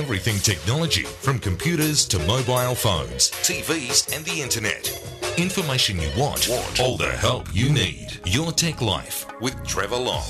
everything 0.00 0.38
technology 0.38 1.02
from 1.02 1.38
computers 1.38 2.06
to 2.06 2.18
mobile 2.20 2.74
phones, 2.74 3.30
TVs, 3.42 4.16
and 4.16 4.24
the 4.24 4.40
internet. 4.40 4.88
Information 5.36 6.00
you 6.00 6.08
want, 6.16 6.48
want. 6.48 6.80
all 6.80 6.96
the 6.96 7.10
help 7.10 7.54
you 7.54 7.70
need. 7.70 8.18
Your 8.24 8.50
Tech 8.50 8.80
Life 8.80 9.26
with 9.42 9.62
Trevor 9.62 9.96
Long. 9.96 10.24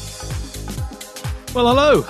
Well, 1.55 1.69
hello. 1.69 2.05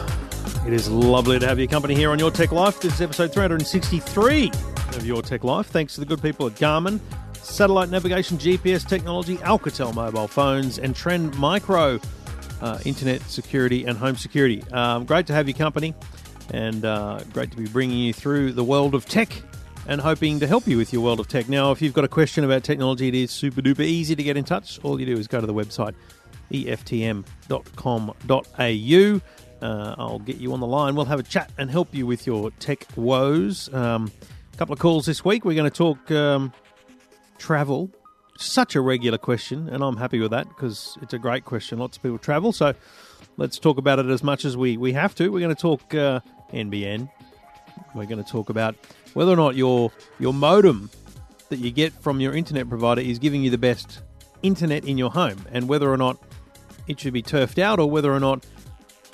It 0.67 0.73
is 0.73 0.89
lovely 0.89 1.39
to 1.39 1.47
have 1.47 1.59
your 1.59 1.69
company 1.69 1.95
here 1.95 2.11
on 2.11 2.19
Your 2.19 2.31
Tech 2.31 2.51
Life. 2.51 2.81
This 2.81 2.95
is 2.95 3.03
episode 3.03 3.31
363 3.31 4.51
of 4.97 5.05
Your 5.05 5.21
Tech 5.21 5.45
Life. 5.45 5.67
Thanks 5.67 5.93
to 5.97 6.01
the 6.01 6.07
good 6.07 6.23
people 6.23 6.47
at 6.47 6.55
Garmin, 6.55 6.99
satellite 7.35 7.91
navigation, 7.91 8.39
GPS 8.39 8.89
technology, 8.89 9.37
Alcatel 9.37 9.95
mobile 9.95 10.29
phones, 10.29 10.79
and 10.79 10.97
Trend 10.97 11.39
Micro 11.39 12.01
uh, 12.63 12.79
internet 12.87 13.21
security 13.23 13.85
and 13.85 13.99
home 13.99 14.17
security. 14.17 14.63
Um, 14.73 15.05
great 15.05 15.27
to 15.27 15.35
have 15.35 15.47
your 15.47 15.59
company 15.59 15.95
and 16.51 16.85
uh, 16.85 17.21
great 17.33 17.51
to 17.51 17.57
be 17.57 17.67
bringing 17.67 17.99
you 17.99 18.13
through 18.13 18.53
the 18.53 18.65
world 18.65 18.95
of 18.95 19.07
tech 19.07 19.43
and 19.87 20.01
hoping 20.01 20.41
to 20.41 20.47
help 20.47 20.67
you 20.67 20.77
with 20.77 20.93
your 20.93 21.03
world 21.03 21.21
of 21.21 21.29
tech. 21.29 21.49
Now, 21.49 21.73
if 21.73 21.83
you've 21.83 21.95
got 21.95 22.05
a 22.05 22.09
question 22.09 22.45
about 22.45 22.65
technology, 22.65 23.09
it 23.09 23.15
is 23.15 23.31
super 23.31 23.61
duper 23.61 23.81
easy 23.81 24.15
to 24.15 24.23
get 24.23 24.37
in 24.37 24.45
touch. 24.45 24.79
All 24.83 25.01
you 25.01 25.07
do 25.07 25.17
is 25.17 25.27
go 25.27 25.41
to 25.41 25.47
the 25.47 25.55
website 25.55 25.95
eftm.com.au. 26.53 27.27
Uh, 29.63 29.95
I'll 29.99 30.19
get 30.21 30.37
you 30.37 30.53
on 30.53 30.61
the 30.61 30.67
line. 30.67 30.95
We'll 30.95 31.05
have 31.05 31.21
a 31.21 31.25
chat 31.25 31.51
and 31.59 31.71
help 31.71 31.95
you 31.95 32.07
with 32.07 32.27
your 32.27 32.51
tech 32.53 32.87
woes. 32.97 33.73
Um, 33.75 34.11
a 34.53 34.57
couple 34.57 34.73
of 34.73 34.79
calls 34.79 35.07
this 35.07 35.25
week. 35.25 35.45
We're 35.45 35.55
going 35.55 35.71
to 35.71 35.77
talk 35.77 36.11
um, 36.11 36.53
travel. 37.39 37.91
Such 38.39 38.75
a 38.75 38.81
regular 38.81 39.19
question, 39.19 39.69
and 39.69 39.85
I'm 39.85 39.99
happy 39.99 40.19
with 40.19 40.31
that 40.31 40.49
because 40.49 40.97
it's 41.03 41.13
a 41.13 41.19
great 41.19 41.45
question. 41.45 41.79
Lots 41.79 41.99
of 41.99 42.03
people 42.03 42.17
travel, 42.17 42.53
so 42.53 42.73
let's 43.37 43.59
talk 43.59 43.77
about 43.77 43.99
it 43.99 44.07
as 44.07 44.23
much 44.23 44.47
as 44.47 44.57
we, 44.57 44.79
we 44.79 44.95
have 44.95 45.15
to. 45.17 45.29
We're 45.29 45.41
going 45.41 45.55
to 45.55 45.61
talk 45.61 45.95
uh, 45.95 46.21
NBN. 46.53 47.11
We're 47.95 48.07
going 48.07 48.23
to 48.23 48.31
talk 48.31 48.51
about 48.51 48.75
whether 49.15 49.33
or 49.33 49.37
not 49.37 49.57
your 49.57 49.91
your 50.19 50.35
modem 50.35 50.91
that 51.49 51.59
you 51.59 51.71
get 51.71 51.93
from 51.93 52.21
your 52.21 52.35
internet 52.35 52.69
provider 52.69 53.01
is 53.01 53.19
giving 53.19 53.43
you 53.43 53.51
the 53.51 53.59
best 53.59 54.01
internet 54.43 54.85
in 54.85 54.97
your 54.97 55.11
home, 55.11 55.45
and 55.53 55.69
whether 55.69 55.91
or 55.93 55.97
not 55.97 56.19
it 56.87 57.01
should 57.01 57.13
be 57.13 57.23
turfed 57.23 57.59
out 57.59 57.79
or 57.79 57.91
whether 57.91 58.13
or 58.13 58.21
not 58.21 58.47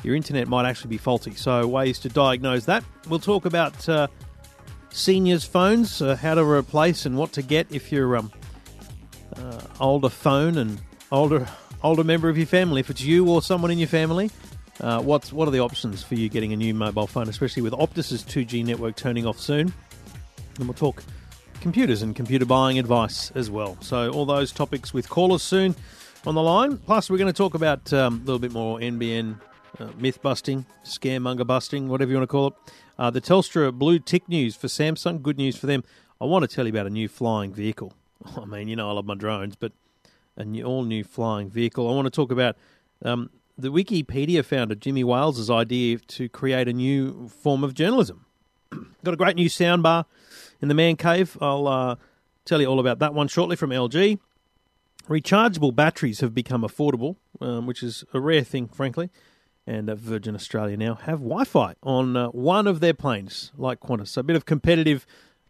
your 0.03 0.15
internet 0.15 0.47
might 0.47 0.69
actually 0.69 0.91
be 0.91 0.99
faulty. 0.99 1.35
So, 1.35 1.67
ways 1.67 1.99
to 2.01 2.09
diagnose 2.09 2.65
that. 2.67 2.85
We'll 3.09 3.19
talk 3.19 3.45
about 3.45 3.89
uh, 3.89 4.09
seniors' 4.91 5.45
phones, 5.45 6.01
uh, 6.01 6.17
how 6.17 6.35
to 6.35 6.45
replace 6.45 7.07
and 7.07 7.17
what 7.17 7.33
to 7.33 7.43
get 7.43 7.67
if 7.71 7.91
you're 7.91 8.17
um, 8.17 8.31
uh, 9.37 9.61
older 9.81 10.09
phone 10.09 10.59
and 10.59 10.81
older 11.11 11.47
older 11.83 12.05
member 12.05 12.29
of 12.29 12.37
your 12.37 12.47
family. 12.47 12.81
If 12.81 12.91
it's 12.91 13.03
you 13.03 13.29
or 13.29 13.43
someone 13.43 13.71
in 13.71 13.79
your 13.79 13.89
family, 13.89 14.31
uh, 14.81 15.03
what's 15.03 15.33
what 15.33 15.49
are 15.49 15.51
the 15.51 15.61
options 15.61 16.03
for 16.03 16.15
you 16.15 16.29
getting 16.29 16.53
a 16.53 16.57
new 16.57 16.75
mobile 16.75 17.07
phone, 17.07 17.29
especially 17.29 17.63
with 17.63 17.73
Optus's 17.73 18.23
2G 18.23 18.65
network 18.65 18.97
turning 18.97 19.27
off 19.27 19.41
soon? 19.41 19.73
And 20.59 20.67
we'll 20.67 20.75
talk 20.75 21.03
computers 21.61 22.03
and 22.03 22.15
computer 22.15 22.45
buying 22.45 22.79
advice 22.79 23.31
as 23.33 23.51
well. 23.51 23.77
So, 23.81 24.11
all 24.11 24.27
those 24.27 24.53
topics 24.53 24.93
with 24.93 25.09
callers 25.09 25.43
soon 25.43 25.75
on 26.27 26.35
the 26.35 26.43
line. 26.43 26.79
Plus, 26.79 27.09
we're 27.09 27.19
going 27.19 27.33
to 27.33 27.37
talk 27.37 27.55
about 27.55 27.93
um, 27.93 28.15
a 28.15 28.19
little 28.19 28.39
bit 28.39 28.53
more 28.53 28.79
NBN 28.79 29.41
uh, 29.79 29.89
myth 29.99 30.21
busting, 30.23 30.67
scaremonger 30.85 31.47
busting, 31.47 31.89
whatever 31.89 32.11
you 32.11 32.17
want 32.19 32.29
to 32.29 32.33
call 32.33 32.47
it. 32.49 32.55
Uh, 32.99 33.11
the 33.11 33.21
Telstra 33.21 33.73
blue 33.73 33.99
tick 33.99 34.29
news 34.29 34.57
for 34.57 34.69
Samsung. 34.69 35.23
Good 35.23 35.37
news 35.37 35.57
for 35.57 35.67
them. 35.67 35.85
I 36.21 36.25
want 36.25 36.49
to 36.49 36.55
tell 36.55 36.67
you 36.67 36.73
about 36.73 36.87
a 36.87 36.91
new 36.91 37.09
flying 37.09 37.53
vehicle. 37.53 37.93
I 38.37 38.45
mean, 38.45 38.69
you 38.69 38.77
know, 38.77 38.89
I 38.89 38.93
love 38.93 39.07
my 39.07 39.15
drones, 39.15 39.57
but 39.57 39.73
a 40.37 40.45
new, 40.45 40.65
all 40.65 40.83
new 40.85 41.05
flying 41.05 41.51
vehicle. 41.51 41.91
I 41.91 41.95
want 41.95 42.07
to 42.07 42.11
talk 42.11 42.31
about 42.31 42.57
um, 43.05 43.31
the 43.59 43.73
Wikipedia 43.73 44.45
founder 44.45 44.75
Jimmy 44.75 45.05
Wales's 45.05 45.51
idea 45.51 45.99
to 45.99 46.29
create 46.29 46.69
a 46.69 46.73
new 46.73 47.29
form 47.29 47.65
of 47.65 47.75
journalism. 47.75 48.27
Got 49.05 49.15
a 49.15 49.17
great 49.17 49.37
new 49.37 49.49
soundbar 49.49 50.05
in 50.61 50.69
the 50.69 50.75
man 50.75 50.97
cave. 50.97 51.37
I'll 51.41 51.67
uh, 51.67 51.97
tell 52.45 52.61
you 52.61 52.67
all 52.67 52.81
about 52.81 52.99
that 52.99 53.15
one 53.15 53.29
shortly 53.29 53.57
from 53.57 53.71
LG. 53.71 54.19
Rechargeable 55.09 55.75
batteries 55.75 56.21
have 56.21 56.35
become 56.35 56.63
affordable, 56.63 57.17
um, 57.41 57.67
which 57.67 57.83
is 57.83 58.05
a 58.13 58.21
rare 58.21 58.43
thing, 58.43 58.69
frankly. 58.69 59.11
And 59.67 59.89
uh, 59.89 59.95
Virgin 59.95 60.35
Australia 60.35 60.77
now 60.77 60.95
have 60.95 61.19
Wi 61.19 61.45
Fi 61.45 61.75
on 61.83 62.17
uh, 62.17 62.29
one 62.29 62.67
of 62.67 62.81
their 62.81 62.95
planes, 62.95 63.53
like 63.57 63.81
Qantas. 63.81 64.09
So 64.09 64.21
a 64.21 64.25
bit 64.25 64.37
of 64.37 64.45
competitive 64.45 65.07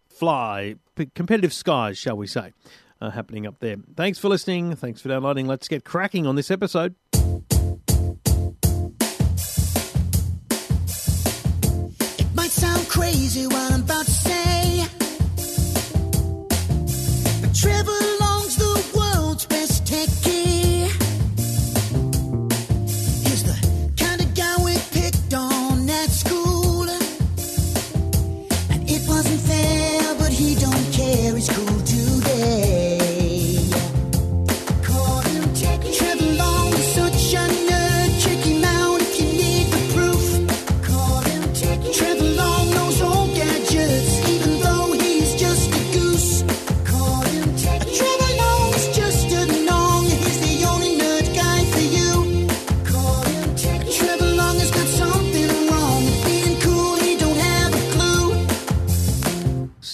fly, 0.09 0.77
p- 0.95 1.11
competitive 1.15 1.53
skies, 1.53 1.99
shall 1.99 2.17
we 2.17 2.27
say, 2.27 2.53
uh, 3.01 3.11
happening 3.11 3.47
up 3.47 3.59
there. 3.61 3.77
Thanks 3.95 4.19
for 4.19 4.29
listening. 4.29 4.75
Thanks 4.77 5.01
for 5.01 5.09
downloading. 5.09 5.47
Let's 5.47 5.69
get 5.69 5.85
cracking 5.85 6.27
on 6.27 6.37
this 6.37 6.51
episode. 6.51 6.95
Might 12.47 12.53
sound 12.53 12.89
crazy 12.89 13.45
what 13.49 13.73
I'm 13.73 13.81
about 13.81 14.07
to 14.07 14.13
say, 14.13 14.87
but 17.43 17.53
Trevor 17.53 18.16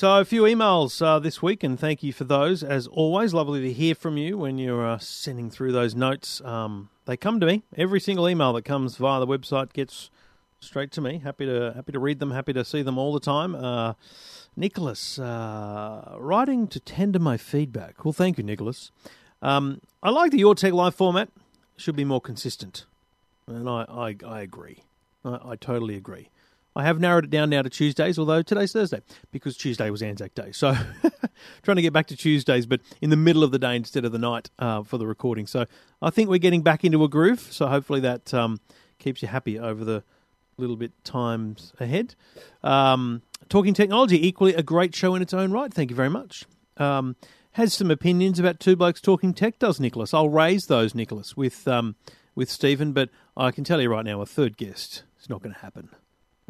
So, 0.03 0.19
a 0.19 0.25
few 0.25 0.43
emails 0.43 1.01
uh, 1.01 1.21
this 1.21 1.41
week, 1.43 1.63
and 1.63 1.79
thank 1.79 2.03
you 2.03 2.13
for 2.13 2.25
those. 2.25 2.65
As 2.65 2.89
always, 2.89 3.33
lovely 3.33 3.61
to 3.61 3.73
hear 3.73 3.95
from 3.95 4.17
you 4.17 4.37
when 4.37 4.59
you're 4.59 4.85
uh, 4.85 4.99
sending 4.99 5.49
through 5.49 5.71
those 5.71 5.95
notes. 5.95 6.41
Um, 6.41 6.89
they 7.05 7.17
come 7.17 7.39
to 7.39 7.47
me. 7.47 7.63
Every 7.77 8.01
single 8.01 8.29
email 8.29 8.53
that 8.55 8.65
comes 8.65 8.97
via 8.97 9.21
the 9.21 9.29
website 9.29 9.73
gets 9.73 10.11
straight 10.59 10.91
to 10.91 11.01
me. 11.01 11.19
Happy 11.19 11.47
to 11.47 11.73
happy 11.77 11.93
to 11.93 12.01
read 12.01 12.19
them. 12.19 12.33
Happy 12.33 12.53
to 12.53 12.65
see 12.65 12.83
them 12.83 12.99
all 12.99 13.13
the 13.13 13.21
time. 13.21 13.55
Uh, 13.55 13.93
Nicholas, 14.57 15.21
uh, 15.21 16.17
writing 16.19 16.67
to 16.67 16.81
tender 16.81 17.21
my 17.21 17.37
feedback. 17.37 18.05
Well, 18.05 18.11
thank 18.13 18.39
you, 18.39 18.43
Nicholas. 18.43 18.91
Um, 19.41 19.83
I 20.03 20.11
like 20.11 20.33
the 20.33 20.39
Your 20.39 20.57
Tech 20.57 20.73
Live 20.73 20.97
format. 20.97 21.29
Should 21.77 21.95
be 21.95 22.05
more 22.05 22.21
consistent, 22.21 22.87
and 23.47 23.69
I 23.69 23.85
I, 23.89 24.17
I 24.27 24.41
agree. 24.41 24.83
I, 25.25 25.39
I 25.51 25.55
totally 25.55 25.95
agree. 25.95 26.29
I 26.75 26.85
have 26.85 27.01
narrowed 27.01 27.25
it 27.25 27.31
down 27.31 27.51
now 27.51 27.63
to 27.63 27.71
Tuesdays, 27.71 28.19
although 28.19 28.43
today's 28.43 28.73
Thursday 28.73 29.01
because 29.31 29.57
Tuesday 29.57 29.91
was 29.91 30.03
Anzac 30.03 30.35
Day. 30.35 30.53
So 30.53 30.75
trying 31.63 31.77
to 31.77 31.83
get 31.83 31.93
back 31.93 32.07
to 32.09 32.17
Tuesdays, 32.17 32.67
but 32.67 32.81
in 33.01 33.11
the 33.11 33.17
middle 33.17 33.45
of 33.45 33.53
the 33.53 33.59
day 33.59 33.77
instead 33.77 34.05
of 34.05 34.13
the 34.13 34.19
night 34.19 34.51
uh, 34.59 34.83
for 34.83 34.99
the 34.99 35.07
recording. 35.07 35.47
So 35.47 35.67
I 36.01 36.11
think 36.11 36.31
we're 36.31 36.39
getting 36.39 36.63
back 36.63 36.85
into 36.85 37.05
a 37.05 37.09
groove. 37.09 37.41
So 37.41 37.67
hopefully 37.67 38.01
that 38.01 38.33
um, 38.33 38.61
keeps 38.99 39.21
you 39.21 39.29
happy 39.29 39.59
over 39.59 39.85
the 39.85 40.03
little 40.57 40.77
bit 40.77 40.93
times 41.05 41.73
ahead. 41.79 42.15
Um, 42.63 43.23
Talking 43.49 43.75
Technology, 43.75 44.27
equally 44.27 44.55
a 44.55 44.63
great 44.63 44.95
show 44.95 45.15
in 45.15 45.23
its 45.23 45.35
own 45.35 45.53
right. 45.53 45.73
Thank 45.73 45.91
you 45.91 45.97
very 45.97 46.11
much. 46.11 46.45
Um, 46.79 47.17
has 47.53 47.75
some 47.75 47.91
opinions 47.91 48.39
about 48.39 48.61
Two 48.61 48.77
Blokes 48.77 49.01
Talking 49.01 49.35
Tech, 49.35 49.59
does 49.59 49.79
Nicholas? 49.79 50.15
I'll 50.15 50.31
raise 50.31 50.65
those, 50.67 50.95
Nicholas, 50.95 51.37
with 51.37 51.69
um, 51.69 51.97
with 52.35 52.51
Stephen, 52.51 52.93
but 52.93 53.11
I 53.37 53.51
can 53.51 53.63
tell 53.63 53.81
you 53.81 53.91
right 53.91 54.05
now, 54.05 54.23
a 54.23 54.27
third 54.27 54.57
guest 54.57 55.03
is 55.21 55.29
not 55.29 55.43
going 55.43 55.55
to 55.55 55.61
happen. 55.61 55.91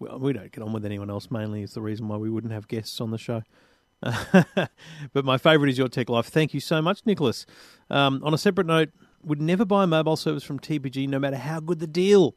Well, 0.02 0.18
we 0.18 0.32
don't 0.32 0.50
get 0.50 0.64
on 0.64 0.72
with 0.72 0.84
anyone 0.84 1.10
else, 1.10 1.30
mainly, 1.30 1.62
is 1.62 1.74
the 1.74 1.80
reason 1.80 2.08
why 2.08 2.16
we 2.16 2.28
wouldn't 2.28 2.52
have 2.52 2.66
guests 2.66 3.00
on 3.00 3.12
the 3.12 3.18
show. 3.18 3.42
but 4.02 5.24
my 5.24 5.38
favourite 5.38 5.70
is 5.70 5.78
Your 5.78 5.86
Tech 5.86 6.08
Life. 6.08 6.26
Thank 6.26 6.52
you 6.52 6.58
so 6.58 6.82
much, 6.82 7.02
Nicholas. 7.06 7.46
Um, 7.88 8.20
on 8.24 8.34
a 8.34 8.38
separate 8.38 8.66
note, 8.66 8.90
would 9.22 9.40
never 9.40 9.64
buy 9.64 9.84
a 9.84 9.86
mobile 9.86 10.16
service 10.16 10.42
from 10.42 10.58
TPG 10.58 11.08
no 11.08 11.20
matter 11.20 11.36
how 11.36 11.60
good 11.60 11.78
the 11.78 11.86
deal. 11.86 12.34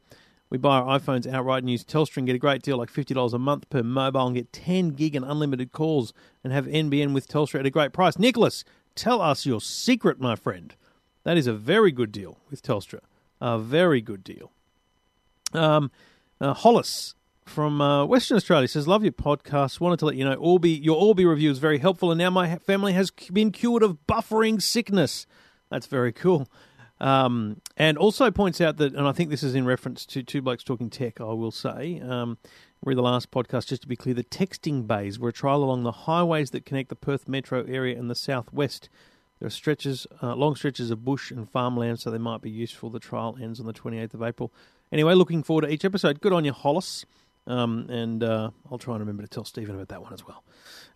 We 0.48 0.58
buy 0.58 0.78
our 0.78 0.96
iPhones 1.00 1.28
outright 1.28 1.64
and 1.64 1.70
use 1.70 1.84
Telstra 1.84 2.18
and 2.18 2.26
get 2.28 2.36
a 2.36 2.38
great 2.38 2.62
deal 2.62 2.78
like 2.78 2.92
$50 2.92 3.32
a 3.32 3.38
month 3.38 3.68
per 3.68 3.82
mobile 3.82 4.28
and 4.28 4.36
get 4.36 4.52
10 4.52 4.90
gig 4.90 5.16
and 5.16 5.24
unlimited 5.24 5.72
calls 5.72 6.12
and 6.44 6.52
have 6.52 6.66
NBN 6.66 7.14
with 7.14 7.26
Telstra 7.26 7.58
at 7.58 7.66
a 7.66 7.70
great 7.70 7.92
price. 7.92 8.16
Nicholas, 8.16 8.62
tell 8.94 9.20
us 9.20 9.44
your 9.44 9.60
secret, 9.60 10.20
my 10.20 10.36
friend. 10.36 10.76
That 11.24 11.36
is 11.36 11.48
a 11.48 11.52
very 11.52 11.90
good 11.90 12.12
deal 12.12 12.38
with 12.48 12.62
Telstra. 12.62 13.00
A 13.40 13.58
very 13.58 14.00
good 14.00 14.22
deal. 14.22 14.52
Um, 15.52 15.90
uh, 16.40 16.54
Hollis 16.54 17.16
from 17.46 17.80
uh, 17.80 18.04
Western 18.04 18.36
Australia 18.36 18.68
says, 18.68 18.86
"Love 18.86 19.02
your 19.02 19.12
podcast. 19.12 19.80
Wanted 19.80 19.98
to 20.00 20.06
let 20.06 20.16
you 20.16 20.24
know, 20.24 20.34
Orbi, 20.34 20.70
your 20.70 20.96
Orbi 20.96 21.24
review 21.24 21.50
is 21.50 21.58
very 21.58 21.78
helpful, 21.78 22.10
and 22.10 22.18
now 22.18 22.30
my 22.30 22.56
family 22.58 22.92
has 22.92 23.10
been 23.10 23.50
cured 23.50 23.82
of 23.82 23.98
buffering 24.06 24.60
sickness. 24.60 25.26
That's 25.70 25.86
very 25.86 26.12
cool." 26.12 26.48
Um, 27.00 27.60
and 27.76 27.98
also 27.98 28.30
points 28.30 28.60
out 28.60 28.78
that, 28.78 28.94
and 28.94 29.06
I 29.06 29.12
think 29.12 29.30
this 29.30 29.42
is 29.42 29.54
in 29.54 29.66
reference 29.66 30.06
to 30.06 30.22
Two 30.22 30.40
Blokes 30.40 30.64
Talking 30.64 30.90
Tech, 30.90 31.20
I 31.20 31.24
will 31.24 31.50
say, 31.50 32.00
um, 32.00 32.38
read 32.84 32.96
the 32.96 33.02
last 33.02 33.30
podcast, 33.30 33.66
just 33.66 33.82
to 33.82 33.88
be 33.88 33.96
clear, 33.96 34.14
the 34.14 34.24
texting 34.24 34.86
bays 34.86 35.18
were 35.18 35.28
a 35.28 35.32
trial 35.32 35.62
along 35.62 35.82
the 35.82 35.92
highways 35.92 36.50
that 36.52 36.64
connect 36.64 36.88
the 36.88 36.96
Perth 36.96 37.28
metro 37.28 37.64
area 37.64 37.98
and 37.98 38.10
the 38.10 38.14
southwest. 38.14 38.88
There 39.38 39.46
are 39.46 39.50
stretches, 39.50 40.06
uh, 40.22 40.34
long 40.34 40.56
stretches 40.56 40.90
of 40.90 41.04
bush 41.04 41.30
and 41.30 41.50
farmland, 41.50 42.00
so 42.00 42.10
they 42.10 42.18
might 42.18 42.40
be 42.40 42.50
useful. 42.50 42.88
The 42.88 42.98
trial 42.98 43.36
ends 43.40 43.60
on 43.60 43.66
the 43.66 43.74
28th 43.74 44.14
of 44.14 44.22
April. 44.22 44.50
Anyway, 44.90 45.14
looking 45.14 45.42
forward 45.42 45.62
to 45.62 45.68
each 45.72 45.84
episode. 45.84 46.22
Good 46.22 46.32
on 46.32 46.46
you, 46.46 46.52
Hollis. 46.52 47.04
Um, 47.46 47.86
and 47.88 48.24
uh, 48.24 48.50
I'll 48.70 48.78
try 48.78 48.94
and 48.94 49.00
remember 49.00 49.22
to 49.22 49.28
tell 49.28 49.44
Stephen 49.44 49.74
about 49.74 49.88
that 49.88 50.02
one 50.02 50.12
as 50.12 50.26
well. 50.26 50.42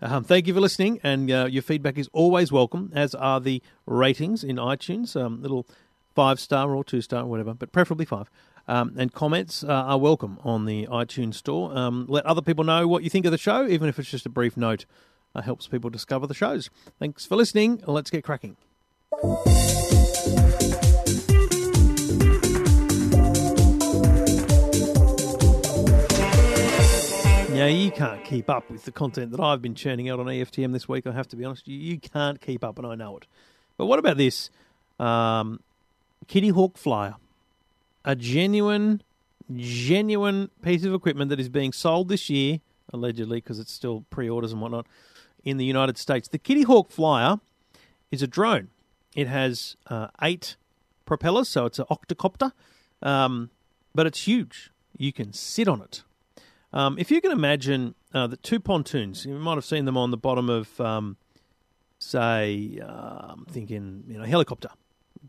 Um, 0.02 0.25
thank 0.25 0.47
you 0.47 0.55
for 0.55 0.61
listening, 0.61 0.99
and 1.02 1.31
uh, 1.31 1.47
your 1.50 1.62
feedback 1.62 1.99
is 1.99 2.08
always 2.12 2.50
welcome, 2.50 2.91
as 2.94 3.14
are 3.14 3.41
the 3.41 3.62
ratings 3.87 4.43
in 4.43 4.56
iTunes. 4.56 5.20
Um, 5.20 5.43
little 5.43 5.67
five 6.14 6.41
star 6.41 6.75
or 6.75 6.82
two 6.82 7.00
star, 7.00 7.25
whatever, 7.26 7.55
but 7.55 7.73
preferably 7.73 8.05
five. 8.05 8.31
Um, 8.69 8.94
and 8.97 9.12
comments 9.12 9.64
uh, 9.64 9.69
are 9.69 9.99
welcome 9.99 10.38
on 10.44 10.64
the 10.64 10.87
iTunes 10.87 11.35
store. 11.35 11.76
Um, 11.76 12.06
let 12.08 12.25
other 12.26 12.43
people 12.43 12.64
know 12.64 12.87
what 12.87 13.02
you 13.02 13.11
think 13.11 13.26
of 13.26 13.32
the 13.32 13.38
show, 13.38 13.67
even 13.67 13.88
if 13.88 13.99
it's 13.99 14.11
just 14.11 14.26
a 14.26 14.31
brief 14.31 14.56
note. 14.56 14.87
Uh, 15.35 15.43
helps 15.43 15.69
people 15.69 15.91
discover 15.91 16.26
the 16.26 16.35
shows. 16.35 16.70
Thanks 16.99 17.25
for 17.25 17.37
listening. 17.37 17.82
Let's 17.87 18.11
get 18.11 18.25
cracking. 18.25 18.56
Now, 27.60 27.66
you 27.66 27.90
can't 27.90 28.24
keep 28.24 28.48
up 28.48 28.70
with 28.70 28.86
the 28.86 28.90
content 28.90 29.32
that 29.32 29.40
I've 29.40 29.60
been 29.60 29.74
churning 29.74 30.08
out 30.08 30.18
on 30.18 30.24
EFTM 30.24 30.72
this 30.72 30.88
week, 30.88 31.06
I 31.06 31.12
have 31.12 31.28
to 31.28 31.36
be 31.36 31.44
honest. 31.44 31.68
You, 31.68 31.76
you 31.76 32.00
can't 32.00 32.40
keep 32.40 32.64
up, 32.64 32.78
and 32.78 32.86
I 32.86 32.94
know 32.94 33.18
it. 33.18 33.26
But 33.76 33.84
what 33.84 33.98
about 33.98 34.16
this? 34.16 34.48
Um, 34.98 35.60
Kitty 36.26 36.48
Hawk 36.48 36.78
Flyer. 36.78 37.16
A 38.02 38.16
genuine, 38.16 39.02
genuine 39.54 40.48
piece 40.62 40.84
of 40.84 40.94
equipment 40.94 41.28
that 41.28 41.38
is 41.38 41.50
being 41.50 41.74
sold 41.74 42.08
this 42.08 42.30
year, 42.30 42.60
allegedly, 42.94 43.42
because 43.42 43.58
it's 43.58 43.72
still 43.72 44.06
pre 44.08 44.26
orders 44.26 44.52
and 44.52 44.62
whatnot, 44.62 44.86
in 45.44 45.58
the 45.58 45.66
United 45.66 45.98
States. 45.98 46.28
The 46.28 46.38
Kitty 46.38 46.62
Hawk 46.62 46.90
Flyer 46.90 47.40
is 48.10 48.22
a 48.22 48.26
drone. 48.26 48.68
It 49.14 49.28
has 49.28 49.76
uh, 49.88 50.06
eight 50.22 50.56
propellers, 51.04 51.50
so 51.50 51.66
it's 51.66 51.78
an 51.78 51.84
octocopter, 51.90 52.52
um, 53.02 53.50
but 53.94 54.06
it's 54.06 54.26
huge. 54.26 54.70
You 54.96 55.12
can 55.12 55.34
sit 55.34 55.68
on 55.68 55.82
it. 55.82 56.04
Um, 56.72 56.99
if 56.99 57.11
you 57.11 57.20
can 57.20 57.32
imagine 57.32 57.94
uh, 58.14 58.26
the 58.26 58.37
two 58.37 58.61
pontoons, 58.61 59.26
you 59.26 59.34
might 59.34 59.56
have 59.56 59.64
seen 59.64 59.84
them 59.84 59.96
on 59.96 60.11
the 60.11 60.17
bottom 60.17 60.49
of, 60.49 60.81
um, 60.81 61.17
say, 61.99 62.78
uh, 62.82 63.32
I'm 63.32 63.44
thinking, 63.50 64.05
you 64.06 64.19
know, 64.19 64.25
helicopter, 64.25 64.70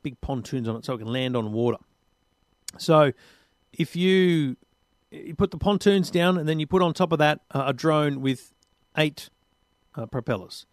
big 0.04 0.22
pontoons 0.22 0.68
on 0.68 0.76
it 0.76 0.86
so 0.86 0.94
it 0.94 1.00
can 1.00 1.08
land 1.08 1.36
on 1.36 1.52
water. 1.52 1.78
So 2.78 3.12
if 3.74 3.96
you 3.96 4.58
you 5.12 5.36
put 5.36 5.52
the 5.52 5.58
pontoons 5.58 6.10
down 6.10 6.38
and 6.38 6.48
then 6.48 6.60
you 6.60 6.66
put 6.66 6.82
on 6.82 6.94
top 6.94 7.12
of 7.12 7.20
that 7.20 7.42
uh, 7.52 7.64
a 7.68 7.74
drone 7.74 8.22
with 8.22 8.54
eight 8.98 9.30
uh, 9.96 10.06
propellers, 10.06 10.66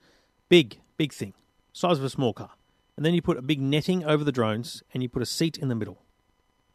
big, 0.48 0.78
big 0.96 1.12
thing, 1.12 1.34
size 1.72 1.98
of 1.98 2.04
a 2.04 2.10
small 2.10 2.32
car, 2.32 2.50
and 2.96 3.04
then 3.04 3.14
you 3.14 3.22
put 3.22 3.36
a 3.36 3.42
big 3.42 3.60
netting 3.60 4.04
over 4.04 4.22
the 4.22 4.30
drones 4.30 4.82
and 4.94 5.02
you 5.02 5.08
put 5.08 5.22
a 5.22 5.26
seat 5.26 5.58
in 5.58 5.68
the 5.68 5.74
middle 5.74 6.02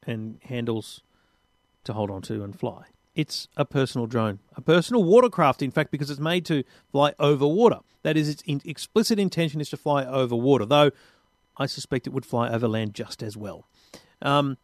and 0.05 0.39
handles 0.43 1.03
to 1.85 1.93
hold 1.93 2.11
on 2.11 2.21
to 2.23 2.43
and 2.43 2.59
fly. 2.59 2.85
It's 3.15 3.47
a 3.55 3.63
personal 3.63 4.07
drone, 4.07 4.39
a 4.55 4.61
personal 4.61 5.03
watercraft, 5.03 5.61
in 5.61 5.71
fact, 5.71 5.91
because 5.91 6.09
it's 6.09 6.19
made 6.19 6.45
to 6.47 6.63
fly 6.91 7.13
over 7.19 7.45
water. 7.45 7.79
That 8.01 8.17
is, 8.17 8.27
its 8.27 8.41
in- 8.45 8.61
explicit 8.65 9.19
intention 9.19 9.61
is 9.61 9.69
to 9.69 9.77
fly 9.77 10.03
over 10.03 10.35
water, 10.35 10.65
though 10.65 10.91
I 11.57 11.67
suspect 11.67 12.07
it 12.07 12.13
would 12.13 12.25
fly 12.25 12.49
over 12.49 12.67
land 12.67 12.95
just 12.95 13.21
as 13.21 13.37
well. 13.37 13.67
Um, 14.21 14.57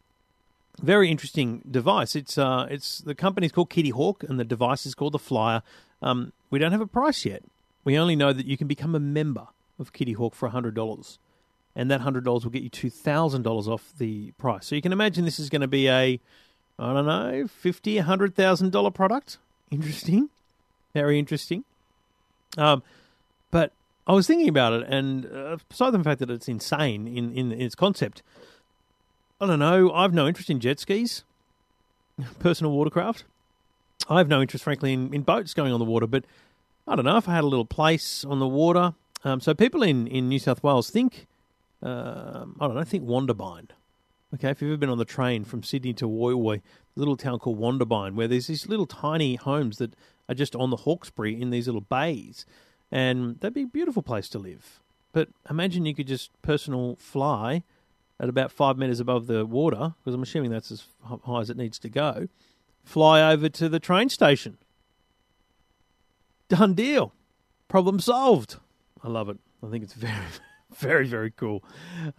very 0.81 1.11
interesting 1.11 1.61
device. 1.69 2.15
It's 2.15 2.37
uh, 2.37 2.65
it's 2.69 2.99
the 2.99 3.13
company's 3.13 3.51
called 3.51 3.69
Kitty 3.69 3.89
Hawk, 3.89 4.23
and 4.23 4.39
the 4.39 4.45
device 4.45 4.85
is 4.85 4.95
called 4.95 5.13
the 5.13 5.19
Flyer. 5.19 5.61
Um, 6.01 6.31
we 6.49 6.57
don't 6.57 6.71
have 6.71 6.81
a 6.81 6.87
price 6.87 7.25
yet. 7.25 7.43
We 7.83 7.97
only 7.97 8.15
know 8.15 8.33
that 8.33 8.45
you 8.45 8.57
can 8.57 8.67
become 8.67 8.95
a 8.95 8.99
member 8.99 9.47
of 9.77 9.93
Kitty 9.93 10.13
Hawk 10.13 10.35
for 10.35 10.49
hundred 10.49 10.75
dollars, 10.75 11.19
and 11.75 11.91
that 11.91 12.01
hundred 12.01 12.23
dollars 12.23 12.43
will 12.45 12.51
get 12.51 12.63
you 12.63 12.69
two 12.69 12.89
thousand 12.89 13.43
dollars 13.43 13.67
off 13.67 13.93
the 13.97 14.31
price. 14.31 14.65
So 14.67 14.75
you 14.75 14.81
can 14.81 14.93
imagine 14.93 15.25
this 15.25 15.39
is 15.39 15.49
going 15.49 15.61
to 15.61 15.67
be 15.67 15.89
a, 15.89 16.19
I 16.79 16.93
don't 16.93 17.05
know, 17.05 17.47
fifty, 17.47 17.97
hundred 17.97 18.35
thousand 18.35 18.71
dollar 18.71 18.91
product. 18.91 19.37
Interesting, 19.69 20.29
very 20.93 21.19
interesting. 21.19 21.65
Um, 22.57 22.81
but 23.51 23.71
I 24.07 24.13
was 24.13 24.25
thinking 24.25 24.49
about 24.49 24.73
it, 24.73 24.87
and 24.87 25.25
uh, 25.25 25.57
aside 25.69 25.91
from 25.91 26.01
the 26.01 26.09
fact 26.09 26.19
that 26.19 26.29
it's 26.29 26.47
insane 26.47 27.07
in, 27.07 27.33
in 27.33 27.51
its 27.51 27.75
concept, 27.75 28.23
I 29.39 29.45
don't 29.45 29.59
know. 29.59 29.91
I've 29.91 30.13
no 30.13 30.27
interest 30.27 30.49
in 30.49 30.59
jet 30.59 30.79
skis, 30.79 31.23
personal 32.39 32.71
watercraft. 32.71 33.25
I 34.09 34.17
have 34.17 34.27
no 34.27 34.41
interest, 34.41 34.63
frankly, 34.63 34.93
in, 34.93 35.13
in 35.13 35.21
boats 35.21 35.53
going 35.53 35.71
on 35.71 35.79
the 35.79 35.85
water. 35.85 36.07
But 36.07 36.25
I 36.87 36.95
don't 36.95 37.05
know 37.05 37.17
if 37.17 37.29
I 37.29 37.35
had 37.35 37.43
a 37.43 37.47
little 37.47 37.65
place 37.65 38.25
on 38.25 38.39
the 38.39 38.47
water. 38.47 38.93
Um, 39.23 39.41
so 39.41 39.53
people 39.53 39.83
in, 39.83 40.07
in 40.07 40.29
New 40.29 40.39
South 40.39 40.63
Wales 40.63 40.89
think, 40.89 41.27
um, 41.83 42.55
I 42.59 42.67
don't 42.67 42.75
know, 42.75 42.83
think 42.83 43.05
Wondabyne. 43.05 43.67
Okay, 44.33 44.51
if 44.51 44.61
you've 44.61 44.69
ever 44.69 44.77
been 44.77 44.91
on 44.91 44.99
the 44.99 45.05
train 45.05 45.43
from 45.43 45.63
Sydney 45.63 45.93
to 45.93 46.05
Woy, 46.07 46.57
a 46.57 46.61
little 46.95 47.17
town 47.17 47.39
called 47.39 47.59
Wondabyne, 47.59 48.13
where 48.13 48.27
there's 48.27 48.45
these 48.45 48.67
little 48.67 48.85
tiny 48.85 49.35
homes 49.35 49.79
that 49.79 49.95
are 50.27 50.35
just 50.35 50.55
on 50.55 50.69
the 50.69 50.77
Hawkesbury 50.77 51.39
in 51.39 51.49
these 51.49 51.67
little 51.67 51.81
bays, 51.81 52.45
and 52.91 53.39
that'd 53.39 53.55
be 53.55 53.63
a 53.63 53.67
beautiful 53.67 54.03
place 54.03 54.29
to 54.29 54.39
live. 54.39 54.81
But 55.13 55.29
imagine 55.49 55.87
you 55.87 55.95
could 55.95 56.05
just 56.05 56.29
personal 56.43 56.95
fly 56.97 57.63
at 58.19 58.29
about 58.29 58.51
five 58.51 58.77
meters 58.77 58.99
above 58.99 59.25
the 59.25 59.47
water, 59.47 59.95
because 59.99 60.13
I'm 60.13 60.21
assuming 60.21 60.51
that's 60.51 60.71
as 60.71 60.85
high 61.03 61.41
as 61.41 61.49
it 61.49 61.57
needs 61.57 61.79
to 61.79 61.89
go, 61.89 62.27
fly 62.83 63.31
over 63.31 63.49
to 63.49 63.67
the 63.67 63.79
train 63.79 64.09
station. 64.09 64.59
Done 66.49 66.75
deal. 66.75 67.13
Problem 67.67 67.99
solved. 67.99 68.57
I 69.03 69.07
love 69.07 69.29
it. 69.29 69.37
I 69.65 69.69
think 69.71 69.83
it's 69.83 69.93
very, 69.95 70.15
very, 70.75 71.07
very 71.07 71.31
cool. 71.31 71.63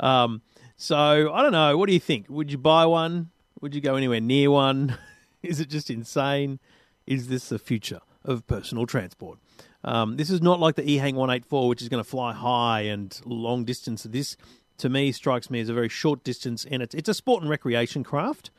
Um, 0.00 0.42
so 0.80 1.30
I 1.30 1.42
don't 1.42 1.52
know. 1.52 1.76
What 1.76 1.88
do 1.88 1.92
you 1.92 2.00
think? 2.00 2.24
Would 2.30 2.50
you 2.50 2.56
buy 2.56 2.86
one? 2.86 3.28
Would 3.60 3.74
you 3.74 3.82
go 3.82 3.96
anywhere 3.96 4.20
near 4.20 4.50
one? 4.50 4.96
Is 5.42 5.60
it 5.60 5.68
just 5.68 5.90
insane? 5.90 6.58
Is 7.06 7.28
this 7.28 7.50
the 7.50 7.58
future 7.58 8.00
of 8.24 8.46
personal 8.46 8.86
transport? 8.86 9.38
Um, 9.84 10.16
this 10.16 10.30
is 10.30 10.40
not 10.40 10.58
like 10.58 10.76
the 10.76 10.82
eHang 10.82 11.14
184, 11.14 11.68
which 11.68 11.82
is 11.82 11.90
going 11.90 12.02
to 12.02 12.08
fly 12.08 12.32
high 12.32 12.82
and 12.82 13.18
long 13.26 13.64
distance. 13.64 14.04
This, 14.04 14.38
to 14.78 14.88
me, 14.88 15.12
strikes 15.12 15.50
me 15.50 15.60
as 15.60 15.68
a 15.68 15.74
very 15.74 15.90
short 15.90 16.24
distance, 16.24 16.64
and 16.70 16.82
it's 16.82 16.94
it's 16.94 17.08
a 17.08 17.14
sport 17.14 17.42
and 17.42 17.50
recreation 17.50 18.02
craft. 18.02 18.50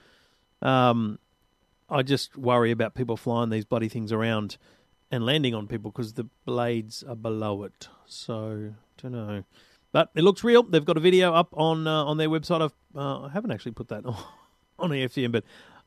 Um, 0.62 1.18
I 1.90 2.04
just 2.04 2.38
worry 2.38 2.70
about 2.70 2.94
people 2.94 3.18
flying 3.18 3.50
these 3.50 3.66
bloody 3.66 3.90
things 3.90 4.12
around 4.12 4.58
and 5.12 5.26
landing 5.26 5.56
on 5.56 5.68
people 5.68 5.92
because 5.92 6.14
the 6.14 6.28
blades 6.46 7.04
are 7.04 7.16
below 7.16 7.64
it. 7.64 7.88
So 8.06 8.74
don't 9.02 9.12
know, 9.12 9.44
but 9.92 10.10
it 10.16 10.24
looks 10.24 10.44
real. 10.44 10.64
They've 10.64 10.86
got 10.86 10.98
a 10.98 11.02
video 11.02 11.34
up 11.34 11.50
on 11.54 11.88
uh, 11.88 12.06
on 12.06 12.18
their 12.18 12.30
website. 12.30 12.62
I've, 12.62 12.74
uh, 12.96 13.24
I 13.24 13.30
haven't 13.30 13.52
actually 13.52 13.74
put 13.74 13.90
that 13.90 14.06
on, 14.06 14.16
on 14.80 14.90
EFTM, 14.90 15.32
but 15.32 15.44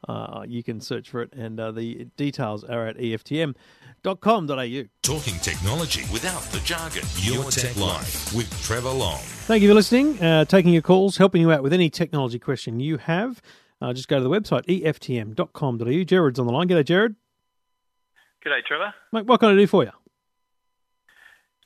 uh, 0.09 0.45
you 0.47 0.63
can 0.63 0.81
search 0.81 1.11
for 1.11 1.23
it, 1.23 1.33
and 1.33 1.59
uh, 1.59 1.73
the 1.73 2.07
details 2.17 2.65
are 2.65 2.87
at 2.87 2.97
EFTM.com.au. 2.99 4.83
Talking 5.03 5.39
technology 5.41 6.03
without 6.13 6.43
the 6.43 6.61
jargon. 6.61 7.03
Your, 7.17 7.51
Tech, 7.51 7.77
Life 7.77 8.35
with 8.35 8.51
Trevor 8.63 8.91
Long. 8.91 9.21
Thank 9.47 9.63
you 9.63 9.69
for 9.69 9.75
listening, 9.75 10.21
uh, 10.23 10.45
taking 10.45 10.73
your 10.73 10.83
calls, 10.83 11.17
helping 11.17 11.41
you 11.41 11.53
out 11.53 11.63
with 11.63 11.73
any 11.73 11.89
technology 11.89 12.39
question 12.39 12.81
you 12.81 12.99
have. 12.99 13.41
Uh, 13.81 13.93
just 13.93 14.09
go 14.09 14.19
to 14.19 14.25
the 14.25 14.31
website, 14.31 14.65
EFTM.com.au. 14.67 16.05
Jared's 16.05 16.39
on 16.39 16.47
the 16.47 16.53
line. 16.53 16.69
G'day, 16.69 16.85
Jared. 16.85 17.17
G'day, 18.45 18.65
Trevor. 18.65 18.95
Mate, 19.13 19.27
what 19.27 19.41
can 19.41 19.51
I 19.51 19.55
do 19.55 19.67
for 19.67 19.85
you? 19.85 19.91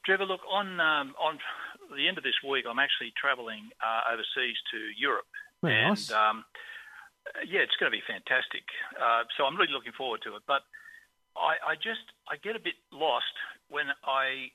Trevor, 0.04 0.24
look, 0.24 0.40
on 0.50 0.80
um, 0.80 1.14
on 1.20 1.38
the 1.94 2.06
end 2.08 2.18
of 2.18 2.24
this 2.24 2.36
week, 2.46 2.64
I'm 2.68 2.78
actually 2.78 3.12
travelling 3.16 3.70
uh, 3.80 4.12
overseas 4.12 4.56
to 4.72 4.78
Europe. 4.96 5.28
Very 5.62 5.74
and 5.74 5.88
nice. 5.96 6.10
um, 6.12 6.44
uh, 7.26 7.40
yeah, 7.46 7.60
it's 7.60 7.76
going 7.80 7.90
to 7.90 7.96
be 7.96 8.04
fantastic. 8.06 8.64
Uh, 9.00 9.24
so 9.36 9.44
I'm 9.44 9.56
really 9.56 9.72
looking 9.72 9.92
forward 9.96 10.20
to 10.24 10.36
it. 10.36 10.42
But 10.46 10.62
I, 11.36 11.72
I 11.72 11.74
just 11.76 12.04
I 12.30 12.36
get 12.42 12.56
a 12.56 12.60
bit 12.62 12.74
lost 12.92 13.34
when 13.68 13.86
I 14.04 14.50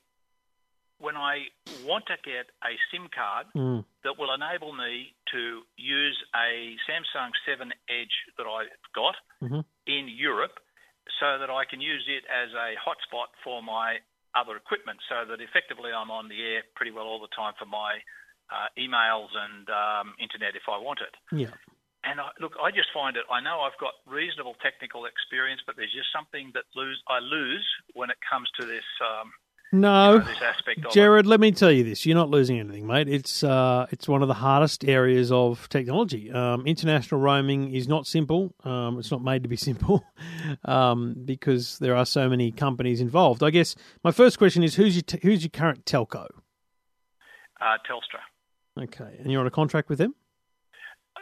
when 0.98 1.16
I 1.16 1.50
want 1.84 2.06
to 2.06 2.16
get 2.24 2.46
a 2.62 2.72
SIM 2.90 3.08
card 3.12 3.46
Mm. 3.54 3.84
that 4.04 4.14
will 4.18 4.32
enable 4.32 4.72
me 4.72 5.12
to 5.32 5.62
use 5.76 6.16
a 6.34 6.76
Samsung 6.86 7.30
7 7.44 7.72
Edge 7.90 8.16
that 8.38 8.46
I've 8.46 8.70
got 8.94 9.16
Mhm. 9.42 9.64
in 9.86 10.08
Europe 10.08 10.60
so 11.20 11.38
that 11.38 11.50
I 11.50 11.64
can 11.64 11.80
use 11.80 12.04
it 12.08 12.24
as 12.30 12.52
a 12.54 12.76
hotspot 12.76 13.28
for 13.42 13.60
my 13.62 13.98
other 14.34 14.56
equipment 14.56 14.98
so 15.08 15.24
that 15.28 15.40
effectively 15.40 15.90
I'm 15.94 16.10
on 16.10 16.28
the 16.28 16.38
air 16.42 16.62
pretty 16.74 16.90
well 16.90 17.06
all 17.06 17.22
the 17.22 17.32
time 17.34 17.54
for 17.58 17.66
my 17.66 18.02
uh, 18.50 18.68
emails 18.78 19.32
and 19.32 19.64
um, 19.70 20.14
internet 20.20 20.54
if 20.54 20.68
I 20.68 20.78
want 20.78 21.00
it. 21.00 21.14
Yeah. 21.32 21.54
And 22.04 22.20
I, 22.20 22.28
look, 22.36 22.52
I 22.60 22.68
just 22.68 22.92
find 22.92 23.16
it. 23.16 23.24
I 23.32 23.40
know 23.40 23.64
I've 23.64 23.78
got 23.80 23.96
reasonable 24.04 24.60
technical 24.60 25.08
experience, 25.08 25.64
but 25.64 25.76
there's 25.76 25.94
just 25.96 26.12
something 26.12 26.52
that 26.52 26.68
lose 26.76 27.00
I 27.08 27.18
lose 27.18 27.64
when 27.96 28.12
it 28.12 28.20
comes 28.20 28.44
to 28.60 28.66
this 28.68 28.84
um, 29.00 29.32
No, 29.72 30.18
this 30.20 30.36
aspect 30.40 30.78
of 30.80 30.84
it. 30.86 30.92
Jared, 30.92 31.26
let 31.26 31.40
me 31.40 31.50
tell 31.50 31.70
you 31.70 31.82
this: 31.82 32.06
you're 32.06 32.16
not 32.16 32.30
losing 32.30 32.60
anything, 32.60 32.86
mate. 32.86 33.08
It's 33.08 33.42
uh, 33.42 33.86
it's 33.90 34.06
one 34.06 34.22
of 34.22 34.28
the 34.28 34.34
hardest 34.34 34.84
areas 34.84 35.32
of 35.32 35.68
technology. 35.68 36.30
Um, 36.30 36.64
international 36.66 37.20
roaming 37.20 37.74
is 37.74 37.88
not 37.88 38.06
simple. 38.06 38.54
Um, 38.62 38.98
it's 39.00 39.10
not 39.10 39.22
made 39.22 39.42
to 39.42 39.48
be 39.48 39.56
simple 39.70 40.04
um, 40.64 41.16
because 41.24 41.78
there 41.80 41.96
are 41.96 42.06
so 42.06 42.28
many 42.28 42.52
companies 42.52 43.00
involved. 43.00 43.42
I 43.42 43.50
guess 43.50 43.74
my 44.04 44.12
first 44.12 44.38
question 44.38 44.62
is: 44.62 44.76
who's 44.76 44.94
your 44.94 45.02
t- 45.02 45.20
who's 45.22 45.42
your 45.42 45.50
current 45.50 45.84
telco? 45.84 46.28
Uh, 47.60 47.78
Telstra. 47.88 48.20
Okay, 48.80 49.16
and 49.18 49.32
you're 49.32 49.40
on 49.40 49.46
a 49.46 49.50
contract 49.50 49.88
with 49.88 49.98
them. 49.98 50.14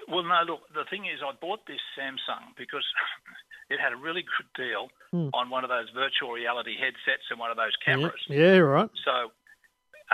Well, 0.09 0.25
no, 0.25 0.43
look, 0.47 0.61
the 0.75 0.85
thing 0.91 1.07
is, 1.07 1.21
I 1.25 1.33
bought 1.41 1.65
this 1.67 1.81
Samsung 1.97 2.53
because 2.59 2.85
it 3.73 3.81
had 3.81 3.93
a 3.93 3.97
really 3.97 4.23
good 4.37 4.51
deal 4.55 4.89
Hmm. 5.13 5.29
on 5.35 5.51
one 5.51 5.63
of 5.65 5.71
those 5.71 5.89
virtual 5.91 6.31
reality 6.33 6.75
headsets 6.79 7.27
and 7.31 7.39
one 7.41 7.51
of 7.51 7.57
those 7.57 7.77
cameras. 7.85 8.21
Yeah, 8.29 8.55
yeah, 8.57 8.59
right. 8.59 8.91
So, 9.05 9.15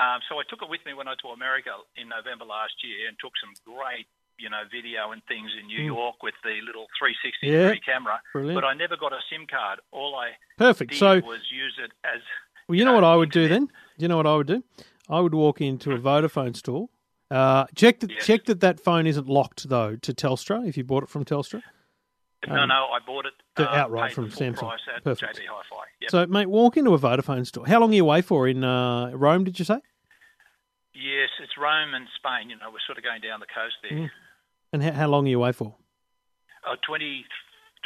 um, 0.00 0.20
so 0.28 0.38
I 0.38 0.44
took 0.48 0.62
it 0.62 0.68
with 0.68 0.80
me 0.86 0.94
when 0.94 1.06
I 1.06 1.10
went 1.12 1.20
to 1.22 1.28
America 1.28 1.70
in 1.96 2.08
November 2.08 2.44
last 2.44 2.74
year 2.82 3.08
and 3.08 3.16
took 3.20 3.32
some 3.42 3.54
great, 3.66 4.06
you 4.38 4.48
know, 4.50 4.62
video 4.70 5.10
and 5.12 5.22
things 5.26 5.50
in 5.58 5.66
New 5.66 5.82
York 5.82 6.22
with 6.22 6.34
the 6.44 6.60
little 6.66 6.86
360 6.98 7.46
Hmm. 7.46 7.52
Yeah. 7.52 7.62
degree 7.74 7.80
camera. 7.80 8.20
Brilliant. 8.32 8.54
But 8.56 8.64
I 8.64 8.74
never 8.74 8.96
got 8.96 9.12
a 9.12 9.20
SIM 9.30 9.46
card. 9.46 9.80
All 9.92 10.14
I 10.16 10.36
Perfect. 10.56 10.90
did 10.92 10.98
So, 10.98 11.20
was 11.20 11.40
use 11.50 11.76
it 11.78 11.92
as 12.04 12.20
well, 12.68 12.76
you 12.76 12.84
know 12.84 12.92
what 12.94 13.04
I 13.04 13.14
would 13.16 13.30
do 13.30 13.48
then? 13.48 13.66
Do 13.66 13.72
you 13.98 14.08
know 14.08 14.16
what 14.18 14.26
I 14.26 14.34
would 14.36 14.46
do? 14.46 14.62
I 15.08 15.20
would 15.20 15.34
walk 15.34 15.60
into 15.60 15.92
a 15.92 15.98
Vodafone 15.98 16.54
store. 16.56 16.88
Uh, 17.30 17.66
check 17.74 18.00
that 18.00 18.10
Yes. 18.10 18.26
check 18.26 18.44
that 18.44 18.60
that 18.60 18.80
phone 18.80 19.06
isn't 19.06 19.28
locked 19.28 19.68
though 19.68 19.96
to 19.96 20.12
Telstra 20.14 20.66
if 20.66 20.76
you 20.76 20.84
bought 20.84 21.02
it 21.04 21.08
from 21.08 21.24
Telstra. 21.24 21.62
No, 22.49 22.67
no, 22.67 22.87
I 22.93 22.99
bought 23.05 23.26
it 23.26 23.33
Um, 23.57 23.64
uh, 23.67 23.69
outright 23.69 24.12
from 24.12 24.31
Samsung. 24.31 24.73
Perfect. 25.05 25.38
JB 25.38 25.43
Hi-Fi. 25.49 25.85
Yep. 26.02 26.11
So, 26.11 26.26
mate, 26.26 26.47
walk 26.47 26.76
into 26.76 26.95
a 26.95 26.99
Vodafone 26.99 27.47
store. 27.47 27.67
How 27.67 27.81
long 27.81 27.90
are 27.90 27.95
you 27.95 28.02
away 28.05 28.23
for 28.23 28.47
in 28.49 28.62
uh, 28.64 29.11
Rome? 29.11 29.45
Did 29.45 29.59
you 29.59 29.64
say? 29.64 29.81
yes, 30.95 31.28
it's 31.40 31.52
Rome 31.57 31.95
and 31.95 32.09
Spain. 32.17 32.50
You 32.50 32.57
know, 32.57 32.71
we're 32.73 32.78
sort 32.87 32.99
of 32.99 33.05
going 33.05 33.21
down 33.21 33.38
the 33.40 33.47
coast 33.47 33.76
there. 33.83 33.99
Mm. 33.99 34.11
And 34.73 34.83
how, 34.83 34.93
how 34.93 35.07
long 35.09 35.26
are 35.26 35.31
you 35.31 35.38
away 35.38 35.52
for? 35.52 35.76
Uh, 36.69 36.75
20, 36.87 37.25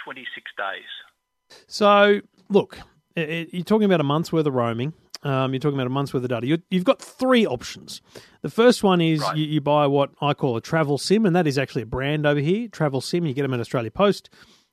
26 0.03 0.51
days. 0.57 1.59
So, 1.67 2.21
look, 2.49 2.79
i- 3.17 3.21
i- 3.21 3.47
you're 3.53 3.65
talking 3.65 3.85
about 3.85 4.01
a 4.01 4.05
month's 4.05 4.33
worth 4.33 4.47
of 4.47 4.55
roaming. 4.55 4.95
Um, 5.25 5.53
you're 5.53 5.61
talking 5.61 5.77
about 5.79 5.87
a 5.87 5.91
month's 5.91 6.13
worth 6.13 6.25
of 6.25 6.31
data. 6.31 6.47
You, 6.47 6.59
you've 6.71 6.85
got 6.85 7.01
three 7.01 7.47
options. 7.47 8.01
The 8.43 8.51
first 8.51 8.83
one 8.83 9.01
is 9.01 9.21
Right. 9.21 9.37
you, 9.37 9.45
you 9.47 9.61
buy 9.61 9.87
what 9.87 10.11
I 10.21 10.35
call 10.35 10.57
a 10.57 10.61
travel 10.61 10.99
sim, 10.99 11.25
and 11.27 11.37
that 11.37 11.47
is 11.47 11.59
actually 11.59 11.83
a 11.83 11.87
brand 11.87 12.27
over 12.27 12.41
here. 12.41 12.69
Travel 12.69 13.01
sim. 13.01 13.25
You 13.27 13.33
get 13.35 13.43
them 13.43 13.55
at 13.55 13.61
Australia 13.61 13.91
Post. 13.91 14.31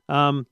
Um, 0.07 0.47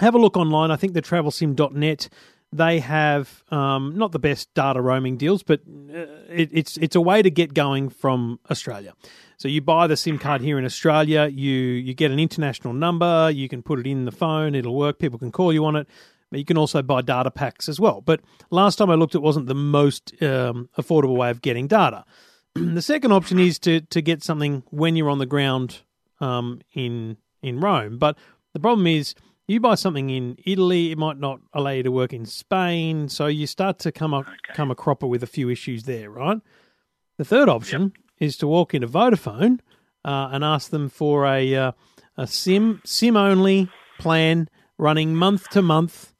have 0.00 0.14
a 0.14 0.18
look 0.18 0.36
online. 0.36 0.70
I 0.70 0.76
think 0.76 0.92
the 0.92 1.02
travelsim.net 1.02 2.08
they 2.52 2.78
have 2.78 3.42
um, 3.50 3.98
not 3.98 4.12
the 4.12 4.18
best 4.20 4.52
data 4.54 4.80
roaming 4.80 5.16
deals, 5.16 5.42
but 5.42 5.60
uh, 5.92 6.06
it, 6.30 6.50
it's 6.52 6.76
it's 6.76 6.94
a 6.94 7.00
way 7.00 7.20
to 7.20 7.28
get 7.30 7.52
going 7.52 7.88
from 7.88 8.38
Australia. 8.48 8.94
So 9.38 9.48
you 9.48 9.60
buy 9.60 9.88
the 9.88 9.96
SIM 9.96 10.20
card 10.20 10.40
here 10.40 10.56
in 10.56 10.64
Australia, 10.64 11.26
you 11.26 11.50
you 11.50 11.94
get 11.94 12.12
an 12.12 12.20
international 12.20 12.72
number, 12.72 13.28
you 13.30 13.48
can 13.48 13.62
put 13.62 13.80
it 13.80 13.88
in 13.88 14.04
the 14.04 14.12
phone, 14.12 14.54
it'll 14.54 14.76
work. 14.76 15.00
People 15.00 15.18
can 15.18 15.32
call 15.32 15.52
you 15.52 15.64
on 15.64 15.74
it. 15.74 15.88
But 16.34 16.40
you 16.40 16.44
can 16.44 16.58
also 16.58 16.82
buy 16.82 17.00
data 17.00 17.30
packs 17.30 17.68
as 17.68 17.78
well. 17.78 18.00
But 18.00 18.20
last 18.50 18.74
time 18.74 18.90
I 18.90 18.96
looked, 18.96 19.14
it 19.14 19.22
wasn't 19.22 19.46
the 19.46 19.54
most 19.54 20.20
um, 20.20 20.68
affordable 20.76 21.16
way 21.16 21.30
of 21.30 21.40
getting 21.42 21.68
data. 21.68 22.04
the 22.56 22.82
second 22.82 23.12
option 23.12 23.38
is 23.38 23.56
to 23.60 23.82
to 23.82 24.02
get 24.02 24.24
something 24.24 24.64
when 24.70 24.96
you're 24.96 25.10
on 25.10 25.18
the 25.18 25.26
ground 25.26 25.82
um, 26.18 26.60
in 26.72 27.18
in 27.40 27.60
Rome. 27.60 27.98
But 27.98 28.18
the 28.52 28.58
problem 28.58 28.88
is, 28.88 29.14
you 29.46 29.60
buy 29.60 29.76
something 29.76 30.10
in 30.10 30.36
Italy, 30.44 30.90
it 30.90 30.98
might 30.98 31.20
not 31.20 31.38
allow 31.52 31.70
you 31.70 31.84
to 31.84 31.92
work 31.92 32.12
in 32.12 32.26
Spain, 32.26 33.08
so 33.08 33.28
you 33.28 33.46
start 33.46 33.78
to 33.78 33.92
come 33.92 34.12
up 34.12 34.26
come 34.54 34.72
a 34.72 34.74
cropper 34.74 35.06
with 35.06 35.22
a 35.22 35.28
few 35.28 35.48
issues 35.48 35.84
there, 35.84 36.10
right? 36.10 36.38
The 37.16 37.24
third 37.24 37.48
option 37.48 37.92
is 38.18 38.36
to 38.38 38.48
walk 38.48 38.74
into 38.74 38.88
Vodafone 38.88 39.60
uh, 40.04 40.30
and 40.32 40.42
ask 40.42 40.70
them 40.72 40.88
for 40.88 41.26
a 41.26 41.54
uh, 41.54 41.72
a 42.16 42.26
sim 42.26 42.82
sim 42.84 43.16
only 43.16 43.70
plan 44.00 44.48
running 44.78 45.14
month 45.14 45.48
to 45.50 45.62
month 45.62 46.13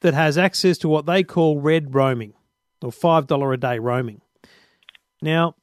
that 0.00 0.14
has 0.14 0.38
access 0.38 0.78
to 0.78 0.88
what 0.88 1.06
they 1.06 1.22
call 1.22 1.60
red 1.60 1.94
roaming 1.94 2.34
or 2.82 2.92
five 2.92 3.26
dollar 3.26 3.52
a 3.52 3.56
day 3.56 3.78
roaming. 3.78 4.20
Now, 5.20 5.54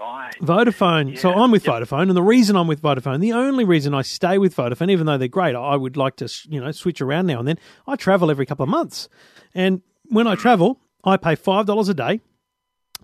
Right. 0.00 0.34
Vodafone. 0.40 1.18
So 1.18 1.30
I'm 1.30 1.50
with 1.50 1.62
Vodafone, 1.62 2.04
and 2.04 2.16
the 2.16 2.22
reason 2.22 2.56
I'm 2.56 2.66
with 2.66 2.80
Vodafone, 2.80 3.20
the 3.20 3.34
only 3.34 3.64
reason 3.64 3.92
I 3.92 4.00
stay 4.00 4.38
with 4.38 4.56
Vodafone, 4.56 4.90
even 4.90 5.04
though 5.04 5.18
they're 5.18 5.28
great, 5.28 5.54
I 5.54 5.76
would 5.76 5.98
like 5.98 6.16
to, 6.16 6.28
you 6.48 6.58
know, 6.58 6.70
switch 6.72 7.02
around 7.02 7.26
now 7.26 7.38
and 7.38 7.46
then. 7.46 7.58
I 7.86 7.96
travel 7.96 8.30
every 8.30 8.46
couple 8.46 8.62
of 8.62 8.70
months, 8.70 9.10
and 9.54 9.82
when 10.04 10.26
I 10.26 10.36
travel, 10.36 10.80
I 11.04 11.18
pay 11.18 11.34
five 11.34 11.66
dollars 11.66 11.90
a 11.90 11.94
day. 11.94 12.20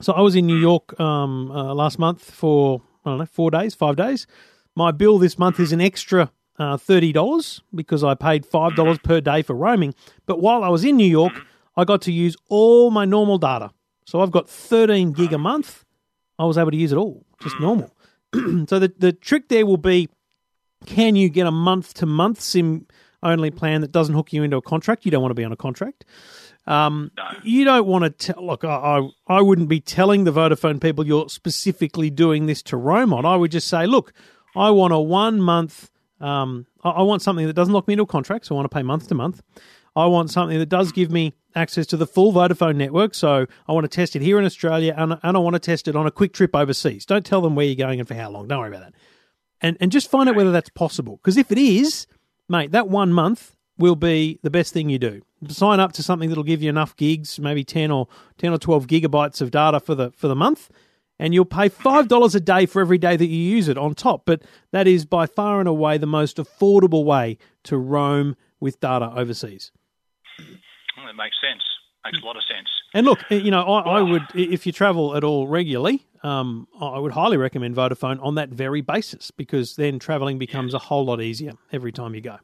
So 0.00 0.14
I 0.14 0.22
was 0.22 0.34
in 0.36 0.46
New 0.46 0.56
York 0.56 0.98
um, 0.98 1.50
uh, 1.50 1.74
last 1.74 1.98
month 1.98 2.30
for 2.30 2.80
I 3.04 3.10
don't 3.10 3.18
know 3.18 3.26
four 3.26 3.50
days, 3.50 3.74
five 3.74 3.96
days. 3.96 4.26
My 4.74 4.90
bill 4.90 5.18
this 5.18 5.38
month 5.38 5.60
is 5.60 5.72
an 5.72 5.82
extra 5.82 6.30
uh, 6.58 6.76
thirty 6.76 7.12
dollars 7.12 7.62
because 7.74 8.02
I 8.04 8.14
paid 8.14 8.46
five 8.46 8.76
dollars 8.76 8.98
per 8.98 9.20
day 9.20 9.42
for 9.42 9.54
roaming. 9.54 9.94
But 10.26 10.40
while 10.40 10.62
I 10.64 10.68
was 10.68 10.84
in 10.84 10.96
New 10.96 11.08
York, 11.08 11.32
I 11.76 11.84
got 11.84 12.02
to 12.02 12.12
use 12.12 12.36
all 12.48 12.90
my 12.90 13.04
normal 13.04 13.38
data. 13.38 13.70
So 14.04 14.20
I've 14.20 14.30
got 14.30 14.48
thirteen 14.48 15.12
gig 15.12 15.32
a 15.32 15.38
month. 15.38 15.84
I 16.38 16.44
was 16.44 16.58
able 16.58 16.70
to 16.70 16.76
use 16.76 16.92
it 16.92 16.96
all, 16.96 17.24
just 17.42 17.58
normal. 17.60 17.90
so 18.34 18.78
the 18.78 18.92
the 18.98 19.12
trick 19.12 19.48
there 19.48 19.66
will 19.66 19.76
be, 19.76 20.08
can 20.84 21.16
you 21.16 21.28
get 21.28 21.46
a 21.46 21.50
month 21.50 21.94
to 21.94 22.06
month 22.06 22.40
sim 22.40 22.86
only 23.22 23.50
plan 23.50 23.80
that 23.80 23.92
doesn't 23.92 24.14
hook 24.14 24.32
you 24.32 24.42
into 24.42 24.56
a 24.56 24.62
contract? 24.62 25.04
You 25.04 25.10
don't 25.10 25.22
want 25.22 25.30
to 25.30 25.34
be 25.34 25.44
on 25.44 25.52
a 25.52 25.56
contract. 25.56 26.04
Um, 26.66 27.12
You 27.44 27.64
don't 27.64 27.86
want 27.86 28.04
to 28.04 28.10
tell. 28.10 28.44
Look, 28.44 28.64
I, 28.64 28.68
I 28.68 29.36
I 29.38 29.40
wouldn't 29.40 29.68
be 29.68 29.80
telling 29.80 30.24
the 30.24 30.32
Vodafone 30.32 30.80
people 30.80 31.06
you're 31.06 31.28
specifically 31.28 32.10
doing 32.10 32.46
this 32.46 32.62
to 32.64 32.76
roam 32.76 33.12
on. 33.12 33.24
I 33.24 33.36
would 33.36 33.52
just 33.52 33.68
say, 33.68 33.86
look, 33.86 34.12
I 34.56 34.70
want 34.70 34.92
a 34.92 34.98
one 34.98 35.40
month. 35.40 35.90
Um, 36.20 36.66
I, 36.82 36.90
I 36.90 37.02
want 37.02 37.22
something 37.22 37.46
that 37.46 37.52
doesn't 37.52 37.74
lock 37.74 37.86
me 37.88 37.94
into 37.94 38.04
a 38.04 38.06
contract, 38.06 38.46
so 38.46 38.54
I 38.54 38.56
want 38.56 38.70
to 38.70 38.74
pay 38.74 38.82
month 38.82 39.08
to 39.08 39.14
month. 39.14 39.42
I 39.94 40.06
want 40.06 40.30
something 40.30 40.58
that 40.58 40.68
does 40.68 40.92
give 40.92 41.10
me 41.10 41.32
access 41.54 41.86
to 41.86 41.96
the 41.96 42.06
full 42.06 42.32
Vodafone 42.32 42.76
network. 42.76 43.14
So 43.14 43.46
I 43.66 43.72
want 43.72 43.84
to 43.84 43.88
test 43.88 44.14
it 44.14 44.20
here 44.20 44.38
in 44.38 44.44
Australia, 44.44 44.94
and, 44.96 45.18
and 45.22 45.36
I 45.36 45.40
want 45.40 45.54
to 45.54 45.60
test 45.60 45.88
it 45.88 45.96
on 45.96 46.06
a 46.06 46.10
quick 46.10 46.34
trip 46.34 46.54
overseas. 46.54 47.06
Don't 47.06 47.24
tell 47.24 47.40
them 47.40 47.54
where 47.54 47.64
you're 47.64 47.76
going 47.76 47.98
and 47.98 48.06
for 48.06 48.14
how 48.14 48.30
long. 48.30 48.46
Don't 48.46 48.58
worry 48.58 48.68
about 48.68 48.82
that. 48.82 48.94
And 49.62 49.76
and 49.80 49.90
just 49.90 50.10
find 50.10 50.28
out 50.28 50.36
whether 50.36 50.52
that's 50.52 50.68
possible. 50.68 51.16
Because 51.16 51.38
if 51.38 51.50
it 51.50 51.56
is, 51.56 52.06
mate, 52.46 52.72
that 52.72 52.88
one 52.88 53.10
month 53.10 53.56
will 53.78 53.96
be 53.96 54.38
the 54.42 54.50
best 54.50 54.74
thing 54.74 54.90
you 54.90 54.98
do. 54.98 55.22
Sign 55.48 55.80
up 55.80 55.92
to 55.92 56.02
something 56.02 56.28
that'll 56.28 56.44
give 56.44 56.62
you 56.62 56.68
enough 56.68 56.94
gigs, 56.96 57.38
maybe 57.38 57.64
ten 57.64 57.90
or 57.90 58.06
ten 58.36 58.52
or 58.52 58.58
twelve 58.58 58.86
gigabytes 58.86 59.40
of 59.40 59.50
data 59.50 59.80
for 59.80 59.94
the 59.94 60.10
for 60.10 60.28
the 60.28 60.36
month, 60.36 60.70
and 61.18 61.34
you'll 61.34 61.44
pay 61.44 61.68
five 61.68 62.08
dollars 62.08 62.34
a 62.34 62.40
day 62.40 62.66
for 62.66 62.80
every 62.80 62.98
day 62.98 63.16
that 63.16 63.26
you 63.26 63.38
use 63.38 63.68
it 63.68 63.78
on 63.78 63.94
top. 63.94 64.22
But 64.24 64.42
that 64.72 64.86
is 64.86 65.04
by 65.04 65.26
far 65.26 65.60
and 65.60 65.68
away 65.68 65.98
the 65.98 66.06
most 66.06 66.36
affordable 66.36 67.04
way 67.04 67.38
to 67.64 67.76
roam 67.76 68.36
with 68.60 68.80
data 68.80 69.12
overseas. 69.14 69.72
Well, 70.96 71.08
it 71.08 71.16
makes 71.16 71.36
sense. 71.40 71.62
Makes 72.04 72.22
a 72.22 72.26
lot 72.26 72.36
of 72.36 72.42
sense. 72.44 72.68
And 72.94 73.04
look, 73.04 73.18
you 73.30 73.50
know, 73.50 73.62
I, 73.62 73.98
I 73.98 74.02
would 74.02 74.22
if 74.34 74.66
you 74.66 74.72
travel 74.72 75.16
at 75.16 75.24
all 75.24 75.48
regularly, 75.48 76.06
um, 76.22 76.68
I 76.80 76.98
would 76.98 77.12
highly 77.12 77.36
recommend 77.36 77.74
Vodafone 77.74 78.22
on 78.22 78.36
that 78.36 78.48
very 78.50 78.80
basis 78.80 79.30
because 79.30 79.76
then 79.76 79.98
traveling 79.98 80.38
becomes 80.38 80.72
a 80.72 80.78
whole 80.78 81.04
lot 81.04 81.20
easier 81.20 81.52
every 81.72 81.92
time 81.92 82.14
you 82.14 82.20
go. 82.20 82.38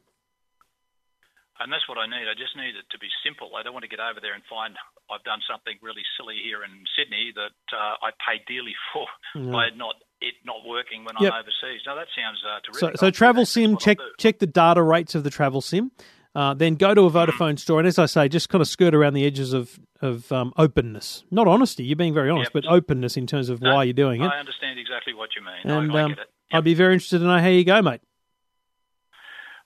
And 1.63 1.71
that's 1.71 1.87
what 1.87 1.97
I 1.97 2.05
need. 2.05 2.27
I 2.27 2.35
just 2.35 2.55
need 2.59 2.75
it 2.75 2.83
to 2.91 2.99
be 2.99 3.07
simple. 3.23 3.55
I 3.55 3.63
don't 3.63 3.71
want 3.71 3.83
to 3.83 3.89
get 3.89 4.03
over 4.03 4.19
there 4.19 4.33
and 4.35 4.43
find 4.51 4.75
I've 5.09 5.23
done 5.23 5.39
something 5.49 5.79
really 5.81 6.03
silly 6.19 6.35
here 6.43 6.59
in 6.63 6.83
Sydney 6.99 7.31
that 7.39 7.55
uh, 7.71 8.03
I 8.03 8.11
paid 8.19 8.43
dearly 8.45 8.75
for 8.91 9.07
by 9.51 9.69
not 9.75 9.95
it 10.19 10.35
not 10.43 10.67
working 10.67 11.05
when 11.05 11.15
Yep. 11.19 11.31
I'm 11.31 11.39
overseas. 11.39 11.81
No, 11.87 11.95
that 11.95 12.07
sounds 12.11 12.39
uh, 12.43 12.59
So, 12.73 12.87
terrific. 12.87 12.99
so 12.99 13.05
I'll 13.07 13.11
travel 13.15 13.45
sim, 13.45 13.77
check 13.77 13.97
check 14.19 14.39
the 14.39 14.47
data 14.47 14.83
rates 14.83 15.15
of 15.15 15.23
the 15.23 15.29
travel 15.31 15.61
sim. 15.61 15.91
Uh, 16.35 16.53
then 16.55 16.73
go 16.75 16.95
to 16.95 17.01
a 17.03 17.11
Vodafone 17.11 17.59
store, 17.59 17.77
and 17.79 17.87
as 17.87 17.99
I 17.99 18.07
say, 18.07 18.27
just 18.27 18.49
kind 18.49 18.59
of 18.61 18.67
skirt 18.67 18.95
around 18.95 19.13
the 19.13 19.25
edges 19.25 19.53
of 19.53 19.79
of 20.01 20.31
um, 20.31 20.51
openness, 20.57 21.23
not 21.31 21.47
honesty. 21.47 21.83
You're 21.85 21.95
being 21.95 22.13
very 22.13 22.29
honest, 22.29 22.51
Yep. 22.53 22.63
but 22.63 22.71
openness 22.73 23.15
in 23.15 23.27
terms 23.27 23.49
of 23.49 23.61
why 23.61 23.83
you're 23.85 23.93
doing 23.93 24.21
it. 24.21 24.25
I 24.25 24.39
understand 24.39 24.79
exactly 24.79 25.13
what 25.13 25.29
you 25.35 25.43
mean. 25.43 25.71
And 25.79 25.91
I, 25.91 25.95
I 25.99 26.01
um, 26.03 26.09
get 26.09 26.19
it. 26.19 26.29
I'd 26.51 26.63
be 26.63 26.73
very 26.73 26.93
interested 26.93 27.19
to 27.19 27.25
know 27.25 27.37
how 27.39 27.47
you 27.47 27.63
go, 27.63 27.81
mate. 27.81 28.01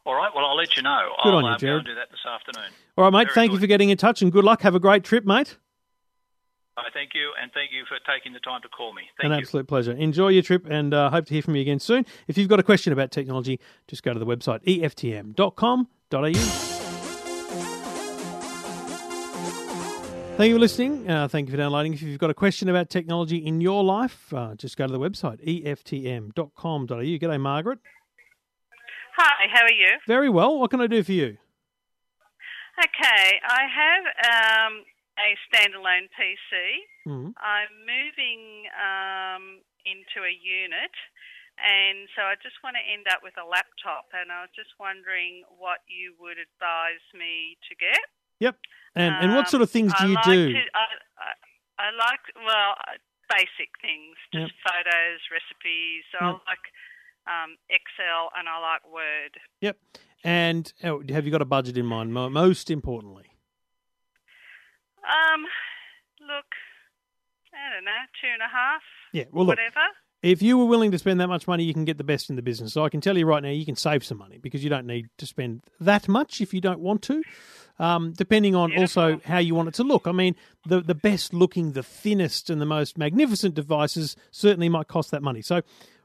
All 0.08 0.16
right. 0.16 0.32
Well, 0.34 0.46
I'll 0.46 0.56
let 0.56 0.78
you 0.78 0.84
know. 0.84 1.10
Good 1.22 1.30
I'll 1.32 1.36
on 1.36 1.44
you, 1.44 1.52
go 1.52 1.58
Jared. 1.58 1.86
do 1.86 1.96
that 1.96 2.10
this 2.10 2.26
afternoon. 2.26 2.72
All 2.98 3.04
right, 3.04 3.12
mate. 3.12 3.26
Very 3.26 3.34
thank 3.36 3.52
you 3.52 3.60
for 3.60 3.68
getting 3.68 3.90
in 3.90 3.98
touch, 3.98 4.22
and 4.22 4.32
good 4.32 4.46
luck. 4.46 4.62
Have 4.62 4.74
a 4.74 4.80
great 4.80 5.04
trip, 5.04 5.26
mate. 5.26 5.58
I 6.78 6.90
thank 6.94 7.10
you, 7.14 7.32
and 7.42 7.52
thank 7.54 7.72
you 7.74 7.84
for 7.90 7.98
taking 8.10 8.32
the 8.32 8.40
time 8.40 8.62
to 8.62 8.70
call 8.70 8.94
me. 8.94 9.02
Thank 9.20 9.26
An 9.34 9.38
you. 9.38 9.44
absolute 9.44 9.68
pleasure. 9.68 9.92
Enjoy 9.92 10.30
your 10.30 10.44
trip 10.44 10.66
and 10.70 10.94
uh, 10.94 11.10
hope 11.10 11.26
to 11.26 11.34
hear 11.34 11.42
from 11.42 11.56
you 11.56 11.62
again 11.62 11.80
soon. 11.80 12.06
If 12.28 12.38
you've 12.38 12.48
got 12.48 12.60
a 12.60 12.64
question 12.64 12.94
about 12.94 13.12
technology, 13.12 13.60
just 13.90 14.02
go 14.02 14.14
to 14.14 14.20
the 14.20 14.26
website 14.26 14.64
eftm.com.au. 14.64 15.88
Thank 20.38 20.50
you 20.50 20.56
for 20.56 20.60
listening. 20.60 21.10
Uh, 21.10 21.28
thank 21.28 21.48
you 21.48 21.52
for 21.52 21.58
downloading. 21.58 21.94
If 21.94 22.04
you've 22.04 22.20
got 22.20 22.30
a 22.30 22.36
question 22.36 22.70
about 22.70 22.92
technology 22.92 23.38
in 23.38 23.60
your 23.60 23.84
life, 23.84 24.32
uh, 24.32 24.54
just 24.54 24.78
go 24.78 24.86
to 24.86 24.94
the 24.94 25.00
website 25.00 25.44
eftm.com.au. 25.66 26.86
G'day, 26.86 27.42
Margaret. 27.42 27.80
Hi, 29.18 29.48
how 29.52 29.64
are 29.66 29.72
you? 29.74 29.98
Very 30.06 30.30
well. 30.30 30.60
What 30.60 30.70
can 30.70 30.82
I 30.82 30.88
do 30.88 31.02
for 31.04 31.12
you? 31.12 31.38
Okay, 32.78 33.42
I 33.42 33.66
have 33.66 34.04
um, 34.30 34.74
a 35.18 35.34
standalone 35.50 36.06
PC. 36.14 36.54
Mhm. 37.10 37.34
I'm 37.42 37.74
moving 37.82 38.70
um, 38.78 39.44
into 39.90 40.22
a 40.22 40.30
unit, 40.30 40.94
and 41.58 42.06
so 42.16 42.22
I 42.30 42.36
just 42.44 42.62
want 42.64 42.78
to 42.78 42.84
end 42.86 43.08
up 43.10 43.24
with 43.26 43.34
a 43.42 43.46
laptop. 43.48 44.06
And 44.14 44.32
I 44.32 44.42
was 44.46 44.54
just 44.54 44.70
wondering 44.78 45.42
what 45.58 45.82
you 45.90 46.14
would 46.22 46.38
advise 46.38 47.02
me 47.18 47.58
to 47.70 47.74
get. 47.76 47.98
Yep. 48.40 48.56
And 48.94 49.16
and 49.16 49.30
what 49.34 49.50
Um, 49.50 49.52
sort 49.58 49.64
of 49.66 49.72
things 49.72 49.90
do 49.98 50.04
I 50.06 50.08
you 50.08 50.14
like 50.14 50.26
do? 50.26 50.54
To, 50.54 50.62
I, 50.78 50.86
I, 51.18 51.32
I 51.80 51.88
like 51.98 52.22
well 52.46 52.78
basic 53.34 53.74
things, 53.82 54.16
just 54.32 54.54
photos, 54.62 55.20
recipes. 55.34 56.06
So 56.14 56.18
I 56.22 56.30
like 56.46 56.66
um, 57.28 57.56
Excel 57.70 58.30
and 58.38 58.48
I 58.48 58.60
like 58.60 58.82
Word. 58.92 59.38
Yep. 59.62 59.78
And 60.24 60.74
oh, 60.84 61.04
have 61.10 61.26
you 61.26 61.32
got 61.32 61.42
a 61.42 61.46
budget 61.46 61.78
in 61.78 61.86
mind? 61.86 62.14
Most 62.14 62.72
importantly. 62.72 63.26
Um, 65.04 65.44
look, 66.22 66.46
I 67.54 67.74
don't 67.74 67.86
know, 67.86 67.92
two 68.22 68.28
and 68.34 68.42
a 68.42 68.48
half, 68.52 68.82
Yeah. 69.14 69.24
Well, 69.32 69.46
look. 69.46 69.58
whatever. 69.58 69.86
If 70.24 70.42
you 70.42 70.58
were 70.58 70.66
willing 70.66 70.92
to 70.92 70.98
spend 70.98 71.22
that 71.22 71.28
much 71.28 71.48
money, 71.48 71.64
you 71.64 71.74
can 71.74 71.86
get 71.86 71.98
the 72.00 72.04
best 72.04 72.30
in 72.32 72.36
the 72.36 72.42
business. 72.42 72.74
So 72.74 72.84
I 72.84 72.90
can 72.90 73.02
tell 73.02 73.16
you 73.18 73.26
right 73.26 73.42
now, 73.42 73.50
you 73.50 73.66
can 73.66 73.76
save 73.76 74.04
some 74.04 74.18
money 74.18 74.40
because 74.40 74.64
you 74.64 74.70
don't 74.70 74.88
need 74.88 75.08
to 75.20 75.28
spend 75.28 75.62
that 75.80 76.08
much 76.08 76.42
if 76.42 76.54
you 76.56 76.60
don't 76.60 76.80
want 76.80 77.04
to. 77.04 77.22
Um, 77.80 78.14
depending 78.18 78.56
on 78.56 78.76
also 78.76 79.22
how 79.24 79.38
you 79.38 79.54
want 79.54 79.68
it 79.68 79.76
to 79.76 79.84
look. 79.84 80.08
I 80.08 80.12
mean, 80.12 80.36
the 80.66 80.82
the 80.82 80.96
best 80.96 81.32
looking, 81.36 81.74
the 81.74 81.84
thinnest, 81.84 82.50
and 82.50 82.60
the 82.60 82.66
most 82.66 82.98
magnificent 82.98 83.54
devices 83.54 84.16
certainly 84.32 84.68
might 84.68 84.88
cost 84.88 85.12
that 85.12 85.22
money. 85.22 85.44
So, 85.44 85.62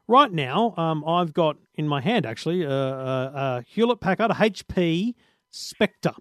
right 0.07 0.31
now, 0.31 0.73
um, 0.77 1.03
I've 1.07 1.33
got 1.33 1.57
in 1.75 1.87
my 1.87 2.01
hand 2.01 2.25
actually 2.25 2.63
a, 2.63 2.69
a, 2.69 3.31
a 3.35 3.63
Hewlett 3.67 3.99
Packard 3.99 4.31
a 4.31 4.35
HP 4.35 5.15
Spectre. 5.49 6.13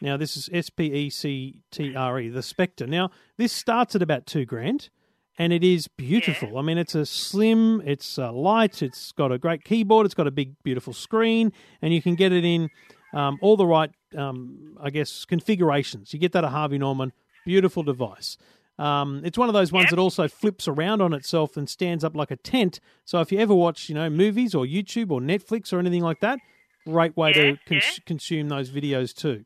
Now, 0.00 0.16
this 0.16 0.36
is 0.36 0.48
S 0.52 0.68
P 0.68 0.92
E 0.92 1.10
C 1.10 1.60
T 1.70 1.94
R 1.94 2.18
E, 2.18 2.28
the 2.28 2.42
Spectre. 2.42 2.86
Now, 2.86 3.10
this 3.36 3.52
starts 3.52 3.94
at 3.94 4.02
about 4.02 4.26
two 4.26 4.44
grand 4.44 4.90
and 5.38 5.52
it 5.52 5.64
is 5.64 5.88
beautiful. 5.88 6.58
I 6.58 6.62
mean, 6.62 6.78
it's 6.78 6.94
a 6.94 7.06
slim, 7.06 7.82
it's 7.86 8.18
uh, 8.18 8.32
light, 8.32 8.82
it's 8.82 9.12
got 9.12 9.32
a 9.32 9.38
great 9.38 9.64
keyboard, 9.64 10.04
it's 10.04 10.14
got 10.14 10.26
a 10.26 10.30
big, 10.30 10.54
beautiful 10.62 10.92
screen, 10.92 11.52
and 11.80 11.94
you 11.94 12.02
can 12.02 12.14
get 12.16 12.32
it 12.32 12.44
in 12.44 12.68
um, 13.14 13.38
all 13.40 13.56
the 13.56 13.66
right, 13.66 13.90
um, 14.16 14.76
I 14.80 14.90
guess, 14.90 15.24
configurations. 15.24 16.12
You 16.12 16.18
get 16.18 16.32
that 16.32 16.44
at 16.44 16.50
Harvey 16.50 16.78
Norman, 16.78 17.12
beautiful 17.44 17.82
device. 17.82 18.36
Um, 18.78 19.22
it's 19.24 19.38
one 19.38 19.48
of 19.48 19.52
those 19.52 19.70
ones 19.70 19.90
that 19.90 19.98
also 19.98 20.28
flips 20.28 20.66
around 20.66 21.02
on 21.02 21.12
itself 21.12 21.56
and 21.56 21.68
stands 21.68 22.02
up 22.04 22.16
like 22.16 22.30
a 22.30 22.36
tent. 22.36 22.80
So 23.04 23.20
if 23.20 23.30
you 23.30 23.38
ever 23.38 23.54
watch, 23.54 23.88
you 23.88 23.94
know, 23.94 24.08
movies 24.08 24.54
or 24.54 24.64
YouTube 24.64 25.10
or 25.10 25.20
Netflix 25.20 25.72
or 25.72 25.78
anything 25.78 26.02
like 26.02 26.20
that, 26.20 26.38
great 26.86 27.16
way 27.16 27.32
to 27.32 27.56
cons- 27.66 27.84
yeah. 27.84 28.02
consume 28.06 28.48
those 28.48 28.70
videos 28.70 29.14
too. 29.14 29.44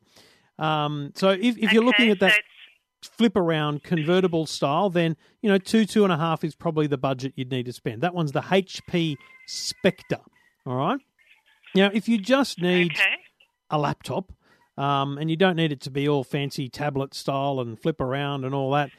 Um, 0.57 1.11
so 1.15 1.29
if, 1.29 1.57
if 1.57 1.71
you're 1.71 1.83
looking 1.83 2.09
at 2.09 2.19
that 2.19 2.33
so 2.33 3.11
flip 3.17 3.35
around 3.35 3.83
convertible 3.83 4.45
style, 4.45 4.89
then 4.89 5.15
you 5.41 5.49
know 5.49 5.57
two 5.57 5.85
two 5.85 6.03
and 6.03 6.11
a 6.11 6.17
half 6.17 6.43
is 6.43 6.55
probably 6.55 6.87
the 6.87 6.97
budget 6.97 7.33
you'd 7.35 7.51
need 7.51 7.65
to 7.65 7.73
spend. 7.73 8.01
That 8.01 8.13
one's 8.13 8.31
the 8.31 8.41
HP 8.41 9.15
Spectre. 9.45 10.19
All 10.65 10.75
right. 10.75 10.99
Now, 11.75 11.89
if 11.93 12.09
you 12.09 12.17
just 12.17 12.61
need 12.61 12.93
okay. 12.93 13.17
a 13.69 13.77
laptop, 13.77 14.31
um, 14.77 15.17
and 15.17 15.29
you 15.29 15.35
don't 15.35 15.55
need 15.55 15.71
it 15.71 15.81
to 15.81 15.91
be 15.91 16.07
all 16.07 16.23
fancy 16.23 16.69
tablet 16.69 17.13
style 17.13 17.59
and 17.59 17.79
flip 17.79 17.99
around 17.99 18.45
and 18.45 18.53
all 18.53 18.71
that, 18.71 18.91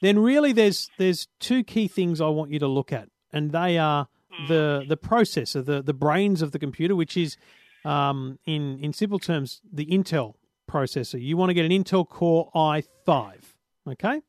then 0.00 0.18
really 0.18 0.52
there's 0.52 0.90
there's 0.98 1.28
two 1.40 1.64
key 1.64 1.88
things 1.88 2.20
I 2.20 2.28
want 2.28 2.50
you 2.50 2.58
to 2.58 2.68
look 2.68 2.92
at, 2.92 3.08
and 3.32 3.52
they 3.52 3.78
are 3.78 4.08
the 4.48 4.84
the 4.86 4.96
processor, 4.96 5.64
the 5.64 5.82
the 5.82 5.94
brains 5.94 6.42
of 6.42 6.52
the 6.52 6.58
computer, 6.58 6.94
which 6.94 7.16
is 7.16 7.36
um, 7.84 8.38
in 8.44 8.78
in 8.80 8.92
simple 8.92 9.18
terms 9.18 9.60
the 9.72 9.86
Intel 9.86 10.34
processor. 10.70 11.20
You 11.20 11.36
want 11.36 11.50
to 11.50 11.54
get 11.54 11.64
an 11.64 11.70
Intel 11.70 12.08
Core 12.08 12.50
i5, 12.54 13.34
okay? 13.88 14.20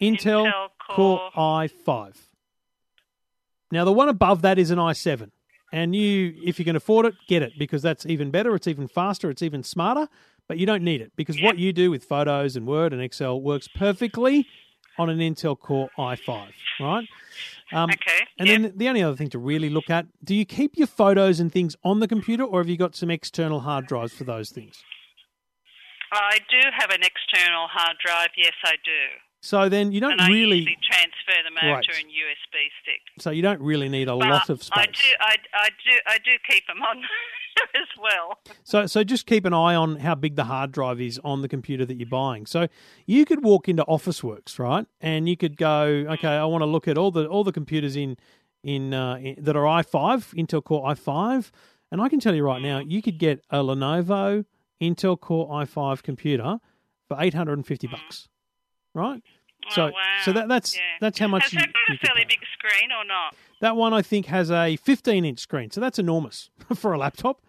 Intel, 0.00 0.46
Intel 0.46 0.68
Core 0.94 1.30
Core- 1.34 1.66
i5. 1.68 2.16
Now 3.72 3.84
the 3.84 3.92
one 3.92 4.08
above 4.08 4.42
that 4.42 4.58
is 4.58 4.70
an 4.70 4.78
i7. 4.78 5.30
And 5.72 5.94
you, 5.94 6.34
if 6.44 6.58
you 6.58 6.64
can 6.64 6.74
afford 6.74 7.06
it, 7.06 7.14
get 7.28 7.42
it 7.42 7.52
because 7.56 7.80
that's 7.80 8.04
even 8.04 8.32
better. 8.32 8.56
It's 8.56 8.66
even 8.66 8.88
faster. 8.88 9.30
It's 9.30 9.40
even 9.40 9.62
smarter. 9.62 10.08
But 10.48 10.58
you 10.58 10.66
don't 10.66 10.82
need 10.82 11.00
it 11.00 11.12
because 11.14 11.40
what 11.40 11.58
you 11.58 11.72
do 11.72 11.92
with 11.92 12.02
photos 12.02 12.56
and 12.56 12.66
Word 12.66 12.92
and 12.92 13.00
Excel 13.00 13.40
works 13.40 13.68
perfectly 13.68 14.48
on 15.00 15.08
an 15.08 15.18
Intel 15.18 15.58
Core 15.58 15.88
i5, 15.98 16.48
right? 16.78 17.08
Um, 17.72 17.90
Okay. 17.90 18.26
And 18.38 18.48
yep. 18.48 18.62
then 18.62 18.72
the 18.76 18.88
only 18.88 19.02
other 19.02 19.16
thing 19.16 19.30
to 19.30 19.38
really 19.38 19.70
look 19.70 19.88
at: 19.90 20.06
do 20.22 20.34
you 20.34 20.44
keep 20.44 20.76
your 20.76 20.86
photos 20.86 21.40
and 21.40 21.50
things 21.50 21.76
on 21.84 22.00
the 22.00 22.08
computer, 22.08 22.44
or 22.44 22.60
have 22.60 22.68
you 22.68 22.76
got 22.76 22.94
some 22.94 23.10
external 23.10 23.60
hard 23.60 23.86
drives 23.86 24.12
for 24.12 24.24
those 24.24 24.50
things? 24.50 24.82
I 26.12 26.38
do 26.50 26.60
have 26.76 26.90
an 26.90 27.02
external 27.02 27.66
hard 27.68 27.96
drive. 28.04 28.30
Yes, 28.36 28.54
I 28.64 28.74
do. 28.84 29.29
So 29.42 29.68
then 29.68 29.90
you 29.92 30.00
don't 30.00 30.12
and 30.12 30.20
I 30.20 30.28
really, 30.28 30.58
usually 30.58 30.78
transfer 30.82 31.42
them 31.44 31.54
over 31.62 31.74
Right. 31.76 31.84
to 31.84 31.92
a 31.92 32.04
USB 32.04 32.68
stick. 32.82 33.00
so 33.18 33.30
you 33.30 33.42
don't 33.42 33.60
really 33.60 33.88
need 33.88 34.08
a 34.08 34.16
But 34.16 34.28
lot 34.28 34.50
of 34.50 34.62
space. 34.62 34.78
I 34.78 34.86
do, 34.86 35.08
I, 35.20 35.36
I 35.54 35.68
do, 35.68 35.96
I 36.06 36.18
do 36.18 36.30
keep 36.48 36.66
them 36.66 36.82
on 36.82 36.98
as 37.74 37.88
well. 37.98 38.38
So, 38.64 38.86
so 38.86 39.02
just 39.02 39.26
keep 39.26 39.44
an 39.46 39.54
eye 39.54 39.74
on 39.74 39.96
how 39.96 40.14
big 40.14 40.36
the 40.36 40.44
hard 40.44 40.72
drive 40.72 41.00
is 41.00 41.18
on 41.24 41.42
the 41.42 41.48
computer 41.48 41.86
that 41.86 41.94
you're 41.94 42.08
buying. 42.08 42.44
So, 42.46 42.68
you 43.06 43.24
could 43.24 43.42
walk 43.42 43.68
into 43.68 43.84
Officeworks, 43.84 44.58
right, 44.58 44.86
and 45.00 45.28
you 45.28 45.36
could 45.36 45.56
go, 45.56 46.04
mm. 46.06 46.12
okay, 46.14 46.28
I 46.28 46.44
want 46.44 46.62
to 46.62 46.66
look 46.66 46.86
at 46.86 46.98
all 46.98 47.10
the 47.10 47.26
all 47.26 47.44
the 47.44 47.52
computers 47.52 47.96
in 47.96 48.16
in, 48.62 48.92
uh, 48.92 49.14
in 49.16 49.36
that 49.38 49.56
are 49.56 49.64
i5, 49.64 50.34
Intel 50.34 50.62
Core 50.62 50.84
i5, 50.88 51.50
and 51.90 52.00
I 52.00 52.08
can 52.08 52.20
tell 52.20 52.34
you 52.34 52.44
right 52.44 52.60
now, 52.60 52.80
mm. 52.80 52.90
you 52.90 53.00
could 53.02 53.18
get 53.18 53.42
a 53.50 53.58
Lenovo 53.58 54.44
Intel 54.80 55.18
Core 55.18 55.48
i5 55.48 56.02
computer 56.02 56.58
for 57.08 57.16
850 57.20 57.88
mm. 57.88 57.90
bucks, 57.90 58.28
right? 58.94 59.22
So, 59.70 59.82
oh, 59.88 59.90
wow. 59.90 59.92
so 60.24 60.32
that 60.32 60.48
that's 60.48 60.74
Yeah. 60.74 60.80
that's 61.00 61.18
how 61.18 61.28
much 61.28 61.44
Has 61.44 61.52
you, 61.52 61.60
that 61.60 61.68
got 61.72 61.94
a 61.94 61.98
fairly 62.06 62.24
big 62.28 62.40
screen 62.58 62.90
or 62.92 63.04
not? 63.04 63.34
That 63.60 63.76
one 63.76 63.92
I 63.92 64.02
think 64.02 64.26
has 64.26 64.50
a 64.50 64.76
15 64.76 65.24
inch 65.24 65.38
screen, 65.38 65.70
so 65.70 65.80
that's 65.80 65.98
enormous 65.98 66.50
for 66.74 66.92
a 66.92 66.98
laptop. 66.98 67.40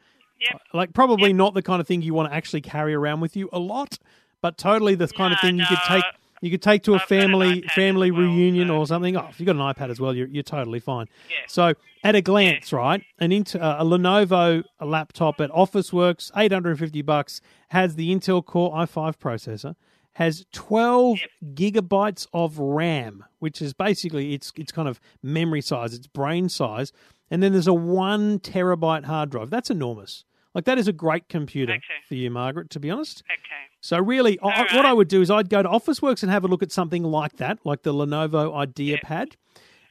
Yep. 0.41 0.61
Like 0.73 0.93
probably 0.93 1.33
not 1.33 1.53
the 1.53 1.61
kind 1.61 1.79
of 1.79 1.87
thing 1.87 2.01
you 2.01 2.13
want 2.13 2.29
to 2.29 2.35
actually 2.35 2.61
carry 2.61 2.93
around 2.93 3.21
with 3.21 3.35
you 3.35 3.47
a 3.53 3.59
lot, 3.59 3.97
but 4.41 4.57
totally 4.57 4.95
the 4.95 5.07
kind 5.07 5.33
of 5.33 5.39
No, 5.41 5.47
thing 5.47 5.57
you 5.59 5.65
could 5.65 5.79
take 5.87 6.03
you 6.41 6.49
could 6.49 6.61
take 6.63 6.81
to 6.83 6.93
a 6.93 6.95
I've 6.95 7.03
family 7.03 7.61
family 7.75 8.09
well, 8.11 8.21
reunion 8.23 8.67
so- 8.69 8.77
or 8.77 8.87
something. 8.87 9.15
Oh, 9.15 9.27
if 9.29 9.39
you've 9.39 9.45
got 9.47 9.55
an 9.55 9.61
iPad 9.61 9.89
as 9.91 9.99
well, 9.99 10.13
you're 10.15 10.27
you're 10.27 10.43
totally 10.43 10.79
fine. 10.79 11.07
Yeah. 11.29 11.35
So 11.47 11.73
at 12.03 12.15
a 12.15 12.21
glance, 12.21 12.73
right, 12.73 13.03
an 13.19 13.31
int- 13.31 13.55
uh, 13.55 13.77
a 13.79 13.85
Lenovo 13.85 14.63
laptop 14.81 15.39
at 15.39 15.51
OfficeWorks, 15.51 16.31
850 16.35 17.03
bucks, 17.03 17.41
has 17.69 17.95
the 17.95 18.09
Intel 18.13 18.43
Core 18.43 18.71
i5 18.73 19.17
processor, 19.17 19.75
has 20.13 20.45
12 20.51 21.19
gigabytes 21.53 22.27
of 22.33 22.59
RAM, 22.59 23.23
which 23.39 23.61
is 23.61 23.73
basically 23.73 24.33
it's 24.33 24.51
it's 24.57 24.71
kind 24.71 24.87
of 24.87 24.99
memory 25.23 25.61
size, 25.61 25.93
it's 25.93 26.07
brain 26.07 26.49
size, 26.49 26.91
and 27.29 27.41
then 27.41 27.51
there's 27.53 27.67
a 27.67 27.73
one 27.73 28.39
terabyte 28.39 29.05
hard 29.05 29.29
drive. 29.29 29.49
That's 29.49 29.69
enormous. 29.69 30.25
Like 30.53 30.65
that 30.65 30.77
is 30.77 30.87
a 30.87 30.93
great 30.93 31.29
computer 31.29 31.71
Okay. 31.73 31.81
for 32.07 32.15
you, 32.15 32.29
Margaret. 32.29 32.69
To 32.71 32.79
be 32.79 32.89
honest. 32.89 33.23
Okay. 33.31 33.71
So 33.79 33.97
really, 33.99 34.37
I, 34.41 34.63
right. 34.63 34.73
what 34.73 34.85
I 34.85 34.93
would 34.93 35.07
do 35.07 35.21
is 35.21 35.31
I'd 35.31 35.49
go 35.49 35.63
to 35.63 35.69
Officeworks 35.69 36.23
and 36.23 36.31
have 36.31 36.43
a 36.43 36.47
look 36.47 36.61
at 36.61 36.71
something 36.71 37.03
like 37.03 37.37
that, 37.37 37.59
like 37.65 37.83
the 37.83 37.93
Lenovo 37.93 38.51
IdeaPad, 38.67 39.35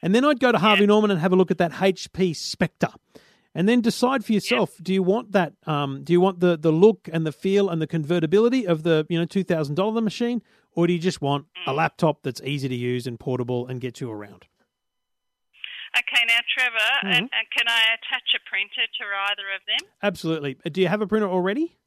and 0.03 0.13
then 0.15 0.23
I'd 0.23 0.39
go 0.39 0.51
to 0.51 0.57
Harvey 0.59 0.85
Norman 0.85 1.11
and 1.11 1.19
have 1.19 1.33
a 1.33 1.35
look 1.35 1.51
at 1.51 1.57
that 1.57 1.71
HP 1.73 2.35
Spectre, 2.35 2.89
and 3.53 3.67
then 3.67 3.81
decide 3.81 4.23
for 4.25 4.33
yourself: 4.33 4.71
do 4.81 4.93
you 4.93 5.03
want 5.03 5.31
that? 5.33 5.53
Um, 5.65 6.03
do 6.03 6.13
you 6.13 6.21
want 6.21 6.39
the 6.39 6.57
the 6.57 6.71
look 6.71 7.09
and 7.11 7.25
the 7.25 7.31
feel 7.31 7.69
and 7.69 7.81
the 7.81 7.87
convertibility 7.87 8.65
of 8.65 8.83
the 8.83 9.05
you 9.09 9.17
know 9.19 9.25
two 9.25 9.43
thousand 9.43 9.75
dollar 9.75 10.01
machine, 10.01 10.41
or 10.73 10.87
do 10.87 10.93
you 10.93 10.99
just 10.99 11.21
want 11.21 11.45
Mm. 11.67 11.71
a 11.71 11.73
laptop 11.73 12.23
that's 12.23 12.41
easy 12.41 12.67
to 12.69 12.75
use 12.75 13.05
and 13.07 13.19
portable 13.19 13.67
and 13.67 13.79
gets 13.81 14.01
you 14.01 14.09
around? 14.09 14.45
Okay, 15.97 16.23
now 16.27 16.39
Trevor, 16.57 16.77
Mm-hmm. 17.03 17.07
and, 17.07 17.17
and 17.23 17.45
can 17.55 17.67
I 17.67 17.81
attach 17.95 18.33
a 18.35 18.39
printer 18.49 18.87
to 18.87 19.03
either 19.29 19.47
of 19.55 19.61
them? 19.67 19.89
Absolutely. 20.01 20.57
Uh, 20.65 20.69
Do 20.69 20.79
you 20.81 20.87
have 20.87 21.01
a 21.01 21.07
printer 21.07 21.27
already? 21.27 21.77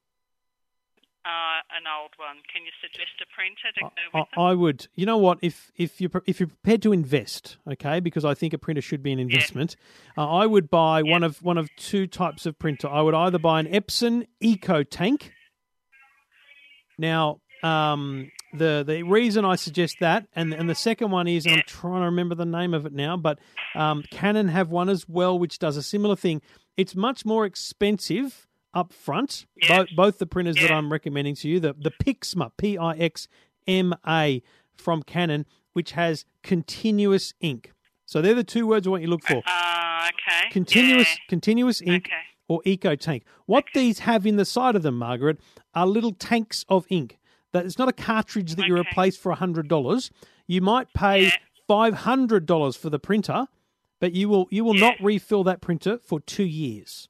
Uh, 1.25 1.65
an 1.75 1.85
old 1.89 2.11
one. 2.19 2.37
Can 2.53 2.65
you 2.67 2.71
suggest 2.83 3.13
a 3.23 3.27
printer 3.35 3.73
to 3.75 3.81
go 3.81 4.19
I, 4.19 4.21
with 4.21 4.31
them? 4.31 4.45
I 4.45 4.53
would. 4.53 4.89
You 4.95 5.07
know 5.07 5.17
what? 5.17 5.39
If 5.41 5.73
if 5.75 5.99
you 5.99 6.11
if 6.27 6.39
you're 6.39 6.49
prepared 6.49 6.83
to 6.83 6.93
invest, 6.93 7.57
okay, 7.67 7.99
because 8.01 8.27
I 8.27 8.35
think 8.35 8.53
a 8.53 8.59
printer 8.59 8.83
should 8.83 9.03
be 9.03 9.11
an 9.11 9.19
investment. 9.19 9.75
Uh, 10.19 10.29
I 10.29 10.45
would 10.45 10.69
buy 10.69 11.03
one 11.03 11.23
of 11.23 11.43
one 11.43 11.57
of 11.57 11.71
two 11.77 12.07
types 12.07 12.45
of 12.45 12.59
printer. 12.59 12.89
I 12.89 13.01
would 13.01 13.15
either 13.15 13.39
buy 13.39 13.61
an 13.61 13.67
Epson 13.69 14.27
Eco 14.41 14.83
Tank. 14.83 15.33
Now, 16.99 17.41
um, 17.63 18.31
the 18.53 18.85
the 18.87 19.03
reason 19.03 19.47
I 19.47 19.57
suggest 19.57 19.97
that, 20.01 20.27
and 20.37 20.53
and 20.53 20.69
the 20.69 20.75
second 20.75 21.11
one 21.11 21.27
is, 21.27 21.47
and 21.47 21.55
I'm 21.55 21.63
trying 21.67 22.03
to 22.03 22.07
remember 22.07 22.35
the 22.35 22.45
name 22.45 22.75
of 22.75 22.85
it 22.85 22.93
now, 22.93 23.17
but 23.17 23.39
um, 23.75 24.05
Canon 24.11 24.49
have 24.49 24.69
one 24.69 24.91
as 24.91 25.09
well, 25.09 25.39
which 25.39 25.59
does 25.59 25.79
a 25.79 25.83
similar 25.83 26.17
thing. 26.17 26.43
It's 26.77 26.95
much 26.95 27.25
more 27.25 27.47
expensive 27.47 28.47
up 28.75 28.93
front. 28.93 29.47
Yeah. 29.57 29.79
Both 29.79 29.89
both 29.97 30.19
the 30.19 30.27
printers 30.27 30.57
that 30.57 30.71
I'm 30.71 30.91
recommending 30.93 31.35
to 31.37 31.49
you, 31.49 31.61
the 31.61 31.73
the 31.75 31.91
Pixma 31.91 32.51
P 32.57 32.77
I 32.77 32.93
X 32.95 33.29
M 33.67 33.95
A 34.07 34.43
from 34.77 35.03
Canon, 35.03 35.47
which 35.73 35.93
has 35.93 36.25
continuous 36.43 37.35
ink. 37.41 37.73
So 38.07 38.21
they're 38.21 38.35
the 38.35 38.45
two 38.45 38.67
words 38.67 38.87
I 38.87 38.91
want 38.91 39.03
you 39.03 39.07
to 39.07 39.11
look 39.13 39.23
for: 39.25 39.43
Uh, 39.47 40.09
okay. 40.09 40.51
continuous 40.51 41.09
Yeah. 41.09 41.25
continuous 41.29 41.81
ink 41.83 42.07
Okay. 42.09 42.23
or 42.49 42.61
eco 42.65 42.95
tank. 42.97 43.25
What 43.47 43.65
these 43.75 44.01
have 44.01 44.27
in 44.27 44.37
the 44.37 44.45
side 44.45 44.77
of 44.77 44.83
them, 44.83 44.99
Margaret, 44.99 45.39
are 45.75 45.87
little 45.87 46.13
tanks 46.13 46.65
of 46.69 46.87
ink. 46.91 47.19
That 47.53 47.65
it's 47.67 47.79
not 47.79 47.89
a 47.89 47.93
cartridge 47.93 48.57
that 48.57 48.67
you 48.67 48.77
replace 48.77 49.17
for 49.17 49.33
hundred 49.33 49.69
dollars. 49.69 50.11
You 50.47 50.61
might 50.61 50.93
pay 50.93 51.25
Yeah. 51.25 51.37
five 51.67 51.95
hundred 51.95 52.45
dollars 52.47 52.77
for 52.77 52.91
the 52.91 52.99
printer, 52.99 53.47
but 54.01 54.13
you 54.13 54.29
will 54.29 54.49
you 54.51 54.65
will 54.65 54.75
Yeah. 54.75 54.89
not 54.91 54.97
refill 55.01 55.45
that 55.45 55.61
printer 55.61 55.99
for 55.99 56.21
two 56.21 56.45
years. 56.45 57.09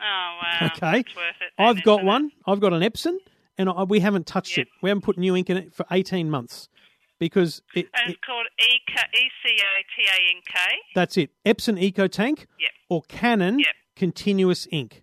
Oh 0.00 0.38
wow. 0.42 0.70
Okay. 0.76 1.00
It's 1.00 1.16
worth 1.16 1.26
it. 1.40 1.52
then, 1.58 1.66
I've 1.66 1.82
got 1.82 1.94
isn't 1.96 2.04
it? 2.04 2.06
one. 2.06 2.32
I've 2.46 2.60
got 2.60 2.72
an 2.72 2.82
Epson, 2.82 3.16
and 3.56 3.68
I, 3.68 3.82
we 3.84 4.00
haven't 4.00 4.26
touched 4.26 4.56
Yep. 4.56 4.66
it. 4.66 4.72
We 4.82 4.90
haven't 4.90 5.02
put 5.02 5.18
new 5.18 5.36
ink 5.36 5.50
in 5.50 5.56
it 5.56 5.74
for 5.74 5.84
eighteen 5.90 6.30
months 6.30 6.68
because 7.18 7.62
it, 7.74 7.86
And 7.94 8.10
it 8.10 8.12
it's 8.14 8.20
called 8.24 8.46
E 8.60 8.78
C 9.44 9.58
O 9.60 9.82
T 9.96 10.02
A 10.06 10.36
N 10.36 10.42
K. 10.46 10.58
that's 10.94 11.16
it. 11.16 11.30
Epson 11.44 11.80
EcoTank 11.92 12.46
Yep. 12.60 12.70
or 12.88 13.02
Canon 13.08 13.58
Yep. 13.60 13.68
Continuous 13.96 14.68
Ink. 14.70 15.02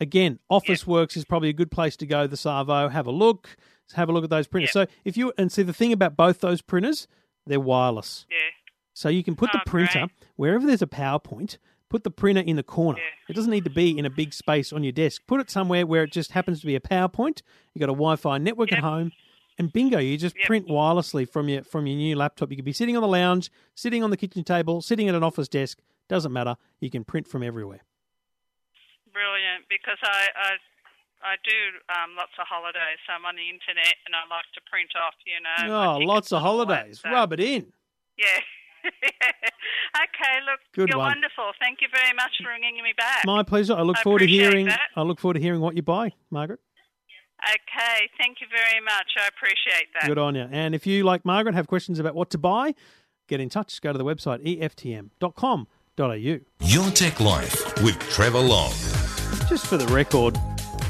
Again, 0.00 0.38
Office 0.48 0.86
Works 0.86 1.16
is 1.16 1.24
probably 1.24 1.48
a 1.48 1.52
good 1.52 1.70
place 1.72 1.96
to 1.96 2.06
go. 2.06 2.26
The 2.26 2.36
Savo, 2.36 2.88
have 2.88 3.06
a 3.06 3.10
look, 3.10 3.56
have 3.94 4.08
a 4.08 4.12
look 4.12 4.22
at 4.24 4.30
those 4.30 4.46
printers. 4.46 4.70
So 4.72 4.86
if 5.04 5.16
you 5.16 5.32
and 5.36 5.50
see 5.50 5.62
the 5.62 5.72
thing 5.72 5.92
about 5.92 6.16
both 6.16 6.40
those 6.40 6.62
printers, 6.62 7.08
they're 7.46 7.58
wireless. 7.60 8.24
Yeah. 8.30 8.36
So 8.94 9.08
you 9.08 9.24
can 9.24 9.34
put 9.36 9.50
the 9.52 9.58
Oh, 9.58 9.62
printer 9.66 9.98
great. 10.06 10.10
wherever 10.36 10.66
there's 10.66 10.82
a 10.82 10.86
PowerPoint. 10.86 11.58
Put 11.90 12.04
the 12.04 12.10
printer 12.10 12.42
in 12.42 12.56
the 12.56 12.62
corner. 12.62 12.98
Yeah. 12.98 13.30
It 13.30 13.32
doesn't 13.34 13.50
need 13.50 13.64
to 13.64 13.70
be 13.70 13.98
in 13.98 14.04
a 14.04 14.10
big 14.10 14.34
space 14.34 14.72
on 14.74 14.82
your 14.84 14.92
desk. 14.92 15.22
Put 15.26 15.40
it 15.40 15.50
somewhere 15.50 15.86
where 15.86 16.02
it 16.04 16.12
just 16.12 16.32
happens 16.32 16.60
to 16.60 16.66
be 16.66 16.74
a 16.76 16.80
PowerPoint. 16.80 17.40
You 17.74 17.80
got 17.80 17.88
a 17.88 17.92
Wi-Fi 17.96 18.36
network 18.38 18.72
at 18.72 18.80
home, 18.80 19.12
and 19.58 19.72
bingo, 19.72 19.98
you 19.98 20.18
just 20.18 20.36
Yep. 20.36 20.46
print 20.46 20.68
wirelessly 20.68 21.26
from 21.28 21.48
your 21.48 21.64
from 21.64 21.86
your 21.86 21.96
new 21.96 22.14
laptop. 22.14 22.50
You 22.50 22.56
could 22.56 22.64
be 22.66 22.72
sitting 22.72 22.94
on 22.96 23.02
the 23.02 23.08
lounge, 23.08 23.50
sitting 23.74 24.02
on 24.04 24.10
the 24.10 24.16
kitchen 24.18 24.44
table, 24.44 24.82
sitting 24.82 25.08
at 25.08 25.14
an 25.14 25.22
office 25.22 25.48
desk. 25.48 25.78
Doesn't 26.08 26.32
matter. 26.32 26.56
You 26.80 26.90
can 26.90 27.04
print 27.04 27.26
from 27.26 27.42
everywhere. 27.42 27.80
Brilliant. 29.12 29.64
Because 29.68 29.98
I 30.02 30.28
I, 30.36 30.50
I 31.22 31.36
do 31.42 31.58
um, 31.88 32.16
lots 32.16 32.32
of 32.38 32.46
holidays, 32.46 32.98
so 33.06 33.14
I'm 33.14 33.24
on 33.24 33.36
the 33.36 33.48
internet 33.48 33.94
and 34.06 34.14
I 34.14 34.20
like 34.28 34.46
to 34.54 34.60
print 34.70 34.90
off. 34.96 35.14
You 35.26 35.40
know. 35.40 35.82
oh, 35.82 35.98
lots 36.04 36.32
of 36.32 36.42
holidays. 36.42 37.00
so- 37.00 37.10
Rub 37.10 37.32
it 37.32 37.40
in. 37.40 37.72
Yeah. 38.18 38.40
okay. 38.84 40.34
Look, 40.46 40.60
Good 40.74 40.88
you're 40.90 40.98
one. 40.98 41.08
wonderful. 41.12 41.52
Thank 41.60 41.80
you 41.80 41.88
very 41.92 42.14
much 42.14 42.32
for 42.42 42.50
ringing 42.50 42.82
me 42.82 42.92
back. 42.96 43.24
My 43.24 43.42
pleasure. 43.42 43.74
I 43.74 43.82
look 43.82 43.98
I 43.98 44.02
forward 44.02 44.20
to 44.20 44.26
hearing. 44.26 44.66
that. 44.66 44.88
I 44.96 45.02
look 45.02 45.18
forward 45.20 45.34
to 45.34 45.40
hearing 45.40 45.60
what 45.60 45.76
you 45.76 45.82
buy, 45.82 46.12
Margaret. 46.30 46.60
Okay. 47.44 48.08
Thank 48.18 48.40
you 48.40 48.46
very 48.50 48.80
much. 48.84 49.12
I 49.16 49.28
appreciate 49.28 49.88
that. 50.00 50.06
Good 50.08 50.18
on 50.18 50.34
you. 50.34 50.48
And 50.50 50.74
if 50.74 50.86
you, 50.86 51.04
like 51.04 51.24
Margaret, 51.24 51.54
have 51.54 51.66
questions 51.68 51.98
about 51.98 52.14
what 52.14 52.30
to 52.30 52.38
buy, 52.38 52.74
get 53.28 53.40
in 53.40 53.48
touch. 53.48 53.80
Go 53.80 53.92
to 53.92 53.98
the 53.98 54.04
website 54.04 54.42
eftm.com.au. 54.60 56.38
Your 56.60 56.90
Tech 56.90 57.20
Life 57.20 57.82
with 57.82 57.98
Trevor 58.10 58.40
Long. 58.40 58.70
Just 59.48 59.66
for 59.66 59.76
the 59.76 59.86
record, 59.88 60.36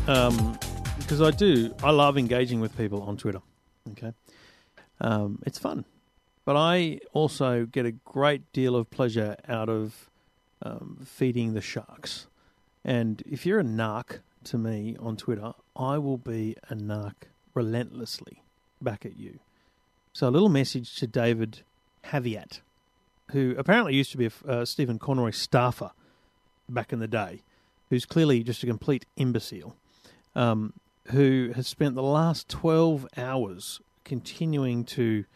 um, 0.07 0.59
because 0.98 1.20
I 1.20 1.31
do, 1.31 1.74
I 1.83 1.90
love 1.90 2.16
engaging 2.18 2.61
with 2.61 2.77
people 2.77 3.03
on 3.03 3.16
Twitter. 3.16 3.40
Okay, 3.92 4.12
um, 5.01 5.40
it's 5.46 5.59
fun, 5.59 5.85
but 6.48 6.56
I 6.56 7.00
also 7.12 7.66
get 7.66 7.84
a 7.84 7.92
great 7.92 8.54
deal 8.54 8.74
of 8.74 8.88
pleasure 8.88 9.37
out 9.46 9.68
of 9.68 10.08
um, 10.62 10.96
feeding 11.04 11.52
the 11.52 11.61
sharks. 11.61 12.26
And 12.82 13.22
if 13.26 13.44
you're 13.44 13.61
a 13.61 13.64
narc 13.64 14.20
to 14.44 14.56
me 14.56 14.96
on 14.98 15.18
Twitter, 15.18 15.52
I 15.76 15.98
will 15.98 16.16
be 16.16 16.56
a 16.70 16.74
narc 16.74 17.28
relentlessly 17.52 18.42
back 18.80 19.04
at 19.04 19.18
you. 19.18 19.40
So 20.14 20.26
a 20.26 20.30
little 20.30 20.48
message 20.48 20.96
to 20.96 21.06
David 21.06 21.64
Haviat, 22.06 22.61
who 23.32 23.54
apparently 23.58 23.94
used 23.94 24.12
to 24.12 24.16
be 24.16 24.30
a 24.46 24.50
uh, 24.50 24.64
Stephen 24.64 24.98
Conroy 24.98 25.32
staffer 25.32 25.90
back 26.66 26.94
in 26.94 26.98
the 26.98 27.06
day, 27.06 27.42
who's 27.90 28.06
clearly 28.06 28.42
just 28.42 28.62
a 28.62 28.66
complete 28.66 29.04
imbecile, 29.16 29.76
um, 30.34 30.72
who 31.08 31.52
has 31.54 31.66
spent 31.66 31.94
the 31.94 32.02
last 32.02 32.48
12 32.48 33.06
hours 33.18 33.82
continuing 34.02 34.82
to 34.87 35.26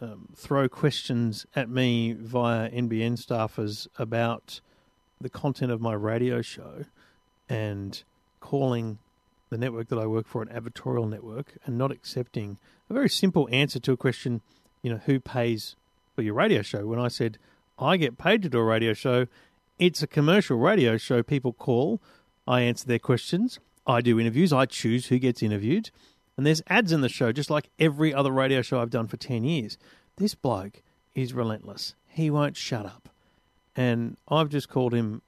um, 0.00 0.28
throw 0.34 0.68
questions 0.68 1.46
at 1.56 1.68
me 1.68 2.12
via 2.12 2.70
NBN 2.70 3.18
staffers 3.24 3.88
about 3.98 4.60
the 5.20 5.28
content 5.28 5.72
of 5.72 5.80
my 5.80 5.92
radio 5.92 6.40
show 6.42 6.84
and 7.48 8.02
calling 8.40 8.98
the 9.50 9.58
network 9.58 9.88
that 9.88 9.98
I 9.98 10.06
work 10.06 10.26
for 10.26 10.42
an 10.42 10.48
advertorial 10.48 11.08
network 11.08 11.56
and 11.64 11.76
not 11.76 11.90
accepting 11.90 12.58
a 12.88 12.94
very 12.94 13.08
simple 13.08 13.48
answer 13.50 13.80
to 13.80 13.92
a 13.92 13.96
question, 13.96 14.40
you 14.82 14.90
know, 14.90 15.00
who 15.06 15.18
pays 15.20 15.76
for 16.14 16.22
your 16.22 16.34
radio 16.34 16.62
show? 16.62 16.86
When 16.86 17.00
I 17.00 17.08
said, 17.08 17.38
I 17.78 17.96
get 17.96 18.18
paid 18.18 18.42
to 18.42 18.48
do 18.48 18.58
a 18.58 18.64
radio 18.64 18.92
show, 18.92 19.26
it's 19.78 20.02
a 20.02 20.06
commercial 20.06 20.58
radio 20.58 20.96
show. 20.96 21.22
People 21.22 21.52
call, 21.52 22.00
I 22.46 22.62
answer 22.62 22.86
their 22.86 22.98
questions, 22.98 23.58
I 23.86 24.00
do 24.00 24.20
interviews, 24.20 24.52
I 24.52 24.66
choose 24.66 25.06
who 25.06 25.18
gets 25.18 25.42
interviewed, 25.42 25.90
and 26.38 26.46
there's 26.46 26.62
ads 26.68 26.92
in 26.92 27.00
the 27.00 27.08
show, 27.08 27.32
just 27.32 27.50
like 27.50 27.68
every 27.80 28.14
other 28.14 28.30
radio 28.30 28.62
show 28.62 28.80
I've 28.80 28.90
done 28.90 29.08
for 29.08 29.16
10 29.16 29.42
years. 29.42 29.76
This 30.16 30.36
bloke 30.36 30.82
is 31.14 31.34
relentless. 31.34 31.96
He 32.08 32.30
won't 32.30 32.56
shut 32.56 32.86
up. 32.86 33.08
And 33.74 34.16
I've 34.28 34.48
just 34.48 34.68
called 34.68 34.94
him 34.94 35.20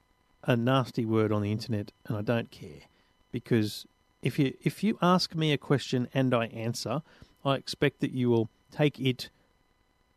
a 0.45 0.55
nasty 0.55 1.05
word 1.05 1.33
on 1.33 1.41
the 1.41 1.51
internet, 1.51 1.91
and 2.07 2.17
I 2.17 2.21
don't 2.21 2.49
care 2.49 2.87
because 3.31 3.85
if 4.21 4.39
you 4.39 4.53
if 4.61 4.83
you 4.83 4.97
ask 5.01 5.35
me 5.35 5.51
a 5.51 5.57
question 5.57 6.07
and 6.13 6.33
I 6.33 6.45
answer, 6.47 7.01
I 7.43 7.55
expect 7.55 7.99
that 7.99 8.11
you 8.11 8.29
will 8.29 8.49
take 8.71 8.99
it 8.99 9.29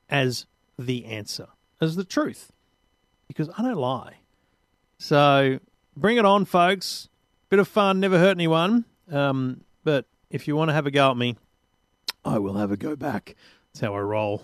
as 0.09 0.47
the 0.79 1.05
answer, 1.07 1.49
as 1.81 1.97
the 1.97 2.05
truth, 2.05 2.53
because 3.27 3.51
I 3.59 3.63
don't 3.63 3.77
lie. 3.77 4.15
So 4.99 5.59
bring 5.97 6.17
it 6.17 6.25
on, 6.25 6.45
folks. 6.45 7.09
Bit 7.51 7.59
of 7.59 7.69
fun, 7.69 8.01
never 8.01 8.19
hurt 8.19 8.31
anyone. 8.31 8.85
Um, 9.11 9.64
if 10.35 10.49
you 10.49 10.57
want 10.57 10.69
to 10.69 10.73
have 10.73 10.85
a 10.85 10.91
go 10.91 11.13
at 11.13 11.17
me, 11.17 11.37
I 12.25 12.41
will 12.41 12.55
have 12.55 12.73
a 12.73 12.77
go 12.77 12.97
back. 12.97 13.37
That's 13.73 13.83
how 13.83 13.95
I 13.95 14.01
roll. 14.01 14.43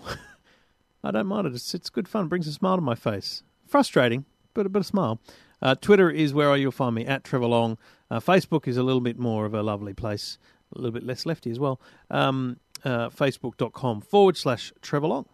I 1.03 1.11
don't 1.11 1.27
mind 1.27 1.47
it. 1.47 1.53
It's, 1.53 1.73
it's 1.73 1.89
good 1.89 2.07
fun. 2.07 2.25
It 2.25 2.29
brings 2.29 2.47
a 2.47 2.53
smile 2.53 2.77
to 2.77 2.81
my 2.81 2.95
face. 2.95 3.43
Frustrating, 3.67 4.23
but 4.53 4.65
a 4.65 4.69
bit 4.69 4.79
of 4.79 4.85
smile. 4.85 5.19
Uh, 5.61 5.75
Twitter 5.75 6.09
is 6.09 6.33
where 6.33 6.55
you'll 6.55 6.71
find 6.71 6.95
me 6.95 7.05
at 7.05 7.25
Trevor 7.25 7.47
Long. 7.47 7.77
Uh, 8.09 8.21
Facebook 8.21 8.69
is 8.69 8.77
a 8.77 8.83
little 8.83 9.01
bit 9.01 9.19
more 9.19 9.45
of 9.45 9.53
a 9.53 9.61
lovely 9.61 9.93
place, 9.93 10.37
a 10.73 10.79
little 10.79 10.93
bit 10.93 11.03
less 11.03 11.25
lefty 11.25 11.51
as 11.51 11.59
well. 11.59 11.81
Um, 12.09 12.57
uh, 12.85 13.09
Facebook.com 13.09 13.99
forward 13.99 14.37
slash 14.37 14.71
Trevor 14.81 15.07
Long. 15.07 15.25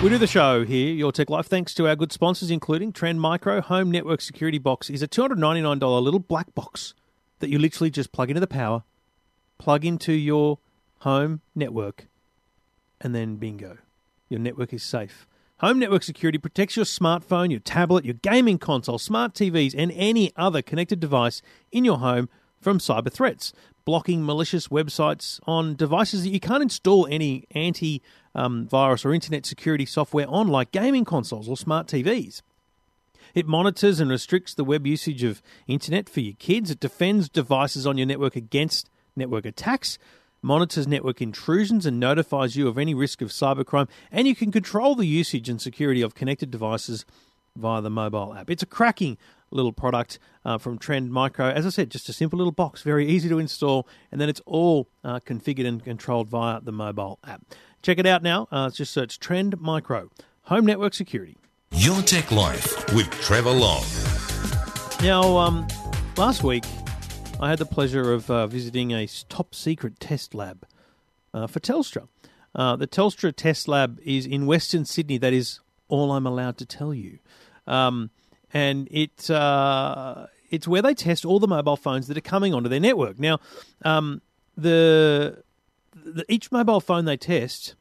We 0.00 0.10
do 0.10 0.16
the 0.16 0.28
show 0.28 0.64
here, 0.64 0.94
Your 0.94 1.10
Tech 1.10 1.28
Life, 1.28 1.48
thanks 1.48 1.74
to 1.74 1.88
our 1.88 1.96
good 1.96 2.12
sponsors, 2.12 2.52
including 2.52 2.92
Trend 2.92 3.20
Micro 3.20 3.60
Home 3.60 3.90
Network 3.90 4.20
Security 4.20 4.58
Box 4.58 4.88
is 4.88 5.02
a 5.02 5.08
$299 5.08 6.00
little 6.00 6.20
black 6.20 6.54
box 6.54 6.94
that 7.40 7.50
you 7.50 7.58
literally 7.58 7.90
just 7.90 8.12
plug 8.12 8.30
into 8.30 8.38
the 8.38 8.46
power, 8.46 8.84
plug 9.58 9.84
into 9.84 10.12
your 10.12 10.60
home 11.00 11.40
network, 11.56 12.06
and 13.00 13.12
then 13.12 13.36
bingo. 13.36 13.78
Your 14.28 14.38
network 14.38 14.72
is 14.72 14.84
safe. 14.84 15.26
Home 15.58 15.80
network 15.80 16.04
security 16.04 16.38
protects 16.38 16.76
your 16.76 16.84
smartphone, 16.84 17.50
your 17.50 17.58
tablet, 17.58 18.04
your 18.04 18.14
gaming 18.14 18.58
console, 18.58 18.98
smart 18.98 19.34
TVs, 19.34 19.74
and 19.76 19.90
any 19.96 20.32
other 20.36 20.62
connected 20.62 21.00
device 21.00 21.42
in 21.72 21.84
your 21.84 21.98
home 21.98 22.28
from 22.60 22.78
cyber 22.78 23.12
threats, 23.12 23.52
blocking 23.84 24.24
malicious 24.24 24.68
websites 24.68 25.40
on 25.46 25.74
devices 25.74 26.22
that 26.22 26.30
you 26.30 26.38
can't 26.38 26.62
install 26.62 27.08
any 27.10 27.46
anti 27.50 28.00
um, 28.34 28.66
virus 28.66 29.04
or 29.04 29.12
internet 29.12 29.46
security 29.46 29.86
software 29.86 30.28
on, 30.28 30.48
like 30.48 30.72
gaming 30.72 31.04
consoles 31.04 31.48
or 31.48 31.56
smart 31.56 31.86
TVs. 31.86 32.42
It 33.34 33.46
monitors 33.46 34.00
and 34.00 34.10
restricts 34.10 34.54
the 34.54 34.64
web 34.64 34.86
usage 34.86 35.22
of 35.22 35.42
internet 35.66 36.08
for 36.08 36.20
your 36.20 36.34
kids. 36.38 36.70
It 36.70 36.80
defends 36.80 37.28
devices 37.28 37.86
on 37.86 37.98
your 37.98 38.06
network 38.06 38.36
against 38.36 38.88
network 39.14 39.44
attacks, 39.44 39.98
monitors 40.40 40.86
network 40.86 41.20
intrusions, 41.20 41.84
and 41.84 42.00
notifies 42.00 42.56
you 42.56 42.68
of 42.68 42.78
any 42.78 42.94
risk 42.94 43.20
of 43.20 43.28
cybercrime. 43.28 43.88
And 44.10 44.26
you 44.26 44.34
can 44.34 44.50
control 44.50 44.94
the 44.94 45.06
usage 45.06 45.48
and 45.48 45.60
security 45.60 46.02
of 46.02 46.14
connected 46.14 46.50
devices 46.50 47.04
via 47.56 47.80
the 47.80 47.90
mobile 47.90 48.34
app. 48.34 48.50
It's 48.50 48.62
a 48.62 48.66
cracking 48.66 49.18
little 49.50 49.72
product 49.72 50.18
uh, 50.44 50.58
from 50.58 50.78
Trend 50.78 51.10
Micro. 51.10 51.48
As 51.48 51.66
I 51.66 51.70
said, 51.70 51.90
just 51.90 52.08
a 52.08 52.12
simple 52.12 52.36
little 52.36 52.52
box, 52.52 52.82
very 52.82 53.06
easy 53.06 53.28
to 53.28 53.38
install, 53.38 53.88
and 54.12 54.20
then 54.20 54.28
it's 54.28 54.40
all 54.46 54.88
uh, 55.04 55.20
configured 55.20 55.66
and 55.66 55.82
controlled 55.82 56.28
via 56.28 56.60
the 56.60 56.72
mobile 56.72 57.18
app. 57.24 57.42
Check 57.82 57.98
it 57.98 58.06
out 58.06 58.22
now. 58.22 58.48
Uh, 58.50 58.70
just 58.70 58.92
search 58.92 59.18
Trend 59.18 59.60
Micro 59.60 60.10
Home 60.42 60.66
Network 60.66 60.94
Security. 60.94 61.36
Your 61.72 62.00
Tech 62.02 62.30
Life 62.32 62.94
with 62.94 63.10
Trevor 63.20 63.52
Long. 63.52 63.84
Now, 65.02 65.36
um, 65.36 65.66
last 66.16 66.42
week 66.42 66.64
I 67.40 67.50
had 67.50 67.58
the 67.58 67.66
pleasure 67.66 68.12
of 68.12 68.30
uh, 68.30 68.46
visiting 68.46 68.92
a 68.92 69.06
top 69.28 69.54
secret 69.54 70.00
test 70.00 70.34
lab 70.34 70.66
uh, 71.32 71.46
for 71.46 71.60
Telstra. 71.60 72.08
Uh, 72.54 72.74
the 72.74 72.88
Telstra 72.88 73.32
test 73.34 73.68
lab 73.68 74.00
is 74.02 74.26
in 74.26 74.46
Western 74.46 74.84
Sydney. 74.84 75.18
That 75.18 75.32
is 75.32 75.60
all 75.88 76.12
I'm 76.12 76.26
allowed 76.26 76.56
to 76.58 76.66
tell 76.66 76.94
you. 76.94 77.18
Um, 77.66 78.10
and 78.52 78.88
it 78.90 79.30
uh, 79.30 80.26
it's 80.50 80.66
where 80.66 80.82
they 80.82 80.94
test 80.94 81.24
all 81.24 81.38
the 81.38 81.48
mobile 81.48 81.76
phones 81.76 82.06
that 82.08 82.16
are 82.16 82.22
coming 82.22 82.54
onto 82.54 82.68
their 82.68 82.80
network. 82.80 83.18
Now, 83.18 83.40
um, 83.84 84.22
the, 84.56 85.42
the 85.94 86.24
each 86.28 86.50
mobile 86.50 86.80
phone 86.80 87.04
they 87.04 87.16
test 87.16 87.74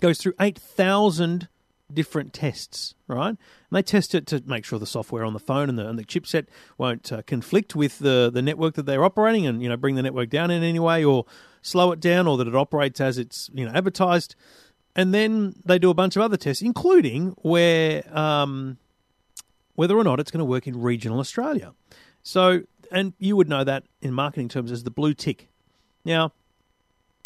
goes 0.00 0.18
through 0.18 0.34
eight 0.40 0.58
thousand 0.58 1.48
different 1.92 2.32
tests, 2.32 2.94
right? 3.08 3.28
And 3.28 3.38
they 3.72 3.82
test 3.82 4.14
it 4.14 4.26
to 4.28 4.42
make 4.46 4.64
sure 4.64 4.78
the 4.78 4.86
software 4.86 5.24
on 5.24 5.32
the 5.32 5.40
phone 5.40 5.68
and 5.68 5.78
the, 5.78 5.88
and 5.88 5.98
the 5.98 6.04
chipset 6.04 6.46
won't 6.78 7.12
uh, 7.12 7.22
conflict 7.22 7.74
with 7.74 7.98
the, 7.98 8.30
the 8.32 8.42
network 8.42 8.74
that 8.74 8.86
they're 8.86 9.04
operating 9.04 9.46
and, 9.46 9.62
you 9.62 9.68
know, 9.68 9.76
bring 9.76 9.96
the 9.96 10.02
network 10.02 10.30
down 10.30 10.50
in 10.50 10.62
any 10.62 10.78
way 10.78 11.04
or 11.04 11.24
slow 11.62 11.90
it 11.90 12.00
down 12.00 12.28
or 12.28 12.36
that 12.36 12.46
it 12.46 12.54
operates 12.54 13.00
as 13.00 13.18
it's, 13.18 13.50
you 13.52 13.64
know, 13.64 13.72
advertised. 13.74 14.36
And 14.96 15.14
then 15.14 15.54
they 15.64 15.78
do 15.78 15.90
a 15.90 15.94
bunch 15.94 16.16
of 16.16 16.22
other 16.22 16.36
tests, 16.36 16.62
including 16.62 17.36
where 17.42 18.02
um, 18.16 18.78
whether 19.74 19.96
or 19.96 20.04
not 20.04 20.20
it's 20.20 20.30
going 20.30 20.40
to 20.40 20.44
work 20.44 20.66
in 20.66 20.80
regional 20.80 21.20
Australia. 21.20 21.72
So, 22.22 22.62
and 22.90 23.12
you 23.18 23.36
would 23.36 23.48
know 23.48 23.64
that 23.64 23.84
in 24.02 24.12
marketing 24.12 24.48
terms 24.48 24.72
as 24.72 24.84
the 24.84 24.90
blue 24.90 25.14
tick. 25.14 25.48
Now, 26.04 26.32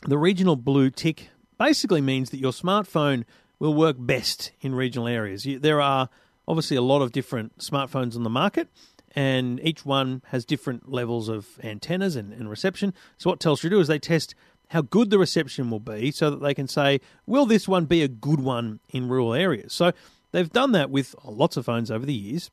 the 0.07 0.19
regional 0.19 0.57
blue 0.57 0.91
tick 0.91 1.31
basically 1.59 2.01
means 2.01 2.31
that 2.31 2.39
your 2.39 2.53
smartphone 2.53 3.25
will 3.59 3.75
work 3.75 3.97
best 3.99 4.53
in 4.61 4.75
regional 4.75 5.09
areas. 5.09 5.47
There 5.61 5.81
are 5.81 6.09
obviously 6.47 6.77
a 6.77 6.83
lot 6.83 7.01
of 7.03 7.13
different 7.13 7.59
smartphones 7.59 8.15
on 8.15 8.23
the 8.23 8.31
market, 8.31 8.69
and 9.17 9.61
each 9.65 9.87
one 9.87 10.23
has 10.27 10.45
different 10.45 10.91
levels 10.91 11.29
of 11.29 11.59
antennas 11.63 12.17
and, 12.17 12.33
and 12.33 12.51
reception. 12.51 12.93
So, 13.17 13.31
what 13.31 13.41
Telstra 13.41 13.71
do 13.71 13.81
is 13.81 13.89
they 13.89 13.99
test 13.99 14.35
how 14.75 14.83
good 14.83 15.09
the 15.09 15.19
reception 15.19 15.71
will 15.71 15.81
be 15.81 16.11
so 16.11 16.31
that 16.31 16.43
they 16.43 16.53
can 16.53 16.67
say, 16.67 17.01
will 17.27 17.47
this 17.47 17.69
one 17.69 17.87
be 17.87 18.03
a 18.03 18.09
good 18.09 18.41
one 18.41 18.81
in 18.91 19.09
rural 19.09 19.33
areas? 19.33 19.73
So, 19.73 19.93
they've 20.33 20.51
done 20.51 20.73
that 20.73 20.91
with 20.91 21.15
lots 21.25 21.57
of 21.57 21.65
phones 21.65 21.93
over 21.93 22.05
the 22.05 22.13
years, 22.13 22.51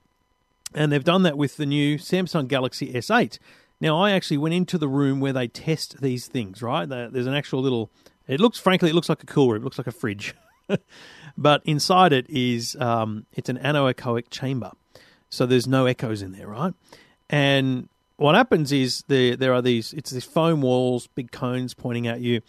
and 0.73 0.91
they've 0.91 1.03
done 1.03 1.23
that 1.23 1.35
with 1.35 1.57
the 1.57 1.65
new 1.65 1.97
Samsung 1.97 2.47
Galaxy 2.47 2.93
S8. 2.93 3.39
Now, 3.81 3.99
I 3.99 4.11
actually 4.11 4.37
went 4.37 4.53
into 4.53 4.77
the 4.77 4.87
room 4.87 5.19
where 5.19 5.33
they 5.33 5.47
test 5.47 5.99
these 5.99 6.27
things, 6.27 6.61
right? 6.61 6.87
There's 6.87 7.25
an 7.25 7.33
actual 7.33 7.59
little, 7.59 7.89
it 8.27 8.39
looks, 8.39 8.59
frankly, 8.59 8.91
it 8.91 8.93
looks 8.93 9.09
like 9.09 9.23
a 9.23 9.25
cool 9.25 9.49
room, 9.51 9.63
it 9.63 9.65
looks 9.65 9.79
like 9.79 9.87
a 9.87 9.91
fridge. 9.91 10.35
but 11.37 11.63
inside 11.65 12.13
it 12.13 12.29
is 12.29 12.75
um, 12.79 13.25
it's 13.33 13.49
an 13.49 13.57
anechoic 13.57 14.29
chamber, 14.29 14.71
so 15.29 15.47
there's 15.47 15.67
no 15.67 15.87
echoes 15.87 16.21
in 16.21 16.33
there, 16.33 16.47
right? 16.47 16.75
And 17.31 17.89
what 18.21 18.35
happens 18.35 18.71
is 18.71 19.03
there 19.07 19.35
there 19.35 19.53
are 19.53 19.61
these 19.61 19.93
it's 19.93 20.11
these 20.11 20.25
foam 20.25 20.61
walls, 20.61 21.07
big 21.07 21.31
cones 21.31 21.73
pointing 21.73 22.07
at 22.07 22.21
you, 22.21 22.41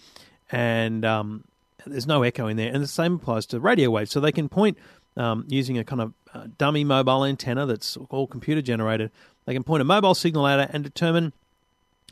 and 0.50 1.04
um, 1.04 1.44
there's 1.86 2.06
no 2.06 2.22
echo 2.22 2.46
in 2.46 2.56
there. 2.58 2.70
And 2.72 2.82
the 2.82 2.88
same 2.88 3.14
applies 3.14 3.46
to 3.46 3.60
radio 3.60 3.90
waves, 3.90 4.10
so 4.10 4.20
they 4.20 4.32
can 4.32 4.48
point 4.48 4.76
um, 5.16 5.46
using 5.48 5.78
a 5.78 5.84
kind 5.84 6.02
of 6.02 6.12
uh, 6.34 6.46
dummy 6.58 6.84
mobile 6.84 7.24
antenna 7.24 7.64
that's 7.64 7.96
all 8.10 8.26
computer 8.26 8.60
generated. 8.60 9.10
They 9.46 9.54
can 9.54 9.64
point 9.64 9.80
a 9.80 9.84
mobile 9.84 10.14
signal 10.14 10.46
at 10.46 10.60
it 10.60 10.70
and 10.74 10.84
determine 10.84 11.32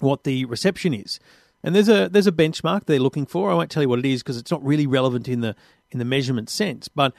what 0.01 0.25
the 0.25 0.47
reception 0.47 0.95
is. 0.95 1.21
And 1.63 1.75
there's 1.75 1.91
a 1.91 2.09
there's 2.09 2.27
a 2.27 2.33
benchmark 2.33 2.87
they're 2.87 2.99
looking 2.99 3.27
for. 3.27 3.51
I 3.51 3.55
won't 3.55 3.71
tell 3.71 3.83
you 3.83 3.91
what 3.91 3.99
it 3.99 4.07
is 4.07 4.23
because 4.23 4.39
it's 4.39 4.51
not 4.51 4.65
really 4.65 4.87
relevant 4.87 5.29
in 5.29 5.43
the 5.43 5.55
in 5.91 5.99
the 5.99 6.07
measurement 6.07 6.49
sense, 6.49 6.89
but 6.89 7.13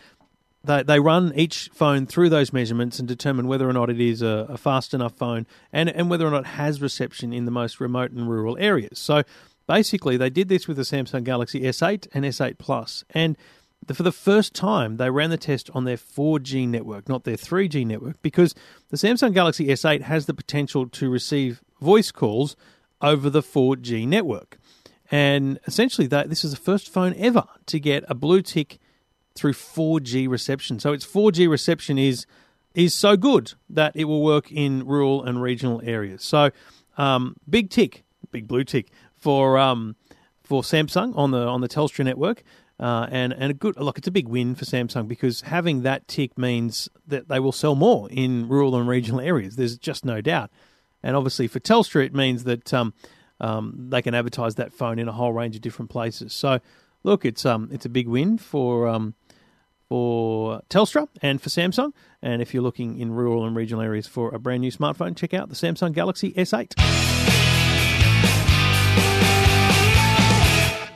they, 0.64 0.84
they 0.84 1.00
run 1.00 1.34
each 1.36 1.70
phone 1.74 2.06
through 2.06 2.30
those 2.30 2.54
measurements 2.54 3.00
and 3.00 3.08
determine 3.08 3.48
whether 3.48 3.68
or 3.68 3.74
not 3.74 3.90
it 3.90 4.00
is 4.00 4.22
a, 4.22 4.46
a, 4.50 4.58
fast 4.58 4.94
enough 4.94 5.14
phone 5.14 5.48
and, 5.74 5.90
and 5.90 6.10
whether 6.10 6.28
or 6.28 6.32
not 6.32 6.42
it 6.42 6.48
has 6.48 6.82
reception 6.82 7.34
in 7.34 7.46
the 7.46 7.52
most 7.52 7.80
remote 7.80 8.12
and 8.12 8.30
rural 8.30 8.58
areas. 8.60 9.00
So 9.00 9.24
basically, 9.68 10.18
they 10.18 10.30
did 10.30 10.50
this 10.50 10.68
with 10.68 10.78
the 10.78 10.84
Samsung 10.84 11.24
Galaxy 11.24 11.62
S8 11.62 12.08
and 12.14 12.26
S8 12.26 12.58
Plus, 12.58 13.04
and 13.12 13.38
the, 13.86 13.96
for 13.96 14.04
the 14.04 14.12
first 14.12 14.54
time, 14.54 14.98
they 14.98 15.10
ran 15.10 15.32
the 15.32 15.38
test 15.38 15.70
on 15.74 15.86
their 15.86 15.98
4G 15.98 16.68
network, 16.68 17.10
not 17.10 17.24
their 17.24 17.38
3G 17.38 17.86
network, 17.86 18.22
because 18.22 18.54
the 18.90 18.98
Samsung 18.98 19.34
Galaxy 19.34 19.68
S8 19.68 20.02
has 20.02 20.28
the 20.28 20.34
potential 20.34 20.88
to 20.90 21.10
receive 21.10 21.62
voice 21.80 22.12
calls 22.12 22.56
over 23.02 23.30
the 23.30 23.42
4G 23.42 24.08
network. 24.08 24.60
And 25.10 25.60
essentially, 25.66 26.08
that 26.08 26.30
this 26.30 26.46
is 26.46 26.52
the 26.52 26.58
first 26.58 26.90
phone 26.90 27.14
ever 27.18 27.46
to 27.66 27.80
get 27.80 28.06
a 28.08 28.16
blue 28.16 28.42
tick 28.42 28.80
through 29.36 29.54
4G 29.54 30.30
reception. 30.30 30.80
So 30.80 30.94
its 30.94 31.06
4G 31.06 31.50
reception 31.50 31.98
is 31.98 32.26
is 32.74 32.96
so 32.96 33.18
good 33.18 33.54
that 33.70 33.94
it 33.96 34.06
will 34.06 34.24
work 34.24 34.50
in 34.50 34.86
rural 34.86 35.24
and 35.24 35.42
regional 35.42 35.82
areas. 35.84 36.24
So 36.24 36.52
um, 36.98 37.36
big 37.50 37.70
tick, 37.70 38.04
big 38.32 38.48
blue 38.48 38.64
tick 38.64 38.88
for 39.16 39.58
um, 39.58 39.96
for 40.42 40.62
Samsung 40.62 41.16
on 41.18 41.32
the 41.32 41.46
on 41.46 41.62
the 41.62 41.70
Telstra 41.70 42.06
network. 42.06 42.44
Uh, 42.80 43.08
and 43.12 43.32
and 43.34 43.52
a 43.52 43.54
good 43.54 43.78
look. 43.78 44.00
It's 44.00 44.08
a 44.08 44.12
big 44.12 44.28
win 44.28 44.56
for 44.56 44.66
Samsung 44.66 45.08
because 45.08 45.42
having 45.42 45.84
that 45.84 46.08
tick 46.08 46.36
means 46.36 46.90
that 47.06 47.28
they 47.28 47.40
will 47.40 47.52
sell 47.52 47.76
more 47.76 48.10
in 48.10 48.48
rural 48.50 48.76
and 48.76 48.88
regional 48.88 49.22
areas. 49.22 49.56
There's 49.56 49.78
just 49.78 50.04
no 50.04 50.20
doubt. 50.20 50.50
And 51.04 51.16
obviously 51.16 51.48
for 51.48 51.60
Telstra, 51.60 52.06
it 52.06 52.16
means 52.16 52.44
that 52.46 52.74
um, 52.74 52.94
um, 53.40 53.88
they 53.90 54.02
can 54.02 54.14
advertise 54.14 54.56
that 54.56 54.72
phone 54.72 55.00
in 55.00 55.08
a 55.08 55.12
whole 55.12 55.34
range 55.34 55.56
of 55.56 55.62
different 55.62 55.90
places. 55.90 56.34
So, 56.34 56.60
look, 57.04 57.26
it's 57.26 57.46
um, 57.46 57.70
it's 57.72 57.86
a 57.86 57.90
big 57.90 58.08
win 58.08 58.38
for 58.38 58.88
um, 58.88 59.16
for 59.92 60.62
Telstra 60.70 61.10
and 61.22 61.42
for 61.42 61.50
Samsung. 61.50 61.92
And 62.22 62.42
if 62.42 62.54
you're 62.54 62.64
looking 62.64 62.98
in 62.98 63.12
rural 63.12 63.46
and 63.46 63.54
regional 63.54 63.84
areas 63.84 64.08
for 64.08 64.34
a 64.34 64.40
brand 64.40 64.62
new 64.62 64.72
smartphone, 64.72 65.18
check 65.18 65.34
out 65.34 65.50
the 65.50 65.56
Samsung 65.56 65.92
Galaxy 65.92 66.32
S8. 66.32 66.80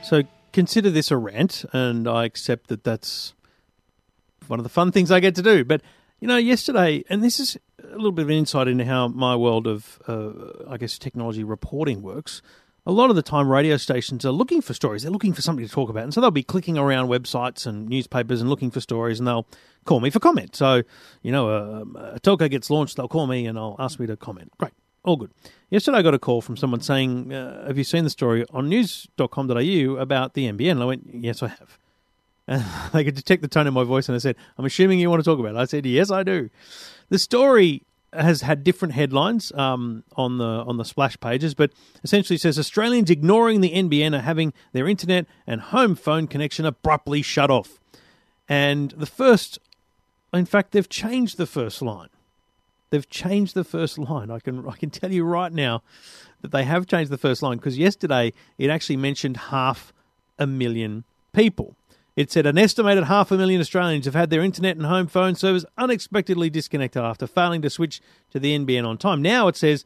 So 0.01 0.23
consider 0.53 0.89
this 0.91 1.11
a 1.11 1.17
rant, 1.17 1.65
and 1.73 2.07
I 2.07 2.23
accept 2.23 2.67
that 2.67 2.85
that's 2.85 3.33
one 4.47 4.59
of 4.61 4.63
the 4.63 4.69
fun 4.69 4.93
things 4.93 5.11
I 5.11 5.19
get 5.19 5.35
to 5.35 5.41
do. 5.41 5.65
But 5.65 5.81
you 6.21 6.29
know, 6.29 6.37
yesterday, 6.37 7.03
and 7.09 7.21
this 7.21 7.37
is 7.37 7.57
a 7.83 7.97
little 7.97 8.13
bit 8.13 8.21
of 8.21 8.29
an 8.29 8.37
insight 8.37 8.69
into 8.69 8.85
how 8.85 9.09
my 9.09 9.35
world 9.35 9.67
of, 9.67 9.99
uh, 10.07 10.69
I 10.69 10.77
guess, 10.77 10.97
technology 10.97 11.43
reporting 11.43 12.01
works. 12.01 12.41
A 12.87 12.91
lot 12.91 13.09
of 13.09 13.15
the 13.15 13.23
time, 13.23 13.51
radio 13.51 13.77
stations 13.77 14.25
are 14.25 14.31
looking 14.31 14.61
for 14.61 14.75
stories. 14.75 15.01
They're 15.01 15.11
looking 15.11 15.33
for 15.33 15.41
something 15.41 15.65
to 15.65 15.71
talk 15.71 15.89
about. 15.89 16.03
And 16.03 16.13
so 16.13 16.21
they'll 16.21 16.29
be 16.29 16.43
clicking 16.43 16.77
around 16.77 17.07
websites 17.07 17.65
and 17.65 17.89
newspapers 17.89 18.41
and 18.41 18.49
looking 18.49 18.69
for 18.69 18.79
stories, 18.79 19.19
and 19.19 19.27
they'll 19.27 19.47
call 19.85 19.99
me 19.99 20.11
for 20.11 20.19
comment. 20.19 20.55
So, 20.55 20.83
you 21.23 21.31
know, 21.31 21.49
a, 21.49 21.81
a 21.81 22.19
telco 22.19 22.49
gets 22.49 22.69
launched, 22.69 22.97
they'll 22.97 23.07
call 23.07 23.25
me 23.25 23.47
and 23.47 23.57
I'll 23.57 23.75
ask 23.79 23.99
me 23.99 24.05
to 24.05 24.15
comment. 24.15 24.51
Great. 24.59 24.73
All 25.03 25.15
good. 25.15 25.31
Yesterday, 25.69 25.97
I 25.97 26.01
got 26.03 26.13
a 26.13 26.19
call 26.19 26.41
from 26.41 26.57
someone 26.57 26.81
saying, 26.81 27.33
uh, 27.33 27.65
Have 27.67 27.77
you 27.77 27.83
seen 27.83 28.03
the 28.03 28.09
story 28.09 28.45
on 28.51 28.69
news.com.au 28.69 29.95
about 29.97 30.33
the 30.33 30.51
NBN? 30.51 30.71
And 30.71 30.81
I 30.81 30.85
went, 30.85 31.09
Yes, 31.11 31.41
I 31.41 31.47
have. 31.47 31.79
And 32.47 32.63
they 32.93 33.03
could 33.03 33.15
detect 33.15 33.41
the 33.41 33.47
tone 33.47 33.67
of 33.67 33.73
my 33.73 33.83
voice, 33.83 34.09
and 34.09 34.15
I 34.15 34.19
said, 34.19 34.35
I'm 34.57 34.65
assuming 34.65 34.99
you 34.99 35.09
want 35.09 35.23
to 35.23 35.29
talk 35.29 35.39
about 35.39 35.55
it. 35.55 35.57
I 35.57 35.65
said, 35.65 35.85
Yes, 35.85 36.11
I 36.11 36.23
do. 36.23 36.49
The 37.09 37.19
story 37.19 37.83
has 38.15 38.41
had 38.41 38.63
different 38.63 38.93
headlines 38.93 39.51
um, 39.53 40.03
on 40.15 40.37
the 40.37 40.45
on 40.45 40.77
the 40.77 40.85
splash 40.85 41.19
pages, 41.19 41.53
but 41.53 41.71
essentially 42.03 42.37
says 42.37 42.57
Australians 42.57 43.09
ignoring 43.09 43.61
the 43.61 43.73
NBN 43.73 44.17
are 44.17 44.21
having 44.21 44.53
their 44.73 44.87
internet 44.87 45.25
and 45.45 45.61
home 45.61 45.95
phone 45.95 46.27
connection 46.27 46.65
abruptly 46.65 47.21
shut 47.21 47.49
off. 47.49 47.79
And 48.47 48.91
the 48.91 49.05
first, 49.05 49.59
in 50.33 50.45
fact, 50.45 50.71
they've 50.71 50.89
changed 50.89 51.37
the 51.37 51.45
first 51.45 51.81
line. 51.81 52.09
They've 52.89 53.09
changed 53.09 53.55
the 53.55 53.63
first 53.63 53.97
line. 53.97 54.31
I 54.31 54.39
can 54.39 54.67
I 54.67 54.75
can 54.75 54.89
tell 54.89 55.11
you 55.11 55.23
right 55.23 55.51
now 55.51 55.83
that 56.41 56.51
they 56.51 56.63
have 56.63 56.85
changed 56.87 57.11
the 57.11 57.17
first 57.17 57.41
line 57.41 57.57
because 57.57 57.77
yesterday 57.77 58.33
it 58.57 58.69
actually 58.69 58.97
mentioned 58.97 59.37
half 59.37 59.93
a 60.37 60.45
million 60.45 61.03
people. 61.33 61.75
It 62.15 62.31
said 62.31 62.45
an 62.45 62.57
estimated 62.57 63.05
half 63.05 63.29
a 63.31 63.37
million 63.37 63.59
Australians 63.59 64.05
have 64.05 64.15
had 64.15 64.29
their 64.29 64.41
internet 64.41 64.77
and 64.77 64.85
home 64.85 65.07
phone 65.07 65.35
service 65.35 65.65
unexpectedly 65.77 66.49
disconnected 66.49 67.03
after 67.03 67.27
failing 67.27 67.61
to 67.61 67.69
switch 67.69 68.01
to 68.31 68.39
the 68.39 68.57
NBN 68.57 68.87
on 68.87 68.97
time. 68.97 69.21
Now 69.21 69.49
it 69.49 69.57
says 69.57 69.83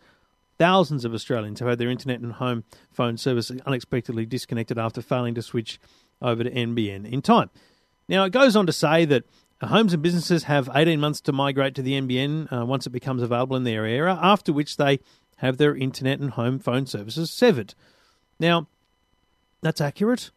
thousands 0.59 1.05
of 1.05 1.13
Australians 1.13 1.59
have 1.59 1.69
had 1.69 1.79
their 1.79 1.89
internet 1.89 2.19
and 2.19 2.33
home 2.33 2.65
phone 2.91 3.17
service 3.17 3.51
unexpectedly 3.65 4.27
disconnected 4.27 4.77
after 4.77 5.01
failing 5.01 5.33
to 5.35 5.41
switch 5.41 5.79
over 6.21 6.43
to 6.43 6.51
NBN 6.51 7.11
in 7.11 7.23
time. 7.23 7.49
Now 8.07 8.25
it 8.25 8.31
goes 8.31 8.55
on 8.55 8.67
to 8.67 8.73
say 8.73 9.05
that 9.05 9.23
homes 9.63 9.93
and 9.93 10.03
businesses 10.03 10.43
have 10.43 10.69
18 10.75 10.99
months 10.99 11.21
to 11.21 11.31
migrate 11.31 11.73
to 11.75 11.81
the 11.81 11.99
NBN 11.99 12.53
uh, 12.53 12.65
once 12.65 12.85
it 12.85 12.91
becomes 12.91 13.23
available 13.23 13.55
in 13.55 13.63
their 13.63 13.85
area, 13.85 14.19
after 14.21 14.53
which 14.53 14.77
they 14.77 14.99
have 15.37 15.57
their 15.57 15.75
internet 15.75 16.19
and 16.19 16.31
home 16.31 16.59
phone 16.59 16.85
services 16.85 17.31
severed. 17.31 17.73
Now, 18.39 18.67
that's 19.61 19.81
accurate 19.81 20.29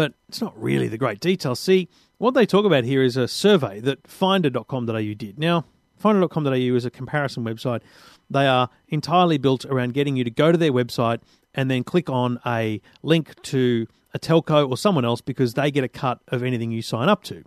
but 0.00 0.14
it's 0.30 0.40
not 0.40 0.58
really 0.58 0.88
the 0.88 0.96
great 0.96 1.20
detail. 1.20 1.54
See, 1.54 1.86
what 2.16 2.32
they 2.32 2.46
talk 2.46 2.64
about 2.64 2.84
here 2.84 3.02
is 3.02 3.18
a 3.18 3.28
survey 3.28 3.80
that 3.80 4.08
finder.com.au 4.08 5.14
did. 5.14 5.38
Now, 5.38 5.66
finder.com.au 5.98 6.54
is 6.54 6.86
a 6.86 6.90
comparison 6.90 7.44
website. 7.44 7.82
They 8.30 8.46
are 8.46 8.70
entirely 8.88 9.36
built 9.36 9.66
around 9.66 9.92
getting 9.92 10.16
you 10.16 10.24
to 10.24 10.30
go 10.30 10.52
to 10.52 10.56
their 10.56 10.72
website 10.72 11.20
and 11.54 11.70
then 11.70 11.84
click 11.84 12.08
on 12.08 12.40
a 12.46 12.80
link 13.02 13.42
to 13.42 13.86
a 14.14 14.18
telco 14.18 14.70
or 14.70 14.78
someone 14.78 15.04
else 15.04 15.20
because 15.20 15.52
they 15.52 15.70
get 15.70 15.84
a 15.84 15.88
cut 15.88 16.22
of 16.28 16.42
anything 16.42 16.70
you 16.70 16.80
sign 16.80 17.10
up 17.10 17.22
to. 17.24 17.44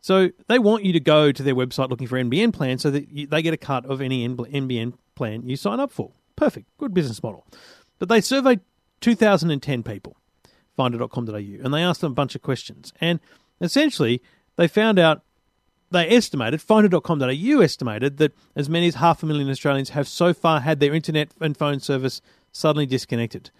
So 0.00 0.30
they 0.48 0.58
want 0.58 0.84
you 0.84 0.92
to 0.94 1.00
go 1.00 1.30
to 1.30 1.42
their 1.44 1.54
website 1.54 1.90
looking 1.90 2.08
for 2.08 2.18
NBN 2.18 2.52
plans 2.52 2.82
so 2.82 2.90
that 2.90 3.08
you, 3.08 3.28
they 3.28 3.40
get 3.40 3.54
a 3.54 3.56
cut 3.56 3.86
of 3.86 4.00
any 4.00 4.28
NBN 4.28 4.94
plan 5.14 5.48
you 5.48 5.54
sign 5.54 5.78
up 5.78 5.92
for. 5.92 6.10
Perfect. 6.34 6.66
Good 6.76 6.92
business 6.92 7.22
model. 7.22 7.46
But 8.00 8.08
they 8.08 8.20
surveyed 8.20 8.62
2,010 9.00 9.84
people 9.84 10.16
finder.com.au, 10.76 11.34
and 11.34 11.72
they 11.72 11.82
asked 11.82 12.00
them 12.00 12.12
a 12.12 12.14
bunch 12.14 12.34
of 12.34 12.42
questions. 12.42 12.92
And 13.00 13.20
essentially, 13.60 14.22
they 14.56 14.68
found 14.68 14.98
out, 14.98 15.22
they 15.90 16.08
estimated, 16.08 16.60
finder.com.au 16.60 17.60
estimated 17.60 18.16
that 18.18 18.32
as 18.56 18.68
many 18.68 18.88
as 18.88 18.96
half 18.96 19.22
a 19.22 19.26
million 19.26 19.48
Australians 19.48 19.90
have 19.90 20.08
so 20.08 20.34
far 20.34 20.60
had 20.60 20.80
their 20.80 20.94
internet 20.94 21.30
and 21.40 21.56
phone 21.56 21.80
service 21.80 22.20
suddenly 22.52 22.86
disconnected, 22.86 23.50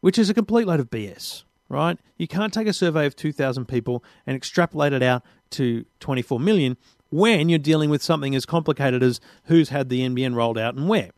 which 0.00 0.18
is 0.18 0.30
a 0.30 0.34
complete 0.34 0.66
load 0.66 0.80
of 0.80 0.90
BS, 0.90 1.44
right? 1.68 1.98
You 2.18 2.28
can't 2.28 2.52
take 2.52 2.68
a 2.68 2.72
survey 2.72 3.06
of 3.06 3.16
2,000 3.16 3.66
people 3.66 4.04
and 4.26 4.36
extrapolate 4.36 4.92
it 4.92 5.02
out 5.02 5.22
to 5.50 5.84
24 6.00 6.38
million 6.38 6.76
when 7.10 7.48
you're 7.48 7.58
dealing 7.58 7.90
with 7.90 8.02
something 8.02 8.34
as 8.34 8.46
complicated 8.46 9.02
as 9.02 9.20
who's 9.44 9.68
had 9.68 9.88
the 9.88 10.00
NBN 10.00 10.34
rolled 10.34 10.58
out 10.58 10.74
and 10.74 10.88
where. 10.88 11.10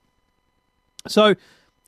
So, 1.07 1.35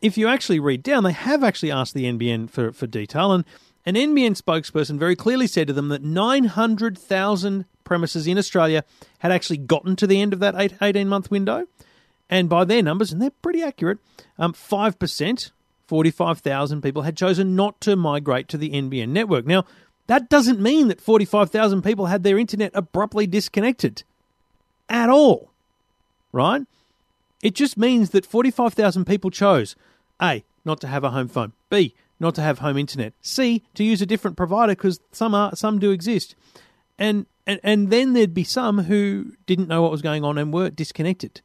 if 0.01 0.19
you 0.19 0.29
actually 0.29 0.61
read 0.61 0.83
down, 0.83 1.05
they 1.05 1.13
have 1.13 1.43
actually 1.43 1.71
asked 1.71 1.95
the 1.95 2.05
NBN 2.05 2.51
for, 2.51 2.73
for 2.73 2.87
detail, 2.87 3.33
and 3.33 3.45
an 3.85 3.95
NBN 3.95 4.41
spokesperson 4.41 4.99
very 4.99 5.15
clearly 5.15 5.47
said 5.47 5.69
to 5.69 5.73
them 5.73 5.89
that 5.89 6.03
900,000 6.03 7.65
premises 7.85 8.27
in 8.27 8.37
Australia 8.37 8.85
had 9.21 9.33
actually 9.33 9.59
gotten 9.59 9.95
to 9.97 10.07
the 10.07 10.21
end 10.21 10.33
of 10.33 10.41
that 10.41 10.73
18 10.83 11.09
month 11.09 11.31
window. 11.31 11.67
And 12.29 12.49
by 12.49 12.65
their 12.65 12.83
numbers, 12.83 13.13
and 13.13 13.23
they're 13.23 13.31
pretty 13.31 13.63
accurate, 13.63 13.99
um, 14.39 14.53
5%, 14.53 15.51
45,000 15.87 16.83
people 16.83 17.03
had 17.03 17.17
chosen 17.17 17.55
not 17.55 17.81
to 17.83 17.95
migrate 17.95 18.49
to 18.49 18.59
the 18.59 18.71
NBN 18.71 19.11
network. 19.11 19.47
Now, 19.47 19.65
that 20.09 20.29
doesn't 20.29 20.61
mean 20.61 20.89
that 20.89 21.01
45,000 21.01 21.83
people 21.83 22.07
had 22.07 22.25
their 22.25 22.39
internet 22.39 22.73
abruptly 22.75 23.29
disconnected 23.29 24.03
at 24.89 25.09
all, 25.09 25.53
right? 26.33 26.63
It 27.43 27.55
just 27.55 27.77
means 27.77 28.11
that 28.11 28.27
45,000 28.27 29.05
people 29.05 29.31
chose 29.31 29.77
A, 30.21 30.45
not 30.65 30.81
to 30.81 30.87
have 30.87 31.05
a 31.05 31.11
home 31.11 31.29
phone, 31.29 31.53
B, 31.71 31.95
not 32.19 32.35
to 32.37 32.43
have 32.43 32.61
home 32.61 32.79
internet, 32.79 33.13
C, 33.21 33.65
to 33.75 33.85
use 33.85 34.01
a 34.01 34.07
different 34.07 34.37
provider 34.37 34.75
because 34.75 35.01
some 35.13 35.51
some 35.55 35.79
do 35.79 35.91
exist. 35.91 36.35
And, 36.99 37.27
and 37.47 37.61
and 37.63 37.91
then 37.91 38.15
there'd 38.15 38.33
be 38.33 38.45
some 38.45 38.85
who 38.85 39.33
didn't 39.45 39.69
know 39.69 39.83
what 39.83 39.91
was 39.91 40.03
going 40.03 40.25
on 40.25 40.39
and 40.39 40.53
were 40.53 40.71
disconnected. 40.71 41.43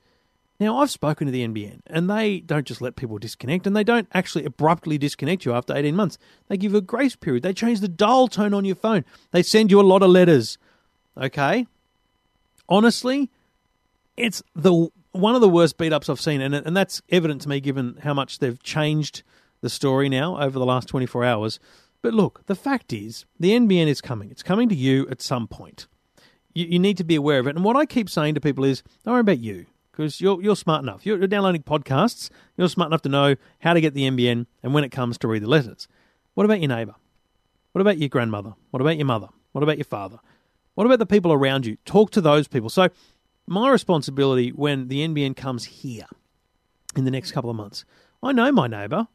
Now, 0.62 0.77
I've 0.77 0.91
spoken 0.91 1.25
to 1.25 1.32
the 1.32 1.43
NBN, 1.47 1.80
and 1.88 2.08
they 2.08 2.39
don't 2.39 2.67
just 2.67 2.82
let 2.82 2.95
people 2.95 3.17
disconnect, 3.17 3.65
and 3.65 3.75
they 3.75 3.84
don't 3.84 4.08
actually 4.13 4.45
abruptly 4.45 4.99
disconnect 4.99 5.43
you 5.43 5.54
after 5.54 5.75
18 5.75 5.95
months. 5.95 6.19
They 6.49 6.58
give 6.58 6.73
you 6.73 6.77
a 6.77 6.82
grace 6.82 7.15
period. 7.15 7.41
They 7.41 7.51
change 7.51 7.80
the 7.80 7.88
dial 7.88 8.27
tone 8.27 8.54
on 8.54 8.63
your 8.63 8.75
phone. 8.75 9.04
They 9.32 9.41
send 9.41 9.71
you 9.71 9.82
a 9.82 9.82
lot 9.82 10.04
of 10.04 10.12
letters. 10.12 10.60
Okay? 11.17 11.65
Honestly, 12.69 13.32
it's 14.15 14.43
the 14.54 14.89
one 15.12 15.36
of 15.36 15.41
the 15.41 15.50
worst 15.50 15.78
beat 15.78 15.93
ups 15.93 16.10
I've 16.10 16.21
seen, 16.21 16.41
and, 16.41 16.56
and 16.56 16.76
that's 16.76 17.02
evident 17.10 17.41
to 17.41 17.50
me 17.50 17.60
given 17.60 17.97
how 18.04 18.13
much 18.13 18.39
they've 18.39 18.62
changed 18.62 19.24
the 19.62 19.69
story 19.69 20.10
now 20.10 20.41
over 20.41 20.58
the 20.58 20.65
last 20.65 20.88
24 20.88 21.24
hours. 21.24 21.60
But 22.02 22.13
look, 22.13 22.45
the 22.47 22.56
fact 22.56 22.93
is, 22.93 23.26
the 23.39 23.52
NBN 23.52 23.88
is 23.88 24.02
coming. 24.02 24.32
It's 24.32 24.43
coming 24.43 24.69
to 24.69 24.76
you 24.76 25.08
at 25.10 25.21
some 25.21 25.47
point. 25.47 25.88
You, 26.54 26.65
you 26.65 26.80
need 26.80 26.97
to 26.97 27.04
be 27.04 27.15
aware 27.15 27.39
of 27.39 27.47
it. 27.47 27.56
And 27.56 27.63
what 27.63 27.76
I 27.76 27.86
keep 27.86 28.10
saying 28.10 28.36
to 28.36 28.41
people 28.41 28.63
is, 28.63 28.84
don't 29.04 29.13
worry 29.13 29.21
about 29.21 29.39
you 29.39 29.67
because 29.91 30.19
you're 30.19 30.41
you're 30.41 30.56
smart 30.56 30.84
enough. 30.84 31.06
You're, 31.06 31.17
you're, 31.17 31.28
downloading 31.28 31.63
podcasts. 31.63 32.30
You're 32.58 32.69
smart 32.69 32.88
enough 32.88 33.04
to 33.04 33.10
know 33.10 33.36
how 33.60 33.74
to 33.74 33.82
get 33.82 33.93
the 33.93 34.10
NBN 34.10 34.47
and 34.63 34.74
when 34.74 34.84
it 34.84 34.89
comes 34.89 35.17
to 35.19 35.28
read 35.28 35.43
the 35.43 35.50
letters. 35.50 35.88
What 36.34 36.45
about 36.45 36.60
your 36.60 36.69
neighbour? 36.69 36.95
What 37.74 37.82
about 37.82 38.00
your 38.00 38.10
grandmother? 38.10 38.54
What 38.71 38.82
about 38.82 38.97
your 38.97 39.06
mother? 39.06 39.28
What 39.52 39.63
about 39.63 39.78
your 39.78 39.86
father? 39.86 40.19
What 40.76 40.86
about 40.86 41.00
the 41.00 41.06
people 41.06 41.34
around 41.34 41.65
you? 41.65 41.78
Talk 41.86 42.12
to 42.12 42.21
those 42.21 42.47
people. 42.47 42.69
So, 42.69 42.89
my 43.47 43.69
responsibility 43.69 44.49
when 44.49 44.88
the 44.88 45.08
NBN 45.08 45.36
comes 45.36 45.65
here 45.65 46.06
in 46.95 47.06
the 47.06 47.12
next 47.12 47.32
couple 47.32 47.49
of 47.49 47.56
months, 47.56 47.86
I 48.23 48.32
know 48.32 48.51
my 48.51 48.67
neighbour, 48.67 49.08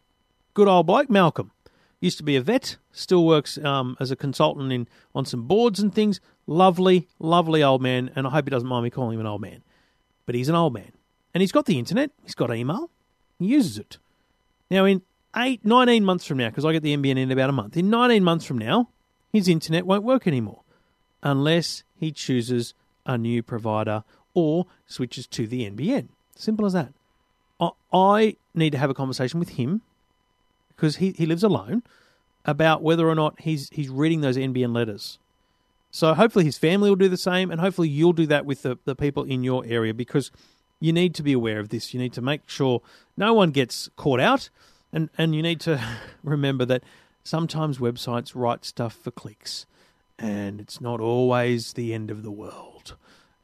good 0.54 0.68
old 0.68 0.86
bloke 0.86 1.10
Malcolm. 1.10 1.52
Used 2.00 2.18
to 2.18 2.24
be 2.24 2.36
a 2.36 2.42
vet, 2.42 2.76
still 2.92 3.24
works 3.24 3.56
um, 3.58 3.96
as 3.98 4.10
a 4.10 4.16
consultant 4.16 4.70
in 4.70 4.86
on 5.14 5.24
some 5.24 5.46
boards 5.46 5.80
and 5.80 5.94
things. 5.94 6.20
Lovely, 6.46 7.08
lovely 7.18 7.62
old 7.62 7.80
man, 7.80 8.10
and 8.14 8.26
I 8.26 8.30
hope 8.30 8.44
he 8.44 8.50
doesn't 8.50 8.68
mind 8.68 8.84
me 8.84 8.90
calling 8.90 9.14
him 9.14 9.20
an 9.20 9.26
old 9.26 9.40
man 9.40 9.62
but 10.26 10.34
he's 10.34 10.48
an 10.48 10.54
old 10.54 10.74
man. 10.74 10.92
And 11.32 11.40
he's 11.40 11.52
got 11.52 11.66
the 11.66 11.78
internet, 11.78 12.10
he's 12.22 12.34
got 12.34 12.54
email, 12.54 12.90
he 13.38 13.46
uses 13.46 13.78
it. 13.78 13.98
Now, 14.70 14.84
in 14.84 15.02
eight, 15.36 15.64
19 15.64 16.04
months 16.04 16.26
from 16.26 16.38
now, 16.38 16.48
because 16.48 16.64
I 16.64 16.72
get 16.72 16.82
the 16.82 16.96
NBN 16.96 17.18
in 17.18 17.30
about 17.30 17.50
a 17.50 17.52
month, 17.52 17.76
in 17.76 17.88
19 17.88 18.24
months 18.24 18.44
from 18.44 18.58
now, 18.58 18.90
his 19.32 19.48
internet 19.48 19.86
won't 19.86 20.02
work 20.02 20.26
anymore 20.26 20.62
unless 21.22 21.84
he 21.94 22.10
chooses 22.10 22.74
a 23.06 23.16
new 23.16 23.42
provider 23.42 24.04
or 24.34 24.66
switches 24.86 25.26
to 25.28 25.46
the 25.46 25.68
NBN. 25.68 26.08
Simple 26.36 26.66
as 26.66 26.72
that. 26.74 26.92
I 27.92 28.36
need 28.54 28.72
to 28.72 28.78
have 28.78 28.90
a 28.90 28.94
conversation 28.94 29.40
with 29.40 29.50
him 29.50 29.80
because 30.68 30.96
he, 30.96 31.12
he 31.12 31.24
lives 31.24 31.42
alone 31.42 31.82
about 32.44 32.82
whether 32.82 33.08
or 33.08 33.14
not 33.14 33.40
he's 33.40 33.70
he's 33.70 33.88
reading 33.88 34.20
those 34.20 34.36
NBN 34.36 34.74
letters. 34.74 35.18
So 35.90 36.12
hopefully 36.12 36.44
his 36.44 36.58
family 36.58 36.90
will 36.90 36.96
do 36.96 37.08
the 37.08 37.16
same, 37.16 37.50
and 37.50 37.60
hopefully 37.60 37.88
you'll 37.88 38.12
do 38.12 38.26
that 38.26 38.44
with 38.44 38.62
the, 38.62 38.76
the 38.84 38.94
people 38.94 39.24
in 39.24 39.42
your 39.42 39.64
area 39.64 39.94
because 39.94 40.30
you 40.78 40.92
need 40.92 41.14
to 41.14 41.22
be 41.22 41.32
aware 41.32 41.58
of 41.58 41.70
this. 41.70 41.94
You 41.94 42.00
need 42.00 42.12
to 42.12 42.20
make 42.20 42.48
sure 42.50 42.82
no 43.16 43.32
one 43.32 43.50
gets 43.50 43.88
caught 43.96 44.20
out, 44.20 44.50
and, 44.92 45.08
and 45.16 45.34
you 45.34 45.40
need 45.40 45.60
to 45.60 45.80
remember 46.22 46.66
that 46.66 46.82
sometimes 47.24 47.78
websites 47.78 48.32
write 48.34 48.66
stuff 48.66 48.94
for 48.94 49.10
clicks, 49.10 49.64
and 50.18 50.60
it's 50.60 50.80
not 50.80 51.00
always 51.00 51.72
the 51.74 51.92
end 51.92 52.10
of 52.10 52.22
the 52.22 52.30
world, 52.30 52.96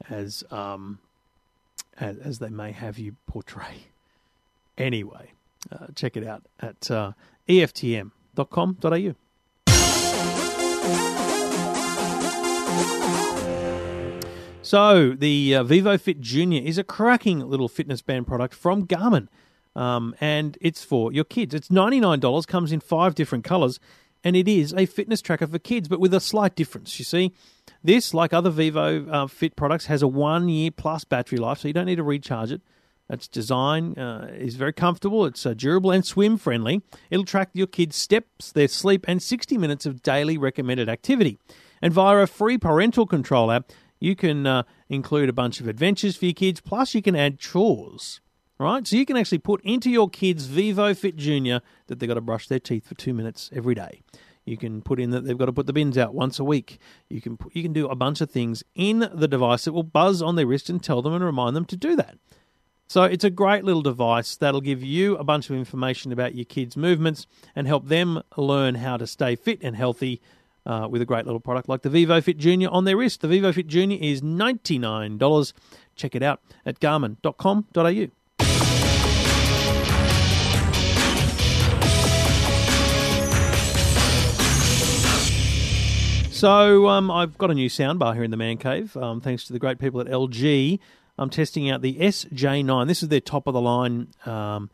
as 0.08 0.44
um, 0.50 0.98
as, 1.98 2.18
as 2.18 2.38
they 2.38 2.48
may 2.48 2.72
have 2.72 2.98
you 2.98 3.16
portray. 3.26 3.86
Anyway, 4.78 5.32
uh, 5.70 5.86
check 5.94 6.16
it 6.16 6.26
out 6.26 6.42
at 6.60 6.90
uh, 6.90 7.12
eftm.com.au. 7.48 9.14
So 14.64 15.10
the 15.10 15.56
uh, 15.56 15.64
Vivo 15.64 15.98
Fit 15.98 16.20
Junior 16.20 16.62
is 16.62 16.78
a 16.78 16.84
cracking 16.84 17.40
little 17.40 17.68
fitness 17.68 18.00
band 18.00 18.26
product 18.26 18.54
from 18.54 18.86
Garmin, 18.86 19.28
um, 19.76 20.14
and 20.20 20.56
it's 20.62 20.82
for 20.82 21.12
your 21.12 21.24
kids. 21.24 21.54
It's 21.54 21.70
ninety 21.70 22.00
nine 22.00 22.20
dollars, 22.20 22.46
comes 22.46 22.72
in 22.72 22.80
five 22.80 23.14
different 23.14 23.44
colours, 23.44 23.78
and 24.24 24.36
it 24.36 24.48
is 24.48 24.72
a 24.74 24.86
fitness 24.86 25.20
tracker 25.20 25.46
for 25.46 25.58
kids, 25.58 25.88
but 25.88 26.00
with 26.00 26.14
a 26.14 26.20
slight 26.20 26.54
difference. 26.54 26.98
You 26.98 27.04
see, 27.04 27.32
this, 27.82 28.14
like 28.14 28.32
other 28.32 28.50
Vivo 28.50 29.06
uh, 29.08 29.26
Fit 29.26 29.56
products, 29.56 29.86
has 29.86 30.02
a 30.02 30.08
one 30.08 30.48
year 30.48 30.70
plus 30.70 31.04
battery 31.04 31.38
life, 31.38 31.58
so 31.58 31.68
you 31.68 31.74
don't 31.74 31.86
need 31.86 31.96
to 31.96 32.02
recharge 32.02 32.52
it. 32.52 32.62
Its 33.10 33.28
design 33.28 33.98
uh, 33.98 34.30
is 34.34 34.54
very 34.56 34.72
comfortable. 34.72 35.26
It's 35.26 35.44
uh, 35.44 35.54
durable 35.54 35.90
and 35.90 36.04
swim 36.04 36.38
friendly. 36.38 36.82
It'll 37.10 37.26
track 37.26 37.50
your 37.52 37.66
kids' 37.66 37.96
steps, 37.96 38.52
their 38.52 38.68
sleep, 38.68 39.04
and 39.06 39.22
60 39.22 39.58
minutes 39.58 39.84
of 39.84 40.02
daily 40.02 40.38
recommended 40.38 40.88
activity. 40.88 41.38
And 41.82 41.92
via 41.92 42.18
a 42.18 42.26
free 42.26 42.56
parental 42.56 43.06
control 43.06 43.50
app, 43.50 43.70
you 44.00 44.16
can 44.16 44.46
uh, 44.46 44.62
include 44.88 45.28
a 45.28 45.32
bunch 45.32 45.60
of 45.60 45.68
adventures 45.68 46.16
for 46.16 46.26
your 46.26 46.34
kids, 46.34 46.60
plus 46.60 46.94
you 46.94 47.02
can 47.02 47.14
add 47.14 47.38
chores. 47.38 48.20
Right? 48.62 48.86
So 48.86 48.96
you 48.96 49.04
can 49.04 49.16
actually 49.16 49.38
put 49.38 49.60
into 49.62 49.90
your 49.90 50.08
kids 50.08 50.46
Vivo 50.46 50.94
Fit 50.94 51.16
Junior 51.16 51.62
that 51.88 51.98
they've 51.98 52.08
got 52.08 52.14
to 52.14 52.20
brush 52.20 52.46
their 52.46 52.60
teeth 52.60 52.86
for 52.86 52.94
two 52.94 53.12
minutes 53.12 53.50
every 53.52 53.74
day. 53.74 54.02
You 54.44 54.56
can 54.56 54.82
put 54.82 55.00
in 55.00 55.10
that 55.10 55.24
they've 55.24 55.36
got 55.38 55.46
to 55.46 55.52
put 55.52 55.66
the 55.66 55.72
bins 55.72 55.98
out 55.98 56.14
once 56.14 56.38
a 56.38 56.44
week. 56.44 56.78
You 57.08 57.20
can 57.20 57.36
put, 57.36 57.54
you 57.56 57.62
can 57.62 57.72
do 57.72 57.88
a 57.88 57.96
bunch 57.96 58.20
of 58.20 58.30
things 58.30 58.62
in 58.74 59.08
the 59.12 59.28
device 59.28 59.64
that 59.64 59.72
will 59.72 59.82
buzz 59.82 60.22
on 60.22 60.36
their 60.36 60.46
wrist 60.46 60.70
and 60.70 60.82
tell 60.82 61.02
them 61.02 61.12
and 61.12 61.24
remind 61.24 61.56
them 61.56 61.64
to 61.66 61.76
do 61.76 61.96
that. 61.96 62.18
So 62.88 63.04
it's 63.04 63.24
a 63.24 63.30
great 63.30 63.64
little 63.64 63.82
device 63.82 64.36
that'll 64.36 64.60
give 64.60 64.82
you 64.82 65.16
a 65.16 65.24
bunch 65.24 65.48
of 65.48 65.56
information 65.56 66.12
about 66.12 66.34
your 66.34 66.44
kids' 66.44 66.76
movements 66.76 67.26
and 67.56 67.66
help 67.66 67.88
them 67.88 68.22
learn 68.36 68.76
how 68.76 68.96
to 68.96 69.06
stay 69.06 69.34
fit 69.34 69.60
and 69.62 69.74
healthy 69.74 70.20
uh, 70.66 70.86
with 70.90 71.02
a 71.02 71.06
great 71.06 71.24
little 71.24 71.40
product 71.40 71.68
like 71.68 71.82
the 71.82 71.90
Vivo 71.90 72.20
Fit 72.20 72.38
Junior 72.38 72.68
on 72.68 72.84
their 72.84 72.96
wrist. 72.96 73.20
The 73.20 73.28
Vivo 73.28 73.52
Fit 73.52 73.66
Junior 73.66 73.98
is 74.00 74.20
$99. 74.20 75.52
Check 75.96 76.14
it 76.14 76.22
out 76.22 76.40
at 76.66 76.80
garmin.com.au. 76.80 78.21
So 86.42 86.88
um, 86.88 87.08
I've 87.08 87.38
got 87.38 87.52
a 87.52 87.54
new 87.54 87.68
soundbar 87.68 88.14
here 88.14 88.24
in 88.24 88.32
the 88.32 88.36
man 88.36 88.56
cave, 88.56 88.96
um, 88.96 89.20
thanks 89.20 89.44
to 89.44 89.52
the 89.52 89.60
great 89.60 89.78
people 89.78 90.00
at 90.00 90.08
LG. 90.08 90.80
I'm 91.16 91.30
testing 91.30 91.70
out 91.70 91.82
the 91.82 91.94
SJ9. 91.94 92.88
This 92.88 93.00
is 93.00 93.10
their 93.10 93.20
top 93.20 93.46
of 93.46 93.54
the 93.54 93.60
line 93.60 94.08
um, 94.26 94.68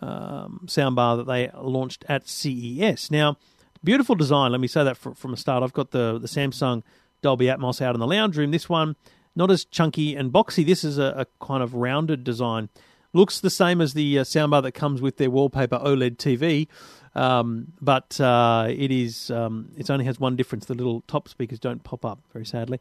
um, 0.00 0.60
soundbar 0.66 1.16
that 1.16 1.26
they 1.26 1.50
launched 1.60 2.04
at 2.08 2.28
CES. 2.28 3.10
Now, 3.10 3.38
Beautiful 3.82 4.14
design. 4.14 4.52
Let 4.52 4.60
me 4.60 4.68
say 4.68 4.84
that 4.84 4.96
from 4.96 5.30
the 5.32 5.36
start. 5.36 5.64
I've 5.64 5.72
got 5.72 5.90
the 5.90 6.18
the 6.18 6.28
Samsung 6.28 6.84
Dolby 7.22 7.46
Atmos 7.46 7.80
out 7.80 7.96
in 7.96 8.00
the 8.00 8.06
lounge 8.06 8.36
room. 8.36 8.52
This 8.52 8.68
one 8.68 8.94
not 9.34 9.50
as 9.50 9.64
chunky 9.64 10.14
and 10.14 10.30
boxy. 10.30 10.64
This 10.64 10.84
is 10.84 10.98
a, 10.98 11.14
a 11.16 11.44
kind 11.44 11.62
of 11.62 11.74
rounded 11.74 12.22
design. 12.22 12.68
Looks 13.12 13.40
the 13.40 13.50
same 13.50 13.80
as 13.80 13.94
the 13.94 14.18
uh, 14.18 14.22
soundbar 14.22 14.62
that 14.62 14.72
comes 14.72 15.00
with 15.00 15.16
their 15.16 15.30
wallpaper 15.30 15.78
OLED 15.78 16.18
TV, 16.18 16.68
um, 17.14 17.72
but 17.80 18.20
uh, 18.20 18.66
it 18.68 18.90
is 18.90 19.30
um, 19.30 19.70
it 19.76 19.90
only 19.90 20.04
has 20.04 20.20
one 20.20 20.36
difference. 20.36 20.66
The 20.66 20.74
little 20.74 21.02
top 21.02 21.28
speakers 21.28 21.58
don't 21.58 21.82
pop 21.82 22.04
up. 22.04 22.20
Very 22.32 22.46
sadly. 22.46 22.80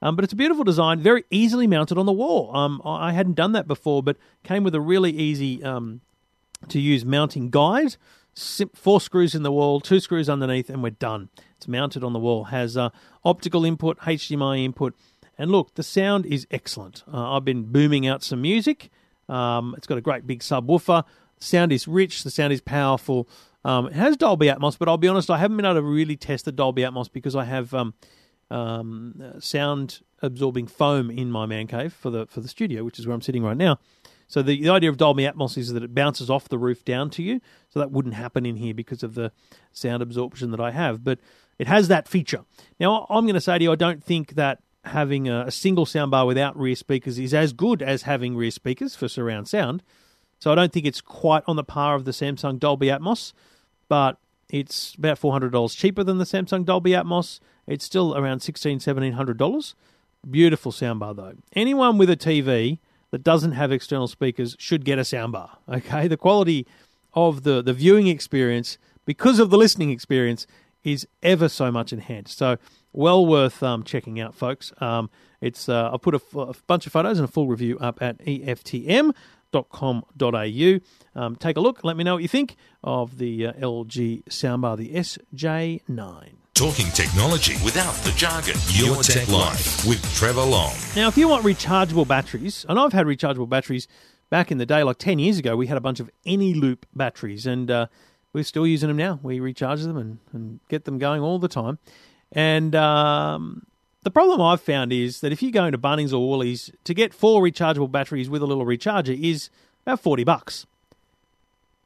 Um, 0.00 0.14
but 0.14 0.22
it's 0.22 0.32
a 0.32 0.36
beautiful 0.36 0.62
design, 0.62 1.00
very 1.00 1.24
easily 1.28 1.66
mounted 1.66 1.98
on 1.98 2.06
the 2.06 2.12
wall. 2.12 2.54
Um, 2.54 2.80
I 2.84 3.12
hadn't 3.12 3.34
done 3.34 3.50
that 3.52 3.66
before, 3.66 4.00
but 4.00 4.16
came 4.44 4.62
with 4.62 4.76
a 4.76 4.80
really 4.80 5.10
easy 5.10 5.62
um, 5.64 6.02
to 6.68 6.78
use 6.78 7.04
mounting 7.04 7.50
guide 7.50 7.96
four 8.74 9.00
screws 9.00 9.34
in 9.34 9.42
the 9.42 9.52
wall, 9.52 9.80
two 9.80 10.00
screws 10.00 10.28
underneath, 10.28 10.70
and 10.70 10.82
we're 10.82 10.90
done. 10.90 11.28
It's 11.56 11.68
mounted 11.68 12.04
on 12.04 12.12
the 12.12 12.18
wall, 12.18 12.44
has 12.44 12.76
uh, 12.76 12.90
optical 13.24 13.64
input, 13.64 13.98
HDMI 13.98 14.64
input, 14.64 14.94
and 15.36 15.50
look, 15.50 15.74
the 15.74 15.82
sound 15.82 16.26
is 16.26 16.46
excellent. 16.50 17.04
Uh, 17.12 17.36
I've 17.36 17.44
been 17.44 17.64
booming 17.64 18.06
out 18.06 18.22
some 18.22 18.42
music. 18.42 18.90
Um, 19.28 19.74
it's 19.76 19.86
got 19.86 19.98
a 19.98 20.00
great 20.00 20.26
big 20.26 20.40
subwoofer. 20.40 21.04
The 21.38 21.44
sound 21.44 21.72
is 21.72 21.86
rich, 21.86 22.24
the 22.24 22.30
sound 22.30 22.52
is 22.52 22.60
powerful. 22.60 23.28
Um, 23.68 23.88
it 23.88 23.92
has 23.92 24.16
Dolby 24.16 24.46
Atmos, 24.46 24.78
but 24.78 24.88
I'll 24.88 24.96
be 24.96 25.08
honest, 25.08 25.28
I 25.28 25.36
haven't 25.36 25.58
been 25.58 25.66
able 25.66 25.74
to 25.74 25.82
really 25.82 26.16
test 26.16 26.46
the 26.46 26.52
Dolby 26.52 26.80
Atmos 26.80 27.12
because 27.12 27.36
I 27.36 27.44
have 27.44 27.74
um, 27.74 27.92
um, 28.50 29.34
sound 29.40 30.00
absorbing 30.22 30.66
foam 30.66 31.10
in 31.10 31.30
my 31.30 31.44
man 31.44 31.66
cave 31.66 31.92
for 31.92 32.08
the 32.08 32.26
for 32.28 32.40
the 32.40 32.48
studio, 32.48 32.82
which 32.82 32.98
is 32.98 33.06
where 33.06 33.14
I'm 33.14 33.20
sitting 33.20 33.42
right 33.42 33.58
now. 33.58 33.78
So 34.26 34.40
the, 34.40 34.62
the 34.62 34.70
idea 34.70 34.88
of 34.88 34.96
Dolby 34.96 35.24
Atmos 35.24 35.58
is 35.58 35.70
that 35.74 35.82
it 35.82 35.94
bounces 35.94 36.30
off 36.30 36.48
the 36.48 36.56
roof 36.56 36.82
down 36.82 37.10
to 37.10 37.22
you. 37.22 37.42
So 37.68 37.78
that 37.78 37.90
wouldn't 37.90 38.14
happen 38.14 38.46
in 38.46 38.56
here 38.56 38.72
because 38.72 39.02
of 39.02 39.14
the 39.14 39.32
sound 39.70 40.02
absorption 40.02 40.50
that 40.52 40.60
I 40.60 40.70
have. 40.70 41.04
But 41.04 41.18
it 41.58 41.66
has 41.66 41.88
that 41.88 42.08
feature. 42.08 42.46
Now 42.80 43.06
I'm 43.10 43.26
going 43.26 43.34
to 43.34 43.40
say 43.40 43.58
to 43.58 43.64
you, 43.64 43.72
I 43.72 43.76
don't 43.76 44.02
think 44.02 44.36
that 44.36 44.60
having 44.84 45.28
a, 45.28 45.42
a 45.42 45.50
single 45.50 45.84
soundbar 45.84 46.26
without 46.26 46.58
rear 46.58 46.74
speakers 46.74 47.18
is 47.18 47.34
as 47.34 47.52
good 47.52 47.82
as 47.82 48.02
having 48.02 48.34
rear 48.34 48.50
speakers 48.50 48.96
for 48.96 49.08
surround 49.08 49.46
sound. 49.46 49.82
So 50.38 50.50
I 50.50 50.54
don't 50.54 50.72
think 50.72 50.86
it's 50.86 51.02
quite 51.02 51.42
on 51.46 51.56
the 51.56 51.64
par 51.64 51.96
of 51.96 52.06
the 52.06 52.12
Samsung 52.12 52.58
Dolby 52.58 52.86
Atmos, 52.86 53.34
but 53.88 54.18
it's 54.48 54.94
about 54.94 55.20
$400 55.20 55.76
cheaper 55.76 56.02
than 56.02 56.18
the 56.18 56.24
Samsung 56.24 56.64
Dolby 56.64 56.90
Atmos. 56.92 57.40
It's 57.66 57.84
still 57.84 58.16
around 58.16 58.40
$1,600, 58.40 58.82
$1,700. 59.14 59.74
Beautiful 60.28 60.72
soundbar, 60.72 61.14
though. 61.14 61.34
Anyone 61.52 61.98
with 61.98 62.10
a 62.10 62.16
TV 62.16 62.78
that 63.10 63.22
doesn't 63.22 63.52
have 63.52 63.72
external 63.72 64.08
speakers 64.08 64.56
should 64.58 64.84
get 64.84 64.98
a 64.98 65.02
soundbar, 65.02 65.50
okay? 65.68 66.08
The 66.08 66.16
quality 66.16 66.66
of 67.14 67.42
the, 67.42 67.62
the 67.62 67.72
viewing 67.72 68.06
experience, 68.08 68.78
because 69.04 69.38
of 69.38 69.50
the 69.50 69.58
listening 69.58 69.90
experience, 69.90 70.46
is 70.84 71.06
ever 71.22 71.48
so 71.48 71.70
much 71.70 71.92
enhanced. 71.92 72.38
So, 72.38 72.56
well 72.92 73.26
worth 73.26 73.62
um, 73.62 73.82
checking 73.82 74.18
out, 74.20 74.34
folks. 74.34 74.72
Um, 74.80 75.10
it's 75.40 75.68
uh, 75.68 75.90
I'll 75.90 75.98
put 75.98 76.14
a, 76.14 76.16
f- 76.16 76.34
a 76.34 76.54
bunch 76.66 76.86
of 76.86 76.92
photos 76.92 77.18
and 77.18 77.28
a 77.28 77.30
full 77.30 77.46
review 77.46 77.78
up 77.78 78.00
at 78.02 78.16
EFTM.com.au. 79.52 81.20
Um, 81.20 81.36
take 81.36 81.56
a 81.56 81.60
look. 81.60 81.84
Let 81.84 81.96
me 81.96 82.04
know 82.04 82.14
what 82.14 82.22
you 82.22 82.28
think 82.28 82.56
of 82.82 83.18
the 83.18 83.48
uh, 83.48 83.52
LG 83.54 84.24
soundbar, 84.24 84.76
the 84.76 84.92
SJ9. 84.92 86.32
Talking 86.54 86.86
technology 86.86 87.54
without 87.64 87.94
the 88.04 88.10
jargon. 88.16 88.56
Your, 88.70 89.02
Tech, 89.02 89.28
Life 89.28 89.86
with 89.86 90.02
Trevor 90.14 90.42
Long. 90.42 90.74
Now, 90.96 91.08
if 91.08 91.16
you 91.16 91.28
want 91.28 91.44
rechargeable 91.44 92.06
batteries, 92.06 92.66
and 92.68 92.78
I've 92.78 92.92
had 92.92 93.06
rechargeable 93.06 93.48
batteries 93.48 93.86
back 94.28 94.50
in 94.50 94.58
the 94.58 94.66
day, 94.66 94.82
like 94.82 94.98
10 94.98 95.18
years 95.20 95.38
ago, 95.38 95.56
we 95.56 95.68
had 95.68 95.76
a 95.76 95.80
bunch 95.80 96.00
of 96.00 96.10
Eneloop 96.26 96.78
batteries, 96.94 97.46
and 97.46 97.70
uh, 97.70 97.86
we're 98.32 98.42
still 98.42 98.66
using 98.66 98.88
them 98.88 98.96
now. 98.96 99.20
We 99.22 99.38
recharge 99.38 99.82
them 99.82 99.96
and, 99.96 100.18
and 100.32 100.60
get 100.68 100.84
them 100.84 100.98
going 100.98 101.22
all 101.22 101.38
the 101.38 101.48
time. 101.48 101.78
And 102.32 102.74
um, 102.74 103.62
the 104.02 104.10
problem 104.10 104.40
I've 104.40 104.60
found 104.60 104.92
is 104.92 105.20
that 105.20 105.32
if 105.32 105.42
you 105.42 105.50
go 105.50 105.64
into 105.64 105.78
Bunnings 105.78 106.12
or 106.12 106.26
Woolies, 106.26 106.70
to 106.84 106.94
get 106.94 107.12
four 107.12 107.42
rechargeable 107.42 107.90
batteries 107.90 108.30
with 108.30 108.42
a 108.42 108.46
little 108.46 108.64
recharger 108.64 109.18
is 109.20 109.50
about 109.84 110.00
40 110.00 110.24
bucks. 110.24 110.66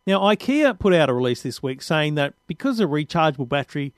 Now, 0.07 0.21
IKEA 0.21 0.79
put 0.79 0.93
out 0.93 1.09
a 1.09 1.15
release 1.15 1.43
this 1.43 1.63
week 1.63 1.81
saying 1.81 2.17
that 2.17 2.35
because 2.49 2.81
a 2.81 2.85
rechargeable 2.85 3.49
battery 3.49 3.95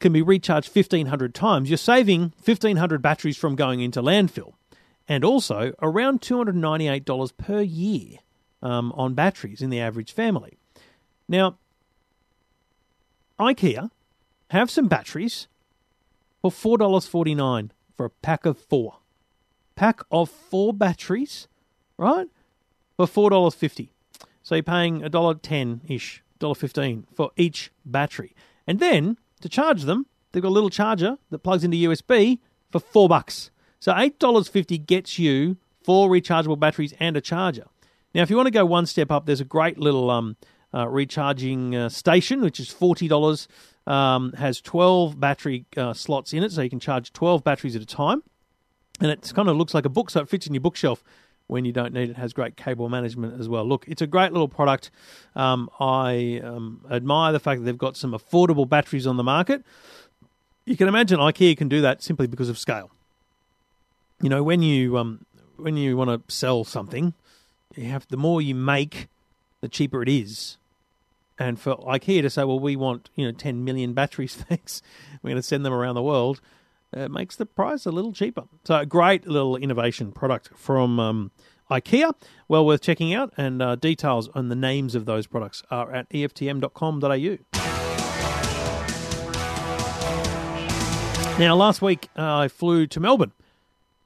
can 0.00 0.12
be 0.12 0.20
recharged 0.20 0.74
1500 0.74 1.34
times, 1.34 1.70
you're 1.70 1.78
saving 1.78 2.34
1500 2.44 3.00
batteries 3.00 3.38
from 3.38 3.56
going 3.56 3.80
into 3.80 4.02
landfill 4.02 4.52
and 5.08 5.24
also 5.24 5.72
around 5.80 6.20
$298 6.20 7.36
per 7.38 7.62
year 7.62 8.18
um, 8.62 8.92
on 8.92 9.14
batteries 9.14 9.62
in 9.62 9.70
the 9.70 9.80
average 9.80 10.12
family. 10.12 10.58
Now, 11.28 11.56
IKEA 13.38 13.90
have 14.50 14.70
some 14.70 14.88
batteries 14.88 15.48
for 16.50 16.78
$4.49 16.78 17.70
for 17.96 18.06
a 18.06 18.10
pack 18.10 18.46
of 18.46 18.58
four. 18.58 18.98
Pack 19.74 20.00
of 20.10 20.30
four 20.30 20.72
batteries, 20.72 21.48
right? 21.98 22.28
For 22.96 23.06
$4.50. 23.06 23.88
So 24.46 24.54
you're 24.54 24.62
paying 24.62 25.02
a 25.02 25.08
dollar 25.08 25.34
ten 25.34 25.80
ish, 25.88 26.22
dollar 26.38 26.54
fifteen 26.54 27.04
for 27.12 27.32
each 27.36 27.72
battery. 27.84 28.32
And 28.64 28.78
then 28.78 29.18
to 29.40 29.48
charge 29.48 29.82
them, 29.82 30.06
they've 30.30 30.42
got 30.42 30.50
a 30.50 30.58
little 30.58 30.70
charger 30.70 31.18
that 31.30 31.40
plugs 31.40 31.64
into 31.64 31.76
USB 31.78 32.38
for 32.70 32.78
four 32.78 33.08
bucks. 33.08 33.50
So 33.80 33.92
eight 33.96 34.20
dollars 34.20 34.46
fifty 34.46 34.78
gets 34.78 35.18
you 35.18 35.56
four 35.82 36.08
rechargeable 36.08 36.60
batteries 36.60 36.94
and 37.00 37.16
a 37.16 37.20
charger. 37.20 37.64
Now, 38.14 38.22
if 38.22 38.30
you 38.30 38.36
want 38.36 38.46
to 38.46 38.52
go 38.52 38.64
one 38.64 38.86
step 38.86 39.10
up, 39.10 39.26
there's 39.26 39.40
a 39.40 39.44
great 39.44 39.78
little 39.78 40.10
um, 40.12 40.36
uh, 40.72 40.86
recharging 40.86 41.74
uh, 41.74 41.88
station, 41.88 42.40
which 42.40 42.60
is 42.60 42.70
forty 42.70 43.08
dollars. 43.08 43.48
Um, 43.86 44.32
has 44.32 44.60
twelve 44.60 45.20
battery 45.20 45.64
uh, 45.76 45.92
slots 45.92 46.32
in 46.32 46.42
it, 46.42 46.50
so 46.50 46.62
you 46.62 46.70
can 46.70 46.80
charge 46.80 47.12
twelve 47.12 47.44
batteries 47.44 47.76
at 47.76 47.82
a 47.82 47.86
time. 47.86 48.22
And 49.00 49.10
it 49.10 49.30
kind 49.34 49.48
of 49.48 49.56
looks 49.56 49.74
like 49.74 49.84
a 49.84 49.88
book, 49.88 50.10
so 50.10 50.20
it 50.20 50.28
fits 50.28 50.46
in 50.46 50.54
your 50.54 50.60
bookshelf 50.60 51.04
when 51.46 51.64
you 51.64 51.72
don't 51.72 51.92
need 51.92 52.10
it. 52.10 52.16
Has 52.16 52.32
great 52.32 52.56
cable 52.56 52.88
management 52.88 53.38
as 53.38 53.48
well. 53.48 53.64
Look, 53.64 53.84
it's 53.86 54.02
a 54.02 54.06
great 54.06 54.32
little 54.32 54.48
product. 54.48 54.90
Um, 55.36 55.70
I 55.78 56.40
um, 56.42 56.84
admire 56.90 57.32
the 57.32 57.38
fact 57.38 57.60
that 57.60 57.64
they've 57.64 57.78
got 57.78 57.96
some 57.96 58.12
affordable 58.12 58.68
batteries 58.68 59.06
on 59.06 59.16
the 59.16 59.22
market. 59.22 59.62
You 60.64 60.76
can 60.76 60.88
imagine 60.88 61.20
IKEA 61.20 61.56
can 61.56 61.68
do 61.68 61.80
that 61.82 62.02
simply 62.02 62.26
because 62.26 62.48
of 62.48 62.58
scale. 62.58 62.90
You 64.20 64.28
know, 64.28 64.42
when 64.42 64.62
you 64.62 64.98
um, 64.98 65.26
when 65.56 65.76
you 65.76 65.96
want 65.96 66.10
to 66.10 66.34
sell 66.34 66.64
something, 66.64 67.14
you 67.76 67.84
have 67.84 68.08
the 68.08 68.16
more 68.16 68.42
you 68.42 68.54
make, 68.54 69.06
the 69.60 69.68
cheaper 69.68 70.02
it 70.02 70.08
is. 70.08 70.56
And 71.38 71.60
for 71.60 71.76
IKEA 71.76 72.22
to 72.22 72.30
say, 72.30 72.44
well, 72.44 72.58
we 72.58 72.76
want 72.76 73.10
you 73.14 73.26
know 73.26 73.32
10 73.32 73.64
million 73.64 73.92
batteries, 73.92 74.34
thanks, 74.48 74.82
we're 75.22 75.30
going 75.30 75.36
to 75.36 75.42
send 75.42 75.64
them 75.64 75.72
around 75.72 75.94
the 75.94 76.02
world 76.02 76.40
it 76.92 77.10
makes 77.10 77.36
the 77.36 77.46
price 77.46 77.86
a 77.86 77.90
little 77.90 78.12
cheaper. 78.12 78.44
So, 78.64 78.76
a 78.76 78.86
great 78.86 79.26
little 79.26 79.56
innovation 79.56 80.12
product 80.12 80.50
from 80.56 80.98
um, 81.00 81.30
IKEA. 81.70 82.14
Well 82.48 82.64
worth 82.64 82.80
checking 82.80 83.12
out, 83.12 83.32
and 83.36 83.60
uh, 83.60 83.76
details 83.76 84.28
on 84.34 84.48
the 84.48 84.54
names 84.54 84.94
of 84.94 85.04
those 85.04 85.26
products 85.26 85.62
are 85.70 85.92
at 85.92 86.08
EFTM.com.au. 86.10 87.38
Now, 91.38 91.54
last 91.54 91.82
week 91.82 92.08
uh, 92.16 92.38
I 92.38 92.48
flew 92.48 92.86
to 92.86 92.98
Melbourne 92.98 93.32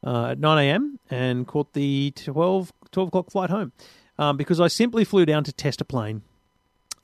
uh, 0.05 0.31
at 0.31 0.41
9 0.41 0.59
a.m. 0.67 0.99
and 1.11 1.47
caught 1.47 1.75
the 1.75 2.13
12, 2.17 2.73
12 2.91 3.09
o'clock 3.09 3.31
flight 3.31 3.51
home 3.51 3.73
um, 4.19 4.37
because 4.37 4.59
I 4.59 4.67
simply 4.67 5.05
flew 5.05 5.25
down 5.25 5.45
to 5.45 5.53
test 5.53 5.81
a 5.81 5.85
plane. 5.85 6.23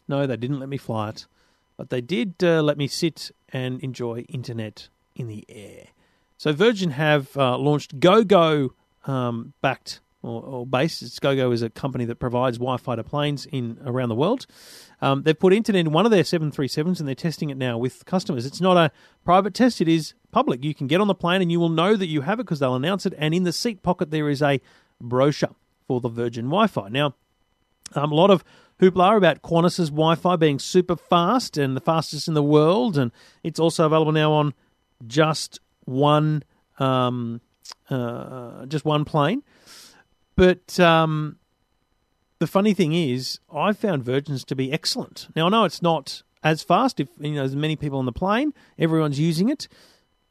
No, 0.08 0.26
they 0.26 0.36
didn't 0.36 0.60
let 0.60 0.68
me 0.68 0.76
fly 0.76 1.10
it, 1.10 1.26
but 1.76 1.90
they 1.90 2.00
did 2.00 2.34
uh, 2.42 2.62
let 2.62 2.78
me 2.78 2.86
sit 2.86 3.30
and 3.48 3.80
enjoy 3.82 4.20
internet 4.28 4.88
in 5.14 5.28
the 5.28 5.44
air. 5.48 5.88
So 6.36 6.52
Virgin 6.52 6.90
have 6.90 7.36
uh, 7.36 7.56
launched 7.56 7.98
GoGo 7.98 8.74
um, 9.06 9.54
backed 9.62 10.00
or, 10.22 10.42
or 10.42 10.66
based. 10.66 11.02
It's 11.02 11.18
GoGo 11.18 11.50
is 11.50 11.62
a 11.62 11.70
company 11.70 12.04
that 12.04 12.16
provides 12.16 12.58
Wi-Fi 12.58 12.96
to 12.96 13.04
planes 13.04 13.46
in 13.46 13.78
around 13.84 14.10
the 14.10 14.14
world. 14.14 14.46
Um, 15.00 15.22
they've 15.22 15.38
put 15.38 15.52
internet 15.52 15.86
in 15.86 15.92
one 15.92 16.04
of 16.04 16.10
their 16.10 16.22
737s 16.22 16.98
and 16.98 17.08
they're 17.08 17.14
testing 17.14 17.50
it 17.50 17.56
now 17.56 17.78
with 17.78 18.04
customers. 18.04 18.44
It's 18.44 18.60
not 18.60 18.76
a 18.76 18.90
private 19.24 19.54
test; 19.54 19.80
it 19.80 19.88
is 19.88 20.14
public. 20.30 20.62
You 20.64 20.74
can 20.74 20.86
get 20.86 21.00
on 21.00 21.08
the 21.08 21.14
plane 21.14 21.40
and 21.40 21.50
you 21.50 21.60
will 21.60 21.68
know 21.68 21.96
that 21.96 22.06
you 22.06 22.22
have 22.22 22.38
it 22.38 22.44
because 22.44 22.58
they'll 22.58 22.74
announce 22.74 23.06
it. 23.06 23.14
And 23.16 23.34
in 23.34 23.44
the 23.44 23.52
seat 23.52 23.82
pocket 23.82 24.10
there 24.10 24.28
is 24.28 24.42
a 24.42 24.60
brochure 25.00 25.54
for 25.86 26.00
the 26.00 26.08
Virgin 26.08 26.46
Wi-Fi. 26.46 26.88
Now, 26.88 27.14
um, 27.94 28.12
a 28.12 28.14
lot 28.14 28.30
of 28.30 28.44
hoopla 28.80 29.16
about 29.16 29.42
Qantas's 29.42 29.90
Wi-Fi 29.90 30.36
being 30.36 30.58
super 30.58 30.96
fast 30.96 31.56
and 31.56 31.76
the 31.76 31.80
fastest 31.80 32.28
in 32.28 32.34
the 32.34 32.42
world, 32.42 32.98
and 32.98 33.12
it's 33.42 33.60
also 33.60 33.86
available 33.86 34.12
now 34.12 34.32
on 34.32 34.54
just 35.06 35.60
one 35.84 36.42
um, 36.78 37.40
uh, 37.88 38.66
just 38.66 38.84
one 38.84 39.04
plane. 39.04 39.42
But 40.36 40.78
um, 40.78 41.38
the 42.38 42.46
funny 42.46 42.74
thing 42.74 42.92
is, 42.92 43.40
I 43.52 43.72
found 43.72 44.04
Virgin's 44.04 44.44
to 44.44 44.56
be 44.56 44.72
excellent. 44.72 45.28
Now 45.34 45.46
I 45.46 45.48
know 45.48 45.64
it's 45.64 45.82
not 45.82 46.22
as 46.42 46.62
fast. 46.62 47.00
If 47.00 47.08
you 47.18 47.32
know, 47.32 47.40
there's 47.40 47.56
many 47.56 47.76
people 47.76 47.98
on 47.98 48.06
the 48.06 48.12
plane, 48.12 48.52
everyone's 48.78 49.18
using 49.18 49.48
it. 49.48 49.68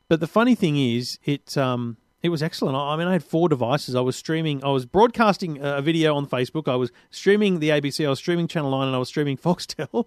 But 0.07 0.19
the 0.19 0.27
funny 0.27 0.53
thing 0.53 0.77
is, 0.77 1.17
it 1.23 1.57
um, 1.57 1.97
it 2.26 2.30
was 2.30 2.41
excellent. 2.41 2.76
I 2.76 2.95
mean, 2.97 3.07
I 3.07 3.13
had 3.13 3.23
four 3.23 3.47
devices. 3.47 3.93
I 3.95 4.01
was 4.01 4.15
streaming. 4.15 4.63
I 4.63 4.69
was 4.69 4.86
broadcasting 4.86 5.59
a 5.61 5.82
video 5.82 6.15
on 6.15 6.26
Facebook. 6.26 6.67
I 6.67 6.76
was 6.76 6.91
streaming 7.11 7.59
the 7.59 7.69
ABC. 7.69 8.05
I 8.05 8.09
was 8.09 8.19
streaming 8.19 8.47
Channel 8.47 8.71
Nine, 8.71 8.88
and 8.88 8.95
I 8.95 8.99
was 8.99 9.07
streaming 9.07 9.38
Foxtel. 9.45 10.05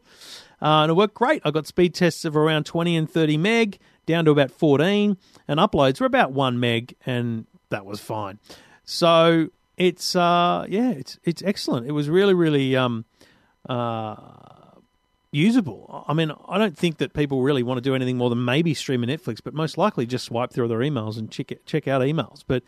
Uh, 0.60 0.82
and 0.82 0.90
it 0.90 0.94
worked 0.94 1.14
great. 1.14 1.40
I 1.44 1.52
got 1.52 1.66
speed 1.66 1.94
tests 1.94 2.24
of 2.24 2.36
around 2.36 2.66
20 2.66 2.96
and 2.96 3.08
30 3.08 3.36
meg 3.36 3.78
down 4.06 4.24
to 4.24 4.32
about 4.32 4.50
14, 4.50 5.16
and 5.46 5.60
uploads 5.60 6.00
were 6.00 6.06
about 6.06 6.32
1 6.32 6.58
meg, 6.58 6.96
and 7.06 7.46
that 7.70 7.86
was 7.86 8.00
fine. 8.00 8.40
So 8.84 9.50
it's, 9.76 10.16
uh, 10.16 10.66
yeah, 10.68 10.90
it's, 10.90 11.18
it's 11.22 11.42
excellent. 11.42 11.86
It 11.86 11.92
was 11.92 12.08
really, 12.08 12.34
really 12.34 12.74
um, 12.74 13.04
uh, 13.68 14.16
usable. 15.30 16.04
I 16.08 16.14
mean, 16.14 16.32
I 16.48 16.58
don't 16.58 16.76
think 16.76 16.98
that 16.98 17.12
people 17.12 17.42
really 17.42 17.62
want 17.62 17.78
to 17.78 17.82
do 17.82 17.94
anything 17.94 18.16
more 18.16 18.30
than 18.30 18.44
maybe 18.44 18.74
stream 18.74 19.04
a 19.04 19.06
Netflix, 19.06 19.40
but 19.42 19.54
most 19.54 19.78
likely 19.78 20.06
just 20.06 20.24
swipe 20.24 20.52
through 20.52 20.68
their 20.68 20.78
emails 20.78 21.18
and 21.18 21.30
check, 21.30 21.52
it, 21.52 21.66
check 21.66 21.86
out 21.86 22.02
emails. 22.02 22.44
But 22.46 22.62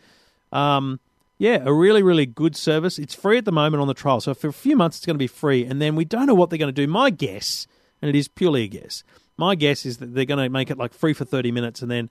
um, 0.51 0.99
yeah, 1.37 1.63
a 1.65 1.73
really, 1.73 2.03
really 2.03 2.25
good 2.25 2.55
service. 2.55 2.99
It's 2.99 3.15
free 3.15 3.37
at 3.37 3.45
the 3.45 3.51
moment 3.51 3.81
on 3.81 3.87
the 3.87 3.93
trial. 3.93 4.21
So 4.21 4.33
for 4.33 4.47
a 4.47 4.53
few 4.53 4.75
months, 4.75 4.97
it's 4.97 5.05
going 5.05 5.15
to 5.15 5.19
be 5.19 5.27
free. 5.27 5.65
And 5.65 5.81
then 5.81 5.95
we 5.95 6.05
don't 6.05 6.27
know 6.27 6.35
what 6.35 6.49
they're 6.49 6.59
going 6.59 6.73
to 6.73 6.81
do. 6.81 6.87
My 6.87 7.09
guess, 7.09 7.65
and 8.01 8.09
it 8.09 8.15
is 8.15 8.27
purely 8.27 8.63
a 8.63 8.67
guess, 8.67 9.03
my 9.37 9.55
guess 9.55 9.85
is 9.85 9.97
that 9.97 10.13
they're 10.13 10.25
going 10.25 10.43
to 10.43 10.49
make 10.49 10.69
it 10.69 10.77
like 10.77 10.93
free 10.93 11.13
for 11.13 11.25
30 11.25 11.51
minutes 11.51 11.81
and 11.81 11.89
then, 11.89 12.09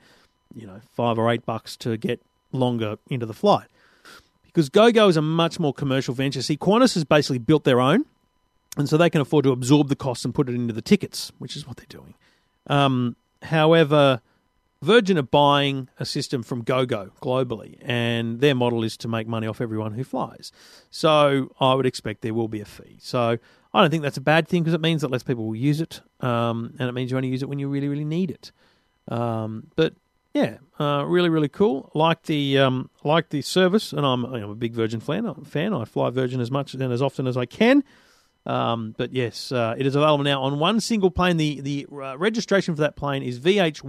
you 0.53 0.66
know, 0.66 0.80
five 0.92 1.16
or 1.16 1.30
eight 1.30 1.46
bucks 1.46 1.76
to 1.76 1.96
get 1.96 2.20
longer 2.51 2.96
into 3.09 3.24
the 3.24 3.34
flight. 3.34 3.68
Because 4.46 4.68
GoGo 4.68 5.07
is 5.07 5.16
a 5.16 5.22
much 5.22 5.61
more 5.61 5.72
commercial 5.72 6.12
venture. 6.12 6.42
See, 6.42 6.57
Qantas 6.57 6.94
has 6.94 7.05
basically 7.05 7.38
built 7.38 7.62
their 7.62 7.80
own. 7.80 8.05
And 8.76 8.88
so 8.88 8.96
they 8.96 9.10
can 9.10 9.20
afford 9.20 9.44
to 9.44 9.52
absorb 9.52 9.88
the 9.88 9.96
costs 9.96 10.24
and 10.24 10.34
put 10.34 10.48
it 10.48 10.54
into 10.54 10.72
the 10.72 10.82
tickets, 10.82 11.32
which 11.38 11.56
is 11.56 11.66
what 11.66 11.76
they're 11.76 11.86
doing. 11.88 12.14
Um, 12.66 13.16
however, 13.42 14.22
Virgin 14.82 15.18
are 15.18 15.22
buying 15.22 15.88
a 15.98 16.06
system 16.06 16.42
from 16.42 16.62
GoGo 16.62 17.12
globally, 17.20 17.76
and 17.82 18.40
their 18.40 18.54
model 18.54 18.82
is 18.82 18.96
to 18.98 19.08
make 19.08 19.26
money 19.26 19.46
off 19.46 19.60
everyone 19.60 19.92
who 19.92 20.04
flies. 20.04 20.52
So 20.90 21.54
I 21.60 21.74
would 21.74 21.84
expect 21.84 22.22
there 22.22 22.32
will 22.32 22.48
be 22.48 22.60
a 22.60 22.64
fee. 22.64 22.96
So 23.00 23.38
I 23.74 23.80
don't 23.80 23.90
think 23.90 24.02
that's 24.02 24.16
a 24.16 24.22
bad 24.22 24.48
thing 24.48 24.62
because 24.62 24.74
it 24.74 24.80
means 24.80 25.02
that 25.02 25.10
less 25.10 25.22
people 25.22 25.46
will 25.46 25.56
use 25.56 25.80
it, 25.80 26.00
um, 26.20 26.74
and 26.78 26.88
it 26.88 26.92
means 26.92 27.10
you 27.10 27.16
only 27.16 27.28
use 27.28 27.42
it 27.42 27.48
when 27.48 27.58
you 27.58 27.68
really, 27.68 27.88
really 27.88 28.04
need 28.04 28.30
it. 28.30 28.52
Um, 29.08 29.66
but 29.76 29.94
yeah, 30.32 30.58
uh, 30.78 31.04
really, 31.06 31.28
really 31.28 31.48
cool. 31.48 31.90
Like 31.92 32.22
the 32.22 32.58
um, 32.58 32.88
like 33.04 33.28
the 33.30 33.42
service, 33.42 33.92
and 33.92 34.06
I'm, 34.06 34.24
I'm 34.24 34.50
a 34.50 34.54
big 34.54 34.72
Virgin 34.72 35.00
fan. 35.00 35.32
Fan, 35.44 35.74
I 35.74 35.84
fly 35.84 36.08
Virgin 36.10 36.40
as 36.40 36.50
much 36.50 36.72
and 36.72 36.82
as 36.92 37.02
often 37.02 37.26
as 37.26 37.36
I 37.36 37.44
can. 37.44 37.84
Um, 38.47 38.95
but 38.97 39.12
yes, 39.12 39.53
uh, 39.53 39.74
it 39.76 39.86
is 39.86 39.95
available 39.95 40.24
now 40.24 40.43
on 40.43 40.59
one 40.59 40.80
single 40.80 41.11
plane. 41.11 41.36
The 41.36 41.61
the 41.61 41.86
uh, 41.93 42.16
registration 42.16 42.74
for 42.74 42.80
that 42.80 42.97
plane 42.97 43.22
is 43.22 43.38
VHYIG. 43.38 43.82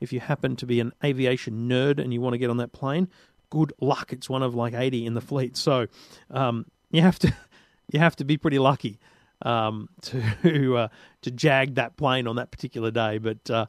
If 0.00 0.12
you 0.12 0.20
happen 0.20 0.56
to 0.56 0.66
be 0.66 0.80
an 0.80 0.92
aviation 1.04 1.68
nerd 1.68 1.98
and 1.98 2.12
you 2.12 2.20
want 2.20 2.34
to 2.34 2.38
get 2.38 2.50
on 2.50 2.58
that 2.58 2.72
plane, 2.72 3.08
good 3.50 3.72
luck. 3.80 4.12
It's 4.12 4.30
one 4.30 4.42
of 4.42 4.54
like 4.54 4.74
eighty 4.74 5.04
in 5.04 5.14
the 5.14 5.20
fleet, 5.20 5.56
so 5.56 5.86
um, 6.30 6.66
you 6.90 7.02
have 7.02 7.18
to 7.20 7.34
you 7.92 7.98
have 8.00 8.16
to 8.16 8.24
be 8.24 8.36
pretty 8.36 8.58
lucky 8.58 8.98
um, 9.42 9.88
to 10.02 10.76
uh, 10.76 10.88
to 11.22 11.30
jag 11.30 11.74
that 11.74 11.96
plane 11.96 12.26
on 12.26 12.36
that 12.36 12.50
particular 12.50 12.90
day. 12.90 13.18
But 13.18 13.50
uh, 13.50 13.66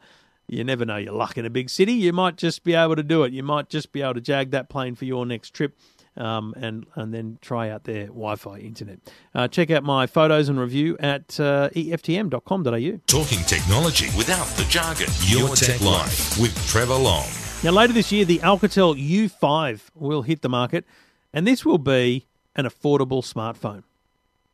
you 0.47 0.63
never 0.63 0.85
know 0.85 0.97
your 0.97 1.13
luck 1.13 1.37
in 1.37 1.45
a 1.45 1.49
big 1.49 1.69
city. 1.69 1.93
You 1.93 2.13
might 2.13 2.37
just 2.37 2.63
be 2.63 2.75
able 2.75 2.95
to 2.95 3.03
do 3.03 3.23
it. 3.23 3.33
You 3.33 3.43
might 3.43 3.69
just 3.69 3.91
be 3.91 4.01
able 4.01 4.15
to 4.15 4.21
jag 4.21 4.51
that 4.51 4.69
plane 4.69 4.95
for 4.95 5.05
your 5.05 5.25
next 5.25 5.53
trip 5.53 5.77
um, 6.17 6.53
and 6.57 6.85
and 6.95 7.13
then 7.13 7.37
try 7.41 7.69
out 7.69 7.83
their 7.83 8.07
Wi-Fi 8.07 8.57
internet. 8.59 8.99
Uh, 9.33 9.47
check 9.47 9.71
out 9.71 9.83
my 9.83 10.07
photos 10.07 10.49
and 10.49 10.59
review 10.59 10.97
at 10.99 11.39
uh, 11.39 11.69
eftm.com.au. 11.69 12.99
Talking 13.07 13.39
technology 13.45 14.07
without 14.17 14.47
the 14.57 14.65
jargon. 14.69 15.07
Your, 15.25 15.55
Tech, 15.55 15.81
Life 15.81 16.39
with 16.39 16.55
Trevor 16.67 16.95
Long. 16.95 17.27
Now 17.63 17.71
later 17.71 17.93
this 17.93 18.11
year, 18.11 18.25
the 18.25 18.39
Alcatel 18.39 18.95
U5 18.95 19.81
will 19.95 20.21
hit 20.21 20.41
the 20.41 20.49
market, 20.49 20.85
and 21.33 21.45
this 21.45 21.65
will 21.65 21.77
be 21.77 22.25
an 22.55 22.65
affordable 22.65 23.23
smartphone. 23.23 23.83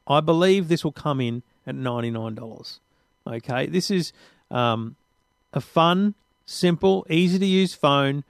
I 0.08 0.22
believe 0.22 0.68
this 0.68 0.84
will 0.84 0.92
come 0.92 1.20
in 1.22 1.44
at 1.66 1.76
ninety 1.76 2.12
nine 2.12 2.36
dollars. 2.36 2.80
Okay, 3.28 3.66
this 3.66 3.90
is 3.90 4.14
um, 4.52 4.96
a 5.54 5.62
fun, 5.62 6.14
simple, 6.46 7.06
easy 7.10 7.40
to 7.40 7.46
use 7.46 7.74
phone 7.74 8.24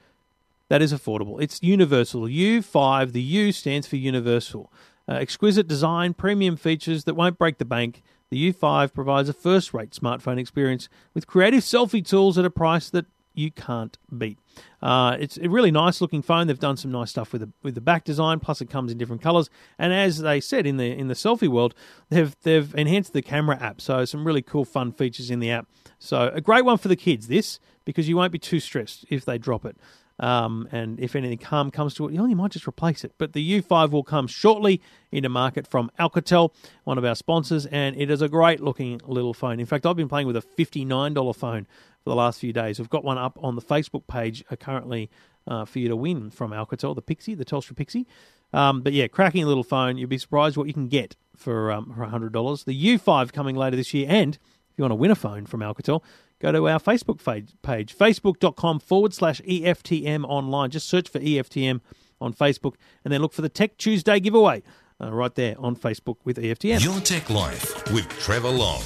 that 0.70 0.82
is 0.82 0.94
affordable. 0.94 1.42
It's 1.42 1.62
universal. 1.62 2.24
U5, 2.24 3.12
the 3.12 3.22
U 3.22 3.52
stands 3.52 3.88
for 3.88 3.98
universal. 3.98 4.72
Uh, 5.08 5.14
exquisite 5.14 5.68
design, 5.68 6.14
premium 6.14 6.56
features 6.56 7.04
that 7.04 7.14
won't 7.14 7.38
break 7.38 7.58
the 7.60 7.66
bank. 7.66 8.02
The 8.32 8.52
U5 8.52 8.94
provides 8.94 9.30
a 9.30 9.34
first 9.34 9.74
rate 9.74 9.92
smartphone 9.92 10.40
experience 10.40 10.90
with 11.14 11.28
creative 11.28 11.62
selfie 11.62 12.06
tools 12.06 12.38
at 12.38 12.46
a 12.46 12.50
price 12.50 12.90
that 12.90 13.06
you 13.36 13.52
can't 13.52 13.98
beat. 14.18 14.40
Uh, 14.82 15.18
it's 15.20 15.38
a 15.38 15.50
really 15.50 15.70
nice 15.70 16.02
looking 16.02 16.22
phone. 16.22 16.48
They've 16.48 16.58
done 16.58 16.78
some 16.78 16.92
nice 16.92 17.12
stuff 17.12 17.34
with 17.34 17.42
the 17.42 17.52
with 17.62 17.76
the 17.76 17.82
back 17.82 18.04
design. 18.04 18.40
Plus, 18.40 18.62
it 18.62 18.70
comes 18.70 18.92
in 18.92 18.98
different 18.98 19.22
colours. 19.22 19.50
And 19.78 19.94
as 19.94 20.20
they 20.20 20.40
said 20.40 20.66
in 20.66 20.78
the 20.78 20.92
in 20.92 21.08
the 21.08 21.14
selfie 21.14 21.48
world, 21.50 21.76
they've 22.10 22.36
they've 22.44 22.74
enhanced 22.76 23.14
the 23.14 23.22
camera 23.22 23.62
app. 23.62 23.82
So 23.82 24.06
some 24.06 24.26
really 24.26 24.42
cool, 24.42 24.66
fun 24.66 24.92
features 24.92 25.30
in 25.30 25.40
the 25.40 25.52
app. 25.52 25.68
So 26.00 26.32
a 26.34 26.42
great 26.42 26.66
one 26.66 26.78
for 26.78 26.88
the 26.88 26.96
kids. 26.96 27.28
This 27.28 27.60
because 27.84 28.08
you 28.10 28.16
won't 28.16 28.32
be 28.32 28.40
too 28.40 28.60
stressed 28.60 29.06
if 29.10 29.26
they 29.26 29.38
drop 29.38 29.66
it. 29.66 29.78
Um, 30.20 30.68
and 30.72 31.00
if 31.00 31.16
anything 31.16 31.40
harm 31.40 31.72
comes 31.72 31.94
to 31.96 32.08
it, 32.08 32.14
you, 32.14 32.26
you 32.26 32.36
might 32.36 32.52
just 32.52 32.68
replace 32.68 33.04
it. 33.04 33.14
But 33.18 33.34
the 33.34 33.62
U5 33.62 33.92
will 33.92 34.04
come 34.04 34.28
shortly 34.28 34.82
into 35.12 35.30
market 35.30 35.68
from 35.68 35.92
Alcatel, 36.00 36.54
one 36.84 36.98
of 36.98 37.06
our 37.06 37.16
sponsors, 37.16 37.66
and 37.66 38.00
it 38.00 38.10
is 38.10 38.22
a 38.22 38.30
great 38.30 38.62
looking 38.62 39.02
little 39.06 39.34
phone. 39.34 39.60
In 39.60 39.66
fact, 39.66 39.86
I've 39.86 39.98
been 39.98 40.10
playing 40.10 40.28
with 40.28 40.38
a 40.38 40.42
$59 40.42 41.36
phone 41.36 41.66
for 41.66 42.10
the 42.10 42.16
last 42.16 42.40
few 42.40 42.54
days. 42.54 42.80
We've 42.80 42.90
got 42.90 43.04
one 43.04 43.18
up 43.18 43.38
on 43.42 43.56
the 43.56 43.62
Facebook 43.62 44.08
page 44.08 44.44
uh, 44.50 44.56
currently 44.56 45.10
uh, 45.48 45.66
for 45.66 45.80
you 45.80 45.90
to 45.90 45.96
win 45.96 46.30
from 46.30 46.52
Alcatel, 46.52 46.96
the 46.96 47.02
Pixi, 47.02 47.38
the 47.38 47.46
Telstra 47.46 47.74
Pixi. 47.74 48.06
Um, 48.54 48.82
but 48.82 48.94
yeah, 48.94 49.08
cracking 49.08 49.46
little 49.46 49.64
phone. 49.64 49.98
You'd 49.98 50.10
be 50.10 50.18
surprised 50.18 50.56
what 50.56 50.68
you 50.68 50.74
can 50.74 50.88
get 50.88 51.16
for 51.36 51.72
um, 51.72 51.94
for 51.94 52.06
$100. 52.06 52.66
The 52.66 52.98
U5 52.98 53.34
coming 53.34 53.56
later 53.56 53.76
this 53.76 53.94
year, 53.94 54.08
and 54.10 54.36
if 54.36 54.78
you 54.78 54.84
want 54.84 54.92
to 54.92 54.96
win 54.96 55.12
a 55.12 55.16
phone 55.16 55.46
from 55.46 55.60
Alcatel, 55.60 56.02
go 56.40 56.52
to 56.52 56.68
our 56.68 56.80
Facebook 56.80 57.20
page, 57.62 57.96
facebook.com 57.96 58.80
forward 58.80 59.14
slash 59.14 59.42
EFTM 59.42 60.26
online. 60.26 60.72
Just 60.72 60.88
search 60.88 61.10
for 61.10 61.20
EFTM 61.20 61.82
on 62.22 62.34
Facebook 62.34 62.76
and 63.04 63.14
then 63.14 63.22
look 63.22 63.34
for 63.34 63.42
the 63.42 63.50
Tech 63.50 63.78
Tuesday 63.78 64.20
giveaway 64.20 64.64
uh, 65.02 65.12
right 65.12 65.34
there 65.36 65.56
on 65.60 65.76
Facebook 65.76 66.18
with 66.24 66.38
EFTM. 66.38 66.84
Your 66.84 67.00
Tech 67.02 67.30
Life 67.30 67.92
with 67.92 68.08
Trevor 68.20 68.50
Long. 68.50 68.82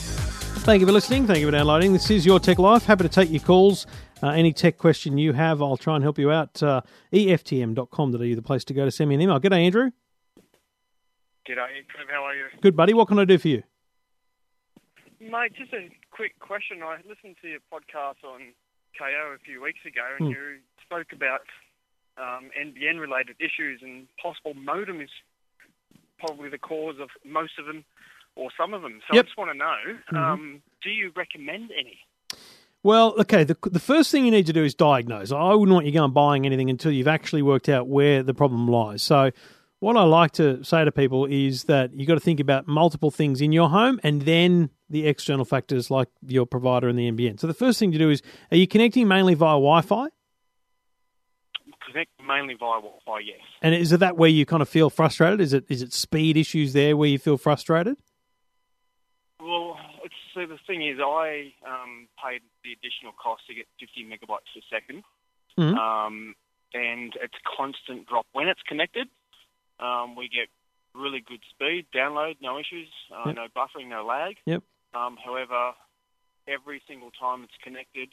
Thank 0.63 0.81
you 0.81 0.85
for 0.85 0.91
listening. 0.91 1.25
Thank 1.25 1.39
you 1.39 1.47
for 1.47 1.51
downloading. 1.51 1.93
This 1.93 2.11
is 2.11 2.25
Your 2.25 2.39
Tech 2.39 2.59
Life. 2.59 2.85
Happy 2.85 3.03
to 3.03 3.09
take 3.09 3.29
your 3.29 3.39
calls. 3.39 3.87
Uh, 4.21 4.29
any 4.29 4.51
tech 4.51 4.77
question 4.77 5.17
you 5.17 5.31
have, 5.33 5.61
I'll 5.61 5.77
try 5.77 5.95
and 5.95 6.03
help 6.03 6.19
you 6.19 6.31
out. 6.31 6.61
Uh, 6.61 6.81
EFTM.com.au, 7.13 8.17
the 8.17 8.41
place 8.41 8.65
to 8.65 8.73
go 8.73 8.83
to 8.83 8.91
send 8.91 9.09
me 9.09 9.15
an 9.15 9.21
email. 9.21 9.39
G'day, 9.39 9.65
Andrew. 9.65 9.91
G'day, 11.47 11.87
Trev. 11.87 12.07
How 12.09 12.23
are 12.25 12.35
you? 12.35 12.45
Good, 12.61 12.75
buddy. 12.75 12.93
What 12.93 13.07
can 13.07 13.17
I 13.19 13.25
do 13.25 13.37
for 13.37 13.47
you? 13.47 13.63
Mate, 15.21 15.53
just 15.57 15.73
a 15.73 15.89
quick 16.19 16.37
question. 16.39 16.83
I 16.83 16.97
listened 17.07 17.37
to 17.41 17.47
your 17.47 17.63
podcast 17.71 18.27
on 18.27 18.51
KO 18.99 19.35
a 19.35 19.39
few 19.39 19.61
weeks 19.63 19.79
ago, 19.87 20.03
and 20.17 20.25
Hmm. 20.25 20.31
you 20.31 20.57
spoke 20.83 21.13
about 21.13 21.43
um, 22.17 22.51
NBN-related 22.59 23.37
issues, 23.39 23.79
and 23.81 24.05
possible 24.21 24.53
modem 24.53 24.99
is 24.99 25.09
probably 26.19 26.49
the 26.49 26.57
cause 26.57 26.95
of 26.99 27.07
most 27.23 27.53
of 27.57 27.65
them, 27.67 27.85
or 28.35 28.49
some 28.57 28.73
of 28.73 28.81
them. 28.81 28.99
So 29.07 29.15
Yep. 29.15 29.23
I 29.23 29.27
just 29.27 29.37
want 29.37 29.51
to 29.51 29.57
know: 29.57 30.19
um, 30.19 30.61
do 30.83 30.89
you 30.89 31.13
recommend 31.15 31.71
any? 31.71 31.99
Well, 32.83 33.15
okay, 33.21 33.45
the, 33.45 33.55
the 33.63 33.79
first 33.79 34.11
thing 34.11 34.25
you 34.25 34.31
need 34.31 34.45
to 34.47 34.53
do 34.53 34.65
is 34.65 34.75
diagnose. 34.75 35.31
I 35.31 35.53
wouldn't 35.53 35.73
want 35.73 35.85
you 35.85 35.93
going 35.93 36.11
buying 36.11 36.45
anything 36.45 36.69
until 36.69 36.91
you've 36.91 37.07
actually 37.07 37.43
worked 37.43 37.69
out 37.69 37.87
where 37.87 38.23
the 38.23 38.33
problem 38.33 38.67
lies. 38.67 39.01
So, 39.01 39.31
what 39.79 39.95
I 39.97 40.03
like 40.03 40.31
to 40.33 40.63
say 40.63 40.83
to 40.83 40.91
people 40.91 41.25
is 41.25 41.65
that 41.65 41.93
you've 41.93 42.07
got 42.07 42.15
to 42.15 42.19
think 42.19 42.39
about 42.39 42.67
multiple 42.67 43.11
things 43.11 43.41
in 43.41 43.51
your 43.51 43.69
home 43.69 43.99
and 44.03 44.23
then 44.23 44.69
the 44.89 45.07
external 45.07 45.45
factors 45.45 45.89
like 45.89 46.09
your 46.27 46.45
provider 46.45 46.87
and 46.89 46.97
the 46.97 47.09
NBN. 47.11 47.39
So, 47.39 47.47
the 47.47 47.53
first 47.53 47.79
thing 47.79 47.91
to 47.91 47.97
do 47.97 48.09
is 48.09 48.21
are 48.51 48.57
you 48.57 48.67
connecting 48.67 49.07
mainly 49.07 49.35
via 49.35 49.53
Wi 49.55 49.81
Fi? 49.81 50.07
Connect 51.91 52.11
mainly 52.27 52.53
via 52.53 52.79
Wi-Fi, 52.81 53.19
yes. 53.19 53.39
And 53.63 53.73
is 53.73 53.91
it 53.91 53.99
that 54.01 54.15
where 54.15 54.29
you 54.29 54.45
kind 54.45 54.61
of 54.61 54.69
feel 54.69 54.91
frustrated? 54.91 55.41
Is 55.41 55.53
it 55.53 55.65
is 55.69 55.81
it 55.81 55.91
speed 55.91 56.37
issues 56.37 56.73
there 56.73 56.95
where 56.95 57.09
you 57.09 57.17
feel 57.17 57.37
frustrated? 57.37 57.97
Well, 59.39 59.77
so 60.35 60.45
the 60.45 60.59
thing 60.67 60.85
is, 60.85 60.99
I 60.99 61.53
um, 61.65 62.07
paid 62.23 62.41
the 62.63 62.73
additional 62.73 63.13
cost 63.21 63.43
to 63.47 63.55
get 63.55 63.65
50 63.79 64.05
megabytes 64.05 64.45
per 64.53 64.61
2nd 64.69 65.03
Mhm. 65.57 65.75
um, 65.77 66.35
and 66.73 67.15
it's 67.21 67.33
constant 67.57 68.07
drop 68.07 68.27
when 68.33 68.47
it's 68.47 68.61
connected. 68.67 69.07
Um, 69.79 70.15
we 70.15 70.27
get 70.29 70.47
really 70.93 71.21
good 71.25 71.39
speed, 71.49 71.85
download, 71.95 72.35
no 72.41 72.57
issues, 72.59 72.89
uh, 73.11 73.23
Yep. 73.27 73.35
no 73.35 73.47
buffering, 73.55 73.87
no 73.89 74.05
lag. 74.05 74.35
Yep. 74.45 74.63
Um, 74.93 75.17
however, 75.23 75.73
every 76.47 76.81
single 76.87 77.11
time 77.11 77.43
it's 77.43 77.53
connected, 77.63 78.09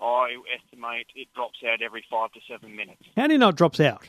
I 0.00 0.36
estimate 0.56 1.06
it 1.14 1.28
drops 1.34 1.58
out 1.66 1.82
every 1.82 2.04
five 2.10 2.32
to 2.32 2.40
seven 2.48 2.74
minutes. 2.76 3.02
How 3.16 3.26
do 3.26 3.32
you 3.34 3.38
know 3.38 3.48
it 3.50 3.56
drops 3.56 3.80
out? 3.80 4.06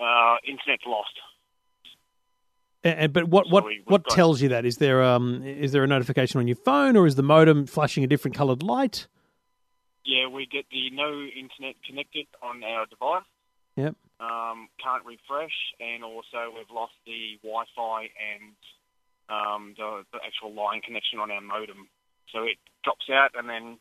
Uh, 0.00 0.36
internet's 0.46 0.82
lost. 0.86 1.10
Uh, 2.84 3.06
but 3.08 3.28
what 3.28 3.48
what, 3.48 3.64
So 3.64 3.70
what 3.86 4.02
got- 4.04 4.14
tells 4.14 4.42
you 4.42 4.48
that? 4.50 4.66
Is 4.66 4.76
there 4.76 5.02
um 5.02 5.42
is 5.44 5.72
there 5.72 5.84
a 5.84 5.86
notification 5.86 6.38
on 6.40 6.46
your 6.46 6.56
phone 6.56 6.96
or 6.96 7.06
is 7.06 7.14
the 7.14 7.22
modem 7.22 7.66
flashing 7.66 8.04
a 8.04 8.06
different 8.06 8.36
coloured 8.36 8.62
light? 8.62 9.06
Yeah, 10.04 10.26
we 10.26 10.44
get 10.46 10.66
the 10.70 10.90
no 10.90 11.10
internet 11.22 11.76
connected 11.86 12.26
on 12.42 12.62
our 12.62 12.84
device. 12.86 13.22
Yep. 13.76 13.96
Um, 14.20 14.68
can't 14.82 15.04
refresh, 15.04 15.54
and 15.80 16.04
also 16.04 16.54
we've 16.54 16.70
lost 16.72 16.92
the 17.04 17.38
Wi-Fi 17.42 18.02
and 18.14 18.54
um, 19.28 19.74
the, 19.76 20.04
the 20.12 20.20
actual 20.24 20.54
line 20.54 20.80
connection 20.80 21.18
on 21.18 21.30
our 21.30 21.40
modem. 21.40 21.88
So 22.32 22.44
it 22.44 22.58
drops 22.84 23.06
out, 23.10 23.30
and 23.34 23.48
then 23.48 23.78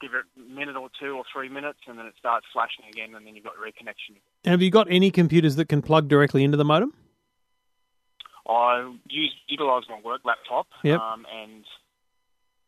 give 0.00 0.10
it 0.12 0.24
a 0.36 0.52
minute 0.52 0.76
or 0.76 0.90
two 1.00 1.12
or 1.16 1.24
three 1.32 1.48
minutes, 1.48 1.78
and 1.86 1.98
then 1.98 2.06
it 2.06 2.14
starts 2.18 2.46
flashing 2.52 2.84
again, 2.90 3.14
and 3.14 3.26
then 3.26 3.34
you've 3.34 3.44
got 3.44 3.54
reconnection. 3.54 4.16
Have 4.44 4.60
you 4.60 4.70
got 4.70 4.88
any 4.90 5.10
computers 5.10 5.56
that 5.56 5.68
can 5.68 5.82
plug 5.82 6.08
directly 6.08 6.42
into 6.44 6.56
the 6.56 6.64
modem? 6.64 6.92
I 8.48 8.92
use 9.08 9.34
utilise 9.48 9.84
my 9.88 10.00
work 10.04 10.20
laptop, 10.24 10.66
Yep. 10.82 11.00
um, 11.00 11.26
and 11.32 11.64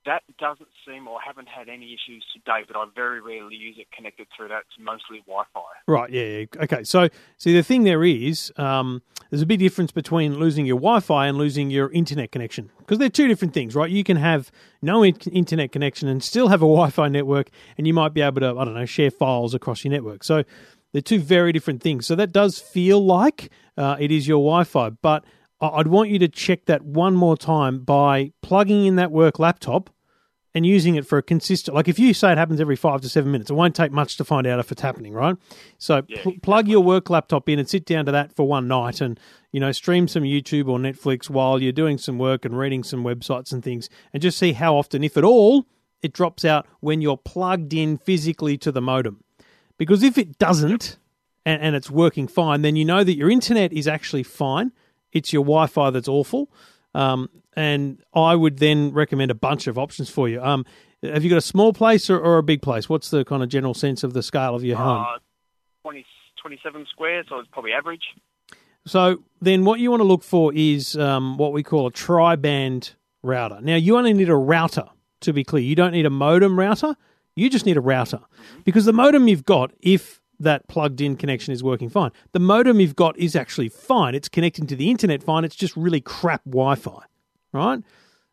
that 0.09 0.23
doesn't 0.39 0.69
seem, 0.87 1.07
or 1.07 1.19
haven't 1.21 1.49
had 1.49 1.69
any 1.69 1.93
issues 1.93 2.25
to 2.33 2.39
date. 2.41 2.65
But 2.67 2.77
I 2.77 2.87
very 2.95 3.21
rarely 3.21 3.55
use 3.55 3.77
it 3.79 3.89
connected 3.95 4.27
through 4.35 4.49
that. 4.49 4.63
It's 4.67 4.79
mostly 4.81 5.23
Wi-Fi. 5.27 5.61
Right. 5.87 6.11
Yeah. 6.11 6.23
yeah. 6.23 6.65
Okay. 6.65 6.83
So, 6.83 7.09
see, 7.37 7.53
the 7.53 7.63
thing 7.63 7.85
there 7.85 8.03
is, 8.03 8.51
um, 8.57 9.03
there's 9.31 9.43
a 9.43 9.47
big 9.47 9.59
difference 9.59 9.93
between 9.93 10.39
losing 10.39 10.65
your 10.65 10.79
Wi-Fi 10.79 11.27
and 11.27 11.37
losing 11.37 11.71
your 11.71 11.93
internet 11.93 12.33
connection 12.33 12.71
because 12.79 12.97
they're 12.97 13.11
two 13.11 13.29
different 13.29 13.53
things, 13.53 13.75
right? 13.75 13.91
You 13.91 14.03
can 14.03 14.17
have 14.17 14.51
no 14.81 15.03
in- 15.03 15.17
internet 15.31 15.73
connection 15.73 16.09
and 16.09 16.25
still 16.25 16.49
have 16.49 16.63
a 16.63 16.67
Wi-Fi 16.67 17.09
network, 17.09 17.51
and 17.77 17.87
you 17.87 17.93
might 17.93 18.15
be 18.15 18.23
able 18.23 18.41
to, 18.41 18.59
I 18.59 18.65
don't 18.65 18.75
know, 18.75 18.87
share 18.87 19.11
files 19.11 19.55
across 19.55 19.85
your 19.85 19.93
network. 19.93 20.25
So, 20.25 20.43
they're 20.93 21.03
two 21.03 21.21
very 21.21 21.53
different 21.53 21.83
things. 21.83 22.07
So 22.07 22.15
that 22.15 22.33
does 22.33 22.59
feel 22.59 23.05
like 23.05 23.51
uh, 23.77 23.97
it 24.01 24.11
is 24.11 24.27
your 24.27 24.39
Wi-Fi, 24.39 24.89
but 25.03 25.23
I'd 25.61 25.89
want 25.89 26.09
you 26.09 26.19
to 26.21 26.29
check 26.29 26.65
that 26.65 26.83
one 26.83 27.15
more 27.15 27.37
time 27.37 27.81
by 27.81 28.33
plugging 28.41 28.87
in 28.87 28.97
that 28.97 29.11
work 29.11 29.39
laptop 29.39 29.91
and 30.55 30.65
using 30.65 30.95
it 30.95 31.07
for 31.07 31.19
a 31.19 31.23
consistent. 31.23 31.75
Like 31.75 31.89
if 31.89 31.99
you 31.99 32.15
say 32.15 32.33
it 32.33 32.39
happens 32.39 32.61
every 32.61 32.77
five 32.77 33.01
to 33.03 33.09
seven 33.09 33.33
minutes, 33.33 33.51
it 33.51 33.55
won't 33.55 33.77
take 33.77 33.93
much 33.93 34.17
to 34.17 34.25
find 34.25 34.47
out 34.47 34.59
if 34.59 34.73
it's 34.73 34.83
happening, 34.83 35.13
right? 35.13 35.37
So 35.79 36.03
pl- 36.03 36.37
plug 36.43 36.69
your 36.69 36.81
work 36.83 37.11
laptop 37.11 37.49
in 37.49 37.59
and 37.59 37.69
sit 37.69 37.85
down 37.85 38.07
to 38.07 38.13
that 38.13 38.35
for 38.35 38.47
one 38.47 38.67
night, 38.67 39.01
and 39.01 39.21
you 39.53 39.61
know 39.61 39.73
stream 39.73 40.09
some 40.09 40.23
YouTube 40.23 40.69
or 40.69 40.79
Netflix 40.79 41.29
while 41.29 41.63
you're 41.63 41.73
doing 41.73 41.99
some 41.99 42.19
work 42.19 42.45
and 42.45 42.59
reading 42.59 42.83
some 42.83 43.05
websites 43.05 43.53
and 43.53 43.63
things, 43.63 43.89
and 44.13 44.23
just 44.23 44.39
see 44.39 44.53
how 44.53 44.77
often, 44.77 45.05
if 45.05 45.17
at 45.17 45.25
all, 45.25 45.67
it 46.03 46.13
drops 46.13 46.45
out 46.45 46.67
when 46.81 47.01
you're 47.01 47.17
plugged 47.17 47.75
in 47.75 47.99
physically 47.99 48.57
to 48.59 48.73
the 48.73 48.81
modem. 48.81 49.23
Because 49.77 50.03
if 50.03 50.19
it 50.19 50.39
doesn't, 50.39 50.97
and, 51.45 51.63
and 51.63 51.77
it's 51.77 51.91
working 51.91 52.29
fine, 52.29 52.63
then 52.63 52.77
you 52.77 52.85
know 52.85 53.05
that 53.05 53.17
your 53.17 53.31
internet 53.31 53.73
is 53.73 53.89
actually 53.89 54.23
fine. 54.23 54.73
It's 55.13 55.33
your 55.33 55.45
Wi 55.45 55.67
Fi 55.67 55.91
that's 55.91 56.09
awful. 56.09 56.51
Um, 56.95 57.29
and 57.55 58.03
I 58.15 58.35
would 58.35 58.59
then 58.59 58.93
recommend 58.93 59.31
a 59.31 59.35
bunch 59.35 59.67
of 59.67 59.79
options 59.79 60.11
for 60.11 60.29
you. 60.29 60.43
Um, 60.43 60.65
have 61.03 61.23
you 61.23 61.31
got 61.31 61.37
a 61.37 61.43
small 61.43 61.73
place 61.73 62.11
or, 62.11 62.19
or 62.19 62.39
a 62.39 62.43
big 62.43 62.63
place? 62.63 62.89
What's 62.89 63.11
the 63.11 63.25
kind 63.25 63.43
of 63.43 63.49
general 63.49 63.75
sense 63.75 64.03
of 64.03 64.13
the 64.15 64.23
scale 64.23 64.55
of 64.55 64.65
your 64.65 64.77
home? 64.77 65.03
Uh, 65.03 65.19
20, 65.83 66.05
27 66.41 66.87
square, 66.91 67.25
so 67.29 67.39
it's 67.39 67.49
probably 67.53 67.73
average. 67.73 68.03
So 68.87 69.23
then 69.41 69.65
what 69.65 69.81
you 69.81 69.91
want 69.91 70.01
to 70.01 70.07
look 70.07 70.23
for 70.23 70.53
is 70.55 70.97
um, 70.97 71.37
what 71.37 71.53
we 71.53 71.63
call 71.63 71.87
a 71.87 71.93
tri-band 71.93 72.95
router. 73.23 73.59
Now 73.61 73.77
you 73.77 73.97
only 73.97 74.15
need 74.15 74.29
a 74.29 74.37
router 74.37 74.87
to 75.21 75.33
be 75.33 75.45
clear. 75.45 75.63
You 75.63 75.75
don't 75.75 75.93
need 75.93 76.07
a 76.07 76.11
modem 76.11 76.59
router. 76.59 76.97
You 77.37 77.51
just 77.51 77.67
need 77.67 77.77
a 77.77 77.81
router 77.81 78.21
because 78.65 78.85
the 78.85 78.93
modem 78.93 79.29
you've 79.29 79.45
got, 79.45 79.73
if 79.81 80.21
that 80.41 80.69
plugged 80.69 81.01
in 81.01 81.17
connection 81.17 81.53
is 81.53 81.63
working 81.63 81.89
fine, 81.89 82.11
the 82.33 82.39
modem 82.39 82.81
you've 82.81 82.97
got 82.97 83.19
is 83.19 83.35
actually 83.35 83.69
fine. 83.69 84.15
It's 84.15 84.29
connecting 84.29 84.67
to 84.69 84.77
the 84.77 84.91
internet 84.91 85.23
fine. 85.23 85.45
It's 85.45 85.57
just 85.57 85.77
really 85.77 86.01
crap 86.01 86.45
Wi-Fi, 86.45 87.03
right? 87.53 87.83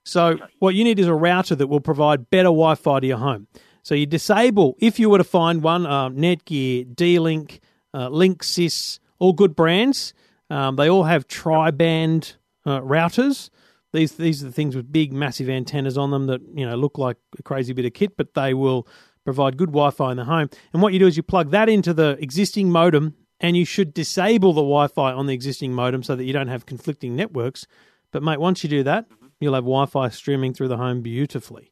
So 0.04 0.38
what 0.60 0.76
you 0.76 0.84
need 0.84 1.00
is 1.00 1.08
a 1.08 1.14
router 1.14 1.56
that 1.56 1.68
will 1.68 1.80
provide 1.80 2.30
better 2.30 2.46
Wi-Fi 2.46 3.00
to 3.00 3.08
your 3.08 3.18
home. 3.18 3.48
So 3.82 3.96
you 3.96 4.06
disable 4.06 4.76
if 4.80 5.00
you 5.00 5.10
were 5.10 5.18
to 5.18 5.24
find 5.24 5.62
one 5.62 5.86
uh, 5.86 6.10
Netgear, 6.10 6.96
D-Link, 6.96 7.60
uh, 7.94 8.10
Linksys, 8.10 9.00
all 9.20 9.34
good 9.34 9.56
brands. 9.56 10.14
Um, 10.50 10.76
they 10.76 10.90
all 10.90 11.04
have 11.04 11.28
tri-band 11.28 12.36
uh, 12.66 12.82
routers. 12.82 13.50
These 13.94 14.14
these 14.14 14.44
are 14.44 14.48
the 14.48 14.52
things 14.52 14.76
with 14.76 14.92
big, 14.92 15.14
massive 15.14 15.50
antennas 15.50 15.98
on 15.98 16.12
them 16.12 16.28
that 16.28 16.42
you 16.54 16.68
know 16.68 16.76
look 16.76 16.98
like 16.98 17.18
a 17.40 17.44
crazy 17.44 17.74
bit 17.74 17.86
of 17.86 17.94
kit, 17.94 18.18
but 18.18 18.34
they 18.34 18.54
will 18.54 18.88
provide 19.26 19.58
good 19.58 19.70
Wi-Fi 19.70 20.12
in 20.12 20.18
the 20.18 20.26
home. 20.26 20.50
And 20.72 20.82
what 20.82 20.94
you 20.94 21.00
do 21.00 21.08
is 21.08 21.18
you 21.18 21.24
plug 21.24 21.52
that 21.52 21.68
into 21.68 21.94
the 21.94 22.18
existing 22.22 22.72
modem, 22.72 23.16
and 23.42 23.58
you 23.58 23.66
should 23.66 23.94
disable 23.94 24.54
the 24.54 24.62
Wi-Fi 24.62 25.12
on 25.12 25.26
the 25.26 25.34
existing 25.34 25.74
modem 25.74 26.04
so 26.04 26.16
that 26.16 26.24
you 26.24 26.32
don't 26.32 26.48
have 26.48 26.66
conflicting 26.66 27.16
networks. 27.16 27.68
But 28.12 28.24
mate, 28.24 28.40
once 28.40 28.64
you 28.64 28.70
do 28.70 28.84
that, 28.84 29.08
you'll 29.42 29.56
have 29.56 29.66
Wi-Fi 29.66 30.08
streaming 30.10 30.54
through 30.54 30.70
the 30.70 30.78
home 30.78 31.02
beautifully. 31.02 31.72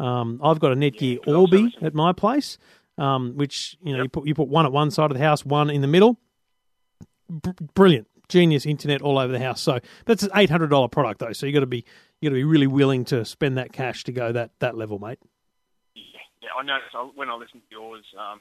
Um, 0.00 0.40
I've 0.42 0.58
got 0.58 0.72
a 0.72 0.74
Netgear 0.74 1.28
Orbi 1.28 1.76
at 1.82 1.94
my 1.94 2.12
place, 2.12 2.56
um, 2.98 3.36
which 3.36 3.76
you 3.84 3.94
know 3.94 4.02
you 4.02 4.08
put 4.08 4.26
you 4.26 4.34
put 4.34 4.48
one 4.48 4.64
at 4.66 4.72
one 4.72 4.90
side 4.90 5.10
of 5.10 5.16
the 5.16 5.22
house, 5.22 5.44
one 5.44 5.70
in 5.70 5.80
the 5.80 5.86
middle. 5.86 6.18
Br- 7.28 7.50
brilliant, 7.74 8.08
genius 8.28 8.66
internet 8.66 9.02
all 9.02 9.18
over 9.18 9.32
the 9.32 9.38
house. 9.38 9.60
So 9.60 9.78
that's 10.06 10.22
an 10.22 10.30
eight 10.34 10.50
hundred 10.50 10.70
dollar 10.70 10.88
product 10.88 11.20
though. 11.20 11.32
So 11.32 11.46
you 11.46 11.52
got 11.52 11.60
to 11.60 11.66
be 11.66 11.84
you 12.20 12.30
got 12.30 12.34
to 12.34 12.40
be 12.40 12.44
really 12.44 12.66
willing 12.66 13.04
to 13.06 13.24
spend 13.24 13.58
that 13.58 13.72
cash 13.72 14.04
to 14.04 14.12
go 14.12 14.32
that 14.32 14.50
that 14.58 14.76
level, 14.76 14.98
mate. 14.98 15.18
Yeah. 16.42 16.50
I 16.58 16.62
noticed 16.62 16.94
I- 16.94 17.14
when 17.14 17.30
I 17.30 17.34
listened 17.34 17.62
to 17.68 17.70
yours, 17.70 18.04
um, 18.18 18.40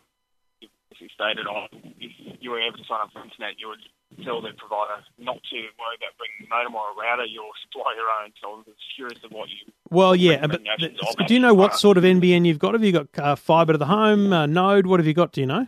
you 0.62 1.08
stated 1.16 1.48
on 1.48 1.70
if 2.00 2.12
you 2.42 2.52
were 2.52 2.60
able 2.62 2.78
to 2.78 2.84
sign 2.86 3.02
up 3.02 3.12
for 3.14 3.24
internet, 3.24 3.58
you 3.58 3.68
would 3.70 3.80
tell 4.26 4.42
the 4.42 4.50
provider 4.58 5.02
not 5.18 5.38
to 5.50 5.56
worry 5.80 5.96
about 5.98 6.14
bringing 6.18 6.46
a 6.46 6.50
modem 6.50 6.76
or 6.76 6.92
a 6.92 6.96
router. 6.96 7.26
You'll 7.26 7.50
supply 7.64 7.94
your 7.96 8.10
own. 8.22 8.34
So 8.42 8.52
I 8.52 8.56
was 8.58 8.76
curious 8.96 9.18
of 9.24 9.32
what 9.32 9.50
you. 9.50 9.72
Well, 9.90 10.16
yeah, 10.16 10.42
but 10.42 10.60
recommendations 10.62 11.00
th- 11.00 11.10
of 11.10 11.16
that 11.18 11.28
do 11.28 11.34
you 11.34 11.40
know 11.40 11.54
what 11.54 11.76
sort 11.76 11.98
of 11.98 12.04
NBN 12.04 12.46
you've 12.46 12.60
got? 12.60 12.74
Have 12.74 12.84
you 12.84 12.92
got 12.92 13.08
uh, 13.18 13.36
fiber 13.36 13.72
to 13.74 13.78
the 13.78 13.86
home, 13.86 14.34
uh, 14.34 14.46
Node? 14.46 14.86
What 14.88 15.00
have 15.00 15.08
you 15.08 15.14
got? 15.14 15.32
Do 15.32 15.42
you 15.42 15.48
know? 15.48 15.66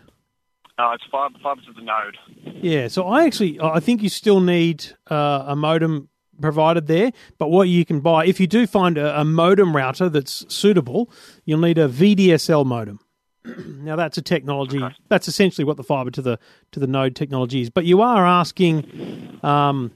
Uh, 0.78 0.92
it's 0.96 1.04
fiber, 1.12 1.38
fiber 1.42 1.62
to 1.62 1.74
the 1.74 1.82
node. 1.84 2.18
Yeah, 2.64 2.88
so 2.88 3.08
I 3.08 3.26
actually 3.26 3.60
I 3.62 3.80
think 3.80 4.02
you 4.02 4.10
still 4.10 4.40
need 4.42 4.86
uh, 5.10 5.46
a 5.48 5.56
modem 5.56 6.10
provided 6.42 6.88
there, 6.88 7.12
but 7.38 7.50
what 7.50 7.70
you 7.70 7.86
can 7.86 8.00
buy 8.00 8.26
if 8.26 8.40
you 8.40 8.48
do 8.48 8.68
find 8.68 8.98
a, 8.98 9.20
a 9.20 9.26
modem 9.26 9.76
router 9.76 10.10
that's 10.10 10.46
suitable, 10.54 11.10
you'll 11.46 11.60
need 11.60 11.78
a 11.78 11.88
VDSL 11.88 12.66
modem. 12.66 13.00
now 13.46 13.96
that's 13.96 14.18
a 14.18 14.22
technology 14.22 14.82
that's 15.10 15.28
essentially 15.28 15.66
what 15.66 15.76
the 15.76 15.84
fiber 15.84 16.10
to 16.10 16.22
the 16.22 16.40
to 16.72 16.80
the 16.80 16.88
node 16.88 17.16
technology 17.16 17.62
is, 17.62 17.70
but 17.70 17.86
you 17.86 18.02
are 18.02 18.26
asking 18.26 19.40
um, 19.44 19.92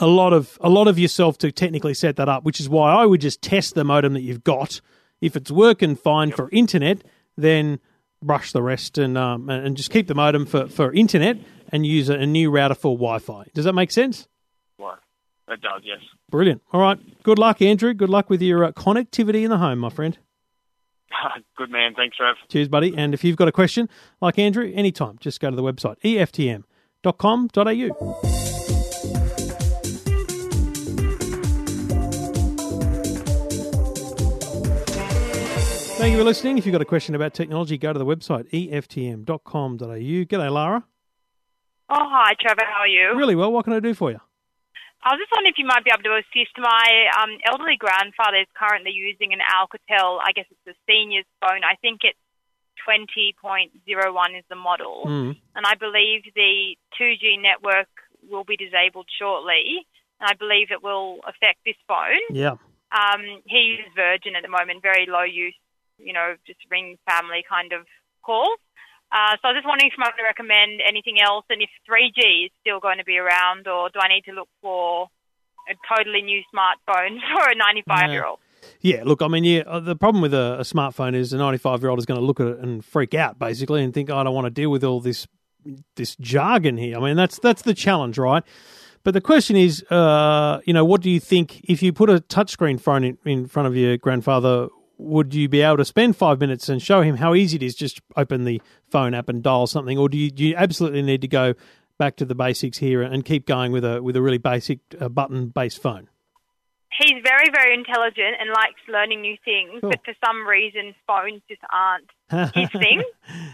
a 0.00 0.06
lot 0.06 0.32
of 0.32 0.58
a 0.60 0.68
lot 0.68 0.88
of 0.88 0.98
yourself 0.98 1.38
to 1.38 1.52
technically 1.52 1.94
set 1.94 2.16
that 2.16 2.28
up, 2.28 2.44
which 2.44 2.60
is 2.60 2.68
why 2.68 2.92
I 2.92 3.06
would 3.06 3.20
just 3.20 3.42
test 3.42 3.74
the 3.74 3.84
modem 3.84 4.12
that 4.14 4.22
you've 4.22 4.44
got. 4.44 4.80
If 5.20 5.36
it's 5.36 5.50
working 5.50 5.96
fine 5.96 6.32
for 6.32 6.50
internet, 6.50 7.02
then 7.36 7.78
brush 8.22 8.52
the 8.52 8.62
rest 8.62 8.98
and 8.98 9.16
um, 9.16 9.48
and 9.48 9.66
and 9.66 9.76
just 9.76 9.90
keep 9.90 10.08
the 10.08 10.14
modem 10.14 10.46
for, 10.46 10.66
for 10.66 10.92
internet 10.92 11.38
and 11.68 11.86
use 11.86 12.08
a, 12.08 12.14
a 12.14 12.26
new 12.26 12.50
router 12.50 12.74
for 12.74 12.96
Wi-Fi. 12.96 13.44
Does 13.54 13.64
that 13.64 13.72
make 13.72 13.90
sense? 13.90 14.28
Well, 15.46 15.54
it 15.54 15.60
does, 15.60 15.82
yes. 15.84 15.98
Brilliant. 16.30 16.62
All 16.72 16.80
right. 16.80 16.98
Good 17.22 17.38
luck, 17.38 17.60
Andrew. 17.60 17.92
Good 17.94 18.10
luck 18.10 18.30
with 18.30 18.40
your 18.42 18.64
uh, 18.64 18.72
connectivity 18.72 19.44
in 19.44 19.50
the 19.50 19.58
home, 19.58 19.78
my 19.78 19.90
friend. 19.90 20.16
Good 21.56 21.70
man. 21.70 21.94
Thanks, 21.94 22.16
Trev. 22.16 22.36
Cheers, 22.48 22.68
buddy. 22.68 22.94
And 22.96 23.14
if 23.14 23.24
you've 23.24 23.36
got 23.36 23.48
a 23.48 23.52
question 23.52 23.88
like 24.20 24.38
Andrew, 24.38 24.72
anytime, 24.74 25.18
just 25.20 25.40
go 25.40 25.50
to 25.50 25.56
the 25.56 25.62
website 25.62 25.96
eftm.com.au. 26.02 26.64
Thank 35.96 36.12
you 36.12 36.18
for 36.18 36.24
listening. 36.24 36.58
If 36.58 36.66
you've 36.66 36.72
got 36.72 36.82
a 36.82 36.86
question 36.86 37.14
about 37.14 37.32
technology, 37.32 37.78
go 37.78 37.92
to 37.92 37.98
the 37.98 38.04
website 38.04 38.50
eftm.com.au. 38.50 39.86
G'day, 39.86 40.52
Lara. 40.52 40.84
Oh, 41.88 41.94
hi, 42.10 42.34
Trevor. 42.40 42.64
How 42.66 42.80
are 42.80 42.88
you? 42.88 43.14
Really 43.16 43.34
well. 43.34 43.52
What 43.52 43.64
can 43.64 43.72
I 43.72 43.80
do 43.80 43.94
for 43.94 44.10
you? 44.10 44.20
I 45.04 45.12
was 45.12 45.20
just 45.20 45.32
wondering 45.36 45.52
if 45.52 45.60
you 45.60 45.68
might 45.68 45.84
be 45.84 45.92
able 45.92 46.08
to 46.08 46.16
assist. 46.16 46.56
My 46.56 47.12
um, 47.20 47.36
elderly 47.44 47.76
grandfather 47.76 48.40
is 48.40 48.48
currently 48.56 48.96
using 48.96 49.36
an 49.36 49.44
Alcatel, 49.44 50.16
I 50.24 50.32
guess 50.32 50.48
it's 50.48 50.64
a 50.64 50.76
senior's 50.88 51.28
phone. 51.44 51.60
I 51.60 51.76
think 51.76 52.00
it's 52.08 52.18
20.01 52.88 53.84
is 54.38 54.44
the 54.48 54.56
model. 54.56 55.04
Mm. 55.04 55.36
And 55.54 55.64
I 55.68 55.76
believe 55.76 56.24
the 56.34 56.76
2G 56.96 57.36
network 57.36 57.92
will 58.30 58.44
be 58.44 58.56
disabled 58.56 59.06
shortly. 59.20 59.84
And 60.20 60.32
I 60.32 60.34
believe 60.40 60.72
it 60.72 60.82
will 60.82 61.20
affect 61.28 61.60
this 61.68 61.76
phone. 61.86 62.24
Yeah. 62.32 62.56
Um, 62.96 63.44
he 63.44 63.76
uses 63.76 63.92
Virgin 63.94 64.36
at 64.36 64.42
the 64.42 64.48
moment, 64.48 64.80
very 64.80 65.04
low 65.04 65.24
use, 65.24 65.56
you 65.98 66.12
know, 66.12 66.36
just 66.46 66.60
ring 66.70 66.96
family 67.04 67.44
kind 67.44 67.72
of 67.72 67.84
calls. 68.22 68.56
Uh, 69.14 69.38
so 69.38 69.46
I 69.46 69.52
was 69.54 69.62
just 69.62 69.66
wondering 69.68 69.86
if 69.86 69.96
you 69.96 70.02
might 70.02 70.18
recommend 70.18 70.82
anything 70.82 71.20
else 71.22 71.44
and 71.48 71.62
if 71.62 71.70
3G 71.88 72.46
is 72.46 72.50
still 72.60 72.80
going 72.80 72.98
to 72.98 73.04
be 73.04 73.16
around 73.16 73.68
or 73.68 73.88
do 73.88 74.00
I 74.02 74.08
need 74.08 74.24
to 74.24 74.32
look 74.32 74.48
for 74.60 75.06
a 75.70 75.74
totally 75.88 76.22
new 76.22 76.42
smartphone 76.52 77.18
for 77.32 77.48
a 77.48 77.54
95 77.54 78.10
year 78.10 78.26
old? 78.26 78.40
Yeah, 78.80 79.02
look, 79.04 79.22
I 79.22 79.28
mean, 79.28 79.44
yeah, 79.44 79.62
uh, 79.66 79.78
the 79.78 79.94
problem 79.94 80.20
with 80.20 80.34
a, 80.34 80.58
a 80.58 80.62
smartphone 80.62 81.14
is 81.14 81.32
a 81.32 81.38
95 81.38 81.82
year 81.82 81.90
old 81.90 82.00
is 82.00 82.06
going 82.06 82.18
to 82.18 82.26
look 82.26 82.40
at 82.40 82.48
it 82.48 82.58
and 82.58 82.84
freak 82.84 83.14
out, 83.14 83.38
basically, 83.38 83.84
and 83.84 83.94
think, 83.94 84.10
I 84.10 84.24
don't 84.24 84.34
want 84.34 84.46
to 84.46 84.50
deal 84.50 84.70
with 84.70 84.82
all 84.82 85.00
this 85.00 85.28
this 85.96 86.14
jargon 86.16 86.76
here. 86.76 86.98
I 86.98 87.00
mean, 87.00 87.16
that's 87.16 87.38
that's 87.38 87.62
the 87.62 87.72
challenge, 87.72 88.18
right? 88.18 88.42
But 89.02 89.14
the 89.14 89.20
question 89.20 89.56
is, 89.56 89.82
uh, 89.90 90.60
you 90.64 90.72
know, 90.72 90.84
what 90.84 91.02
do 91.02 91.10
you 91.10 91.20
think 91.20 91.60
if 91.64 91.82
you 91.82 91.92
put 91.92 92.10
a 92.10 92.16
touchscreen 92.20 92.80
phone 92.80 93.04
in, 93.04 93.18
in 93.24 93.46
front 93.46 93.68
of 93.68 93.76
your 93.76 93.96
grandfather? 93.96 94.68
Would 94.98 95.34
you 95.34 95.48
be 95.48 95.60
able 95.60 95.78
to 95.78 95.84
spend 95.84 96.16
five 96.16 96.38
minutes 96.40 96.68
and 96.68 96.80
show 96.80 97.02
him 97.02 97.16
how 97.16 97.34
easy 97.34 97.56
it 97.56 97.62
is 97.62 97.74
just 97.74 98.00
open 98.16 98.44
the 98.44 98.62
phone 98.90 99.12
app 99.14 99.28
and 99.28 99.42
dial 99.42 99.66
something, 99.66 99.98
or 99.98 100.08
do 100.08 100.16
you, 100.16 100.30
do 100.30 100.44
you 100.44 100.54
absolutely 100.56 101.02
need 101.02 101.20
to 101.22 101.28
go 101.28 101.54
back 101.98 102.16
to 102.16 102.24
the 102.24 102.34
basics 102.34 102.78
here 102.78 103.02
and 103.02 103.24
keep 103.24 103.46
going 103.46 103.72
with 103.72 103.84
a 103.84 104.02
with 104.02 104.14
a 104.16 104.22
really 104.22 104.38
basic 104.38 104.78
uh, 105.00 105.08
button 105.08 105.48
based 105.48 105.82
phone? 105.82 106.08
He's 107.00 107.20
very, 107.24 107.50
very 107.52 107.74
intelligent 107.74 108.36
and 108.38 108.50
likes 108.50 108.78
learning 108.88 109.20
new 109.22 109.36
things, 109.44 109.80
Cool. 109.80 109.90
but 109.90 110.04
for 110.04 110.14
some 110.24 110.46
reason, 110.46 110.94
phones 111.08 111.42
just 111.48 111.60
aren't 111.72 112.08
his 112.54 112.70
thing. 112.70 113.02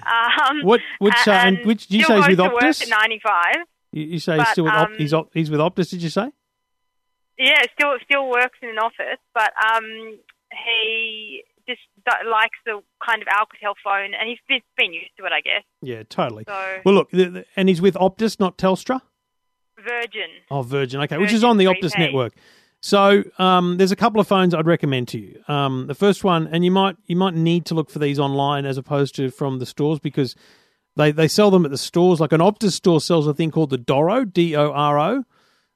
Um, 0.06 0.60
What- 0.62 0.82
which, 0.98 1.14
uh, 1.26 1.30
and 1.30 1.64
which- 1.64 1.86
do 1.86 1.96
you 1.96 2.04
say 2.04 2.16
he's 2.18 2.28
with 2.28 2.38
Optus? 2.38 2.82
At 2.82 2.88
95. 2.90 3.32
You, 3.92 4.04
you 4.04 4.18
say 4.18 4.36
he's 4.38 4.48
still 4.48 4.64
with 4.64 4.74
um, 4.74 4.94
he's 4.98 5.14
he's 5.32 5.50
with 5.50 5.60
Optus? 5.60 5.88
Did 5.88 6.02
you 6.02 6.10
say? 6.10 6.30
Yeah, 7.38 7.62
still 7.72 7.94
still 8.04 8.28
works 8.28 8.58
in 8.60 8.68
an 8.68 8.78
office, 8.78 9.18
but 9.32 9.50
um, 9.72 10.18
he 10.66 11.42
just 11.68 11.80
likes 12.06 12.56
the 12.66 12.80
kind 13.06 13.22
of 13.22 13.28
Alcatel 13.28 13.74
phone, 13.84 14.14
and 14.14 14.28
he's 14.28 14.38
been- 14.48 14.92
used 14.92 15.10
to 15.18 15.24
it, 15.26 15.32
I 15.32 15.40
guess. 15.40 15.62
Yeah, 15.82 16.02
totally. 16.08 16.44
So 16.48 16.80
Well, 16.84 16.94
look, 16.94 17.12
and 17.56 17.68
he's 17.68 17.80
with 17.82 17.94
Optus, 17.94 18.40
not 18.40 18.56
Telstra. 18.58 19.00
Virgin. 19.78 20.28
Oh, 20.50 20.62
Virgin. 20.62 21.00
Okay, 21.02 21.18
which 21.18 21.32
is 21.32 21.44
on 21.44 21.56
the 21.58 21.66
Optus 21.66 21.92
prepaid. 21.92 21.98
network. 22.00 22.32
So 22.82 23.22
um, 23.38 23.76
there's 23.76 23.92
a 23.92 23.96
couple 23.96 24.20
of 24.20 24.26
phones 24.26 24.54
I'd 24.54 24.66
recommend 24.66 25.08
to 25.08 25.18
you. 25.18 25.42
Um, 25.48 25.86
the 25.86 25.94
first 25.94 26.24
one, 26.24 26.46
and 26.48 26.64
you 26.64 26.70
might 26.70 26.96
you 27.06 27.16
might 27.16 27.34
need 27.34 27.66
to 27.66 27.74
look 27.74 27.90
for 27.90 27.98
these 27.98 28.18
online 28.18 28.64
as 28.64 28.78
opposed 28.78 29.14
to 29.16 29.30
from 29.30 29.58
the 29.58 29.66
stores 29.66 29.98
because 29.98 30.34
they, 30.96 31.12
they 31.12 31.28
sell 31.28 31.50
them 31.50 31.64
at 31.66 31.70
the 31.70 31.78
stores. 31.78 32.20
Like 32.20 32.32
an 32.32 32.40
Optus 32.40 32.72
store 32.72 33.00
sells 33.00 33.26
a 33.26 33.34
thing 33.34 33.50
called 33.50 33.70
the 33.70 33.78
Doro, 33.78 34.24
D 34.24 34.56
O 34.56 34.72
R 34.72 34.98
O. 34.98 35.24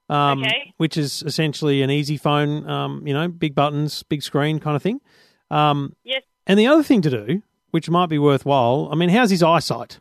um, 0.08 0.42
Okay. 0.42 0.72
which 0.76 0.96
is 0.96 1.22
essentially 1.24 1.82
an 1.82 1.90
easy 1.90 2.16
phone, 2.16 2.68
um, 2.68 3.06
you 3.06 3.14
know, 3.14 3.28
big 3.28 3.54
buttons, 3.54 4.02
big 4.04 4.22
screen 4.22 4.58
kind 4.60 4.76
of 4.76 4.82
thing. 4.82 5.00
Um, 5.50 5.94
Yes. 6.04 6.22
and 6.46 6.58
the 6.58 6.66
other 6.66 6.82
thing 6.82 7.02
to 7.02 7.10
do, 7.10 7.42
which 7.70 7.88
might 7.90 8.06
be 8.08 8.18
worthwhile, 8.18 8.88
I 8.92 8.96
mean, 8.96 9.08
how's 9.10 9.30
his 9.30 9.42
eyesight? 9.42 10.00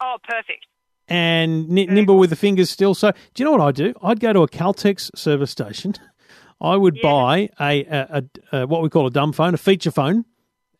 Oh, 0.00 0.16
perfect. 0.22 0.66
And 1.08 1.68
ni- 1.68 1.86
nimble 1.86 2.18
with 2.18 2.30
the 2.30 2.36
fingers 2.36 2.70
still. 2.70 2.94
So, 2.94 3.10
do 3.12 3.42
you 3.42 3.44
know 3.44 3.52
what 3.52 3.60
I'd 3.60 3.74
do? 3.74 3.94
I'd 4.02 4.20
go 4.20 4.32
to 4.32 4.40
a 4.42 4.48
Caltex 4.48 5.10
service 5.16 5.50
station. 5.50 5.94
I 6.60 6.76
would 6.76 6.96
Yeah. 6.96 7.02
buy 7.02 7.50
a, 7.60 7.84
a, 7.84 8.24
a, 8.52 8.58
a 8.62 8.66
what 8.66 8.82
we 8.82 8.88
call 8.88 9.06
a 9.06 9.10
dumb 9.10 9.32
phone, 9.32 9.52
a 9.54 9.58
feature 9.58 9.90
phone. 9.90 10.24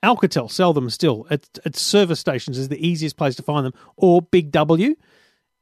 Alcatel 0.03 0.51
sell 0.51 0.73
them 0.73 0.89
still 0.91 1.27
at, 1.31 1.47
at 1.65 1.77
service 1.77 2.21
stations 2.21 2.59
is 2.59 2.69
the 2.69 2.87
easiest 2.87 3.17
place 3.17 3.35
to 3.37 3.43
find 3.43 3.65
them, 3.67 3.73
or 3.97 4.21
Big 4.23 4.51
W, 4.51 4.95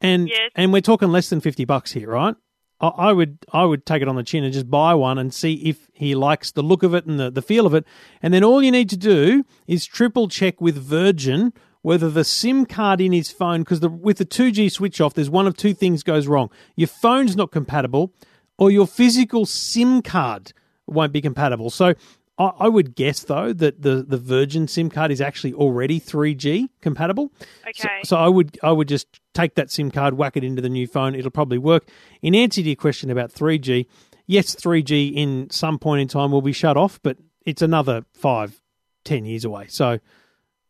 and 0.01 0.29
Yes. 0.29 0.51
and 0.57 0.73
we're 0.73 0.81
talking 0.83 1.11
less 1.11 1.29
than 1.31 1.41
fifty 1.41 1.65
bucks 1.65 1.93
here, 1.93 2.09
right? 2.11 2.35
I, 2.83 3.13
would 3.13 3.39
I 3.53 3.65
would 3.65 3.87
take 3.87 4.03
it 4.03 4.09
on 4.09 4.17
the 4.17 4.25
chin 4.25 4.43
and 4.43 4.53
just 4.53 4.69
buy 4.69 4.93
one 4.95 5.17
and 5.17 5.33
see 5.33 5.55
if 5.55 5.89
he 5.93 6.15
likes 6.15 6.51
the 6.51 6.63
look 6.63 6.83
of 6.83 6.95
it 6.95 7.07
and 7.07 7.19
the, 7.19 7.31
the 7.31 7.43
feel 7.43 7.65
of 7.65 7.75
it, 7.75 7.85
and 8.21 8.35
then 8.35 8.43
all 8.43 8.63
you 8.63 8.73
need 8.73 8.91
to 8.91 8.97
do 8.97 9.45
is 9.67 9.87
triple 9.87 10.29
check 10.29 10.61
with 10.61 10.77
Virgin 10.77 11.53
whether 11.83 12.09
the 12.09 12.25
SIM 12.25 12.65
card 12.65 13.01
in 13.01 13.13
his 13.13 13.31
phone 13.31 13.63
because 13.63 13.81
with 13.81 14.19
the 14.19 14.25
two 14.25 14.51
G 14.51 14.69
switch 14.69 15.01
off, 15.01 15.15
there's 15.15 15.29
one 15.29 15.47
of 15.47 15.57
two 15.57 15.75
things 15.75 16.03
goes 16.03 16.27
wrong: 16.27 16.51
your 16.77 16.89
phone's 16.89 17.37
not 17.37 17.51
compatible, 17.51 18.13
or 18.59 18.71
your 18.71 18.87
physical 18.87 19.47
SIM 19.47 20.03
card 20.03 20.53
won't 20.87 21.13
be 21.13 21.21
compatible. 21.21 21.71
So 21.71 21.95
I, 22.39 22.51
I 22.61 22.69
would 22.69 22.95
guess 22.95 23.21
though 23.21 23.53
that 23.53 23.83
the, 23.83 24.03
the 24.03 24.17
Virgin 24.19 24.67
SIM 24.67 24.89
card 24.91 25.11
is 25.11 25.21
actually 25.21 25.53
already 25.55 26.01
3G 26.01 26.69
compatible. 26.81 27.31
So, 27.39 27.47
Okay. 27.71 28.01
so 28.05 28.17
I 28.17 28.29
would 28.29 28.59
I 28.63 28.73
would 28.73 28.89
just 28.89 29.21
take 29.35 29.55
that 29.57 29.71
SIM 29.71 29.91
card, 29.91 30.15
whack 30.15 30.37
it 30.37 30.45
into 30.45 30.63
the 30.63 30.69
new 30.71 30.87
phone. 30.87 31.15
It'll 31.15 31.31
probably 31.31 31.59
work. 31.59 31.89
In 32.23 32.35
answer 32.35 32.63
to 32.63 32.67
your 32.69 32.77
question 32.77 33.11
about 33.11 33.31
3G, 33.33 33.87
yes, 34.27 34.55
3G 34.55 35.13
in 35.15 35.51
some 35.51 35.79
point 35.79 36.01
in 36.03 36.09
time 36.09 36.31
will 36.33 36.43
be 36.43 36.53
shut 36.53 36.77
off, 36.77 36.99
but 37.03 37.19
it's 37.45 37.61
another 37.63 38.05
five, 38.15 38.61
ten 39.05 39.25
years 39.27 39.45
away. 39.45 39.67
So 39.69 39.99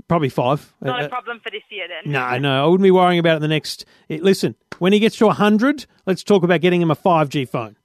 probably 0.08 0.30
five. 0.30 0.74
Not 0.80 1.02
Uh, 1.02 1.06
a 1.06 1.08
problem 1.08 1.38
for 1.40 1.50
this 1.50 1.62
year 1.70 1.86
then. 1.86 2.12
no, 2.12 2.38
no, 2.38 2.64
I 2.64 2.66
wouldn't 2.66 2.82
be 2.82 2.90
worrying 2.90 3.18
about 3.20 3.36
it 3.36 3.40
the 3.40 3.48
next. 3.48 3.84
eh, 4.10 4.18
listen, 4.20 4.56
when 4.78 4.92
he 4.92 4.98
gets 4.98 5.16
to 5.18 5.26
100, 5.26 5.86
let's 6.06 6.22
talk 6.24 6.42
about 6.42 6.60
getting 6.60 6.82
him 6.82 6.90
a 6.90 6.96
5G 6.96 7.48
phone. 7.48 7.76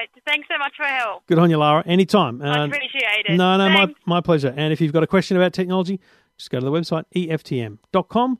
Right. 0.00 0.08
Thanks 0.26 0.48
so 0.50 0.56
much 0.58 0.72
for 0.78 0.86
your 0.86 0.96
help. 0.96 1.26
Good 1.26 1.38
on 1.38 1.50
you, 1.50 1.58
Lara. 1.58 1.82
Anytime. 1.84 2.38
Much 2.38 2.56
Uh, 2.56 2.64
appreciated. 2.64 3.36
no, 3.36 3.58
no, 3.58 3.68
my, 3.68 3.84
Thanks. 3.84 4.00
my 4.06 4.20
pleasure. 4.22 4.54
And 4.56 4.72
if 4.72 4.80
you've 4.80 4.94
got 4.94 5.02
a 5.02 5.06
question 5.06 5.36
about 5.36 5.52
technology, 5.52 6.00
just 6.38 6.50
go 6.50 6.58
to 6.58 6.64
the 6.64 6.70
website 6.72 7.04
eftm.com.au. 7.14 8.36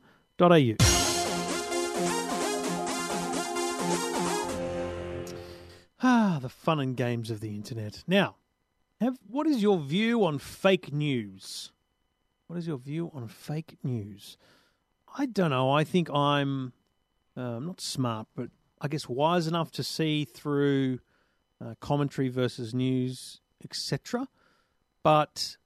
Ah, 6.03 6.39
the 6.41 6.49
fun 6.49 6.79
and 6.79 6.97
games 6.97 7.29
of 7.29 7.41
the 7.41 7.49
internet. 7.49 8.03
Now, 8.07 8.37
have 8.99 9.19
what 9.29 9.45
is 9.45 9.61
your 9.61 9.77
view 9.77 10.25
on 10.25 10.39
fake 10.39 10.91
news? 10.91 11.71
What 12.47 12.57
is 12.57 12.65
your 12.65 12.79
view 12.79 13.11
on 13.13 13.27
fake 13.27 13.77
news? 13.83 14.35
I 15.15 15.27
don't 15.27 15.51
know. 15.51 15.71
I 15.71 15.83
think 15.83 16.09
I'm 16.09 16.73
um, 17.35 17.67
not 17.67 17.79
smart, 17.79 18.27
but 18.35 18.49
I 18.81 18.87
guess 18.87 19.07
wise 19.07 19.45
enough 19.45 19.71
to 19.73 19.83
see 19.83 20.25
through 20.25 20.99
uh, 21.61 21.75
commentary 21.79 22.29
versus 22.29 22.73
news, 22.73 23.39
etc. 23.63 24.27
But 25.03 25.57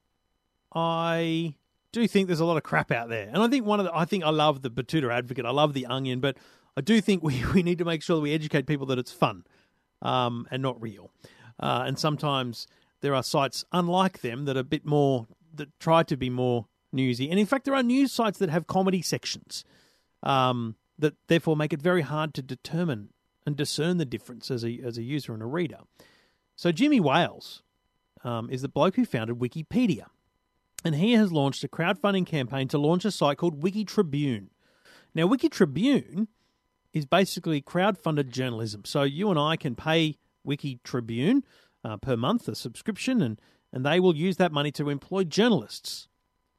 I 0.74 1.56
do 1.91 2.08
think 2.08 2.28
there's 2.28 2.39
a 2.39 2.46
lot 2.46 2.58
of 2.58 2.64
crap 2.64 2.91
out 2.91 3.10
there, 3.10 3.30
and 3.32 3.38
I 3.38 3.48
think 3.48 3.66
one 3.66 3.80
of 3.80 3.86
the 3.86 3.96
I 3.96 4.06
think 4.06 4.24
I 4.24 4.30
love 4.30 4.62
the 4.62 4.72
Betoota 4.72 5.12
Advocate. 5.12 5.46
I 5.46 5.52
love 5.52 5.74
the 5.74 5.86
Onion, 5.86 6.20
but 6.20 6.38
I 6.76 6.82
do 6.82 7.00
think 7.02 7.24
we, 7.24 7.43
we 7.54 7.64
need 7.64 7.78
to 7.78 7.86
make 7.86 8.04
sure 8.04 8.18
that 8.18 8.22
we 8.22 8.34
educate 8.34 8.68
people 8.68 8.86
that 8.88 9.00
it's 9.00 9.12
fun 9.12 9.46
um, 10.02 10.48
and 10.52 10.62
not 10.62 10.82
real. 10.82 11.12
Uh, 11.60 11.84
and 11.86 11.98
sometimes 11.98 12.68
there 13.02 13.16
are 13.16 13.24
sites 13.24 13.64
unlike 13.72 14.22
them 14.22 14.46
that 14.46 14.58
are 14.58 14.62
a 14.62 14.64
bit 14.64 14.86
more 14.86 15.28
that 15.54 15.70
try 15.80 16.04
to 16.04 16.18
be 16.18 16.30
more 16.30 16.68
newsy, 16.91 17.30
and 17.30 17.39
in 17.39 17.46
fact, 17.46 17.66
there 17.66 17.76
are 17.76 17.84
news 17.84 18.12
sites 18.12 18.39
that 18.39 18.50
have 18.50 18.68
comedy 18.68 19.02
sections 19.02 19.64
um, 20.24 20.76
that 20.98 21.14
therefore 21.28 21.56
make 21.56 21.72
it 21.72 21.82
very 21.82 22.02
hard 22.02 22.34
to 22.34 22.41
determine 22.41 23.10
and 23.46 23.56
discern 23.56 23.98
the 23.98 24.06
difference 24.06 24.50
as 24.50 24.64
a 24.64 24.80
as 24.84 24.98
a 24.98 25.04
user 25.04 25.34
and 25.34 25.43
a 25.43 25.46
reader. 25.46 25.80
So 26.56 26.72
Jimmy 26.72 27.00
Wales 27.00 27.64
um, 28.24 28.50
is 28.50 28.62
the 28.62 28.70
bloke 28.70 28.96
who 28.96 29.06
founded 29.06 29.39
Wikipedia, 29.39 30.06
and 30.84 30.96
he 30.96 31.14
has 31.14 31.32
launched 31.32 31.64
a 31.64 31.68
crowdfunding 31.68 32.26
campaign 32.26 32.68
to 32.70 32.78
launch 32.78 33.06
a 33.06 33.12
site 33.12 33.38
called 33.38 33.62
Wiki 33.62 33.86
Tribune. 33.86 34.50
Now, 35.14 35.28
Wiki 35.28 35.50
Tribune 35.50 36.28
is 36.91 37.06
basically 37.06 37.62
crowd-funded 37.62 38.32
journalism. 38.32 38.84
So 38.86 39.04
you 39.04 39.30
and 39.30 39.39
I 39.39 39.58
can 39.58 39.76
pay 39.76 40.18
Wiki 40.43 40.80
Tribune 40.84 41.43
uh, 41.84 41.98
per 41.98 42.16
month 42.16 42.48
a 42.48 42.56
subscription, 42.56 43.22
and 43.22 43.39
and 43.72 43.86
they 43.86 44.00
will 44.00 44.16
use 44.16 44.38
that 44.38 44.54
money 44.54 44.72
to 44.72 44.89
employ 44.89 45.26
journalists 45.26 46.08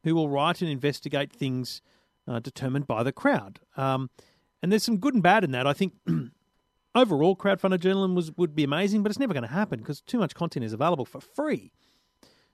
who 0.05 0.15
will 0.15 0.29
write 0.29 0.61
and 0.61 0.71
investigate 0.71 1.33
things 1.33 1.81
uh, 2.29 2.39
determined 2.39 2.87
by 2.87 3.03
the 3.03 3.13
crowd. 3.13 3.61
Um, 3.77 4.11
and 4.63 4.71
there's 4.71 4.85
some 4.85 4.99
good 4.99 5.15
and 5.15 5.23
bad 5.23 5.43
in 5.43 5.53
that. 5.53 5.67
I 5.67 5.73
think 5.73 5.95
overall, 6.97 7.37
crowdfunded 7.37 7.81
journalism 7.81 8.15
was, 8.15 8.33
would 8.37 8.55
be 8.55 8.65
amazing, 8.65 9.03
but 9.03 9.11
it's 9.11 9.19
never 9.19 9.35
going 9.35 9.47
to 9.47 9.53
happen 9.53 9.79
because 9.81 10.01
too 10.01 10.19
much 10.19 10.35
content 10.35 10.65
is 10.65 10.73
available 10.73 11.05
for 11.05 11.21
free. 11.21 11.73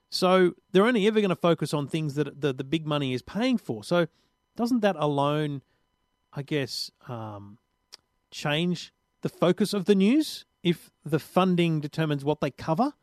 So 0.09 0.53
they're 0.71 0.85
only 0.85 1.07
ever 1.07 1.19
going 1.21 1.29
to 1.29 1.35
focus 1.35 1.73
on 1.73 1.87
things 1.87 2.15
that 2.15 2.41
the, 2.41 2.53
the 2.53 2.63
big 2.63 2.85
money 2.85 3.13
is 3.13 3.21
paying 3.21 3.57
for. 3.57 3.83
So 3.83 4.07
doesn't 4.55 4.81
that 4.81 4.95
alone, 4.97 5.63
I 6.31 6.43
guess, 6.43 6.91
um, 7.07 7.57
change 8.29 8.93
the 9.21 9.29
focus 9.29 9.73
of 9.73 9.85
the 9.85 9.95
news 9.95 10.45
if 10.61 10.91
the 11.03 11.19
funding 11.19 11.79
determines 11.79 12.23
what 12.23 12.41
they 12.41 12.51
cover? 12.51 12.93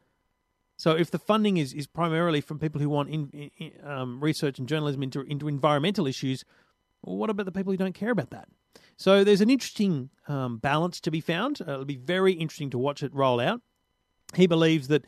So 0.76 0.92
if 0.92 1.10
the 1.10 1.18
funding 1.18 1.56
is, 1.56 1.74
is 1.74 1.86
primarily 1.86 2.40
from 2.40 2.58
people 2.58 2.80
who 2.80 2.88
want 2.88 3.10
in, 3.10 3.50
in, 3.58 3.72
um, 3.84 4.20
research 4.22 4.58
and 4.58 4.66
journalism 4.66 5.02
into 5.02 5.20
into 5.22 5.46
environmental 5.46 6.06
issues, 6.06 6.44
well, 7.02 7.16
what 7.16 7.28
about 7.28 7.44
the 7.44 7.52
people 7.52 7.72
who 7.72 7.76
don't 7.76 7.94
care 7.94 8.10
about 8.10 8.30
that? 8.30 8.48
So 9.00 9.24
there's 9.24 9.40
an 9.40 9.48
interesting 9.48 10.10
um, 10.28 10.58
balance 10.58 11.00
to 11.00 11.10
be 11.10 11.22
found. 11.22 11.62
Uh, 11.62 11.72
it'll 11.72 11.84
be 11.86 11.96
very 11.96 12.34
interesting 12.34 12.68
to 12.68 12.76
watch 12.76 13.02
it 13.02 13.14
roll 13.14 13.40
out. 13.40 13.62
He 14.34 14.46
believes 14.46 14.88
that 14.88 15.06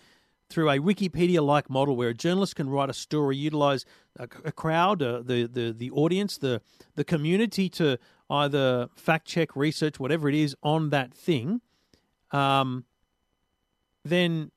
through 0.48 0.70
a 0.70 0.78
Wikipedia-like 0.78 1.68
model, 1.68 1.94
where 1.94 2.08
a 2.08 2.14
journalist 2.14 2.56
can 2.56 2.70
write 2.70 2.88
a 2.88 2.94
story, 2.94 3.36
utilize 3.36 3.84
a, 4.18 4.26
a 4.46 4.52
crowd, 4.52 5.02
uh, 5.02 5.20
the 5.22 5.44
the 5.44 5.74
the 5.76 5.90
audience, 5.90 6.38
the 6.38 6.62
the 6.94 7.04
community 7.04 7.68
to 7.68 7.98
either 8.30 8.88
fact 8.96 9.26
check, 9.26 9.54
research, 9.54 10.00
whatever 10.00 10.26
it 10.26 10.34
is 10.34 10.56
on 10.62 10.88
that 10.88 11.12
thing, 11.12 11.60
um, 12.30 12.86
then 14.06 14.52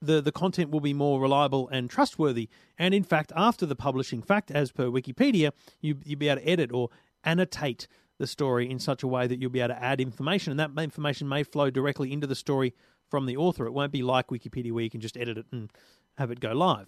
the, 0.00 0.22
the 0.22 0.32
content 0.32 0.70
will 0.70 0.80
be 0.80 0.94
more 0.94 1.20
reliable 1.20 1.68
and 1.68 1.90
trustworthy. 1.90 2.48
And 2.78 2.94
in 2.94 3.04
fact, 3.04 3.30
after 3.36 3.66
the 3.66 3.76
publishing 3.76 4.22
fact, 4.22 4.50
as 4.50 4.72
per 4.72 4.86
Wikipedia, 4.86 5.52
you, 5.82 5.98
you'll 6.02 6.18
be 6.18 6.28
able 6.30 6.40
to 6.40 6.48
edit 6.48 6.72
or 6.72 6.88
annotate 7.22 7.86
the 8.20 8.26
story 8.26 8.70
in 8.70 8.78
such 8.78 9.02
a 9.02 9.08
way 9.08 9.26
that 9.26 9.40
you'll 9.40 9.50
be 9.50 9.60
able 9.60 9.74
to 9.74 9.82
add 9.82 10.00
information. 10.00 10.52
And 10.52 10.60
that 10.60 10.82
information 10.82 11.28
may 11.28 11.42
flow 11.42 11.70
directly 11.70 12.12
into 12.12 12.26
the 12.26 12.36
story 12.36 12.74
from 13.08 13.26
the 13.26 13.36
author. 13.36 13.66
It 13.66 13.72
won't 13.72 13.90
be 13.90 14.02
like 14.02 14.28
Wikipedia 14.28 14.70
where 14.70 14.84
you 14.84 14.90
can 14.90 15.00
just 15.00 15.16
edit 15.16 15.38
it 15.38 15.46
and 15.50 15.70
have 16.18 16.30
it 16.30 16.38
go 16.38 16.52
live. 16.52 16.86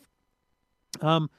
Um, 1.00 1.30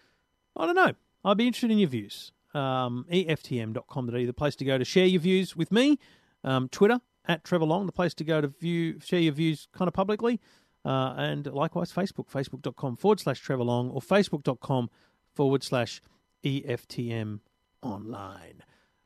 I 0.57 0.65
don't 0.65 0.75
know. 0.75 0.93
I'd 1.23 1.37
be 1.37 1.47
interested 1.47 1.71
in 1.71 1.77
your 1.77 1.89
views. 1.89 2.31
Um, 2.53 3.05
EFTM.com.au, 3.11 4.25
the 4.25 4.33
place 4.33 4.55
to 4.57 4.65
go 4.65 4.77
to 4.77 4.83
share 4.83 5.05
your 5.05 5.21
views 5.21 5.55
with 5.55 5.71
me. 5.71 5.99
Um, 6.43 6.67
Twitter, 6.69 6.99
at 7.25 7.43
Trevor 7.43 7.65
Long, 7.65 7.85
the 7.85 7.91
place 7.91 8.13
to 8.15 8.23
go 8.23 8.41
to 8.41 8.47
view 8.47 8.99
share 8.99 9.19
your 9.19 9.33
views 9.33 9.67
kind 9.71 9.87
of 9.87 9.93
publicly. 9.93 10.41
Uh, 10.83 11.13
and 11.15 11.45
likewise, 11.47 11.93
Facebook, 11.93 12.29
facebook.com 12.29 12.97
forward 12.97 13.19
slash 13.19 13.39
Trevor 13.39 13.63
Long 13.63 13.89
or 13.89 14.01
facebook.com 14.01 14.89
forward 15.33 15.63
slash 15.63 16.01
EFTM 16.43 17.39
online. 17.81 18.63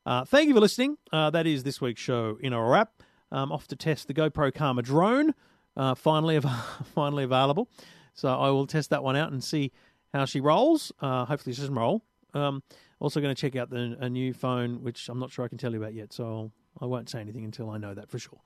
Uh, 0.08 0.24
thank 0.24 0.48
you 0.48 0.54
for 0.54 0.62
listening. 0.62 0.98
Uh, 1.12 1.30
that 1.30 1.46
is 1.46 1.64
this 1.64 1.82
week's 1.82 2.00
show 2.00 2.38
in 2.40 2.54
a 2.54 2.64
wrap. 2.64 3.04
Um, 3.30 3.52
off 3.52 3.68
to 3.68 3.76
test 3.76 4.08
the 4.08 4.14
GoPro 4.14 4.54
Karma 4.54 4.82
drone, 4.82 5.36
uh, 5.76 5.96
finally, 5.96 6.40
finally 6.96 7.26
available. 7.26 7.68
So 8.14 8.30
I 8.30 8.50
will 8.52 8.66
test 8.68 8.90
that 8.92 9.04
one 9.04 9.18
out 9.18 9.34
and 9.34 9.44
see 9.44 9.74
how 10.14 10.24
she 10.24 10.40
rolls. 10.40 10.94
Uh, 11.02 11.26
hopefully, 11.26 11.54
she 11.54 11.60
doesn't 11.60 11.76
roll. 11.76 12.06
Um, 12.34 12.64
also, 13.02 13.20
going 13.20 13.36
to 13.36 13.40
check 13.40 13.58
out 13.58 13.70
the 13.70 13.98
a 14.00 14.10
new 14.10 14.34
phone, 14.34 14.82
which 14.82 15.10
I'm 15.10 15.20
not 15.20 15.30
sure 15.30 15.44
I 15.44 15.50
can 15.50 15.58
tell 15.58 15.74
you 15.74 15.78
about 15.78 15.94
yet. 15.94 16.14
So 16.14 16.26
I'll, 16.26 16.52
I 16.80 16.86
won't 16.86 17.10
say 17.10 17.20
anything 17.20 17.44
until 17.44 17.70
I 17.70 17.78
know 17.78 17.94
that 17.94 18.10
for 18.10 18.18
sure. 18.18 18.40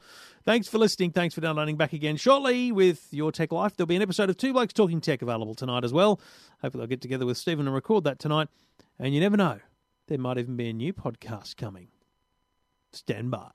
Thanks 0.43 0.68
for 0.68 0.80
listening. 0.80 1.12
Thanks 1.12 1.36
for 1.36 1.41
downloading 1.41 1.78
back 1.78 1.93
again 1.93 2.18
shortly 2.18 2.72
with 2.72 3.07
Your 3.12 3.32
Tech 3.32 3.51
Life. 3.51 3.78
There'll 3.78 3.86
be 3.86 3.95
an 3.95 4.01
episode 4.01 4.32
of 4.32 4.38
Two 4.38 4.51
Blokes 4.51 4.74
Talking 4.74 4.99
Tech 4.99 5.22
available 5.22 5.53
tonight 5.53 5.84
as 5.84 5.93
well. 5.93 6.20
Hopefully, 6.64 6.82
I'll 6.82 6.88
get 6.88 7.01
together 7.01 7.28
with 7.28 7.38
Stephen 7.38 7.68
and 7.68 7.76
record 7.76 8.03
that 8.05 8.18
tonight. 8.18 8.47
And 8.97 9.14
you 9.14 9.20
never 9.20 9.38
know, 9.38 9.59
there 10.12 10.20
might 10.20 10.38
even 10.38 10.57
be 10.57 10.68
a 10.68 10.74
new 10.74 10.91
podcast 10.91 11.55
coming. 11.55 11.88
Stand 12.91 13.32
by. 13.32 13.49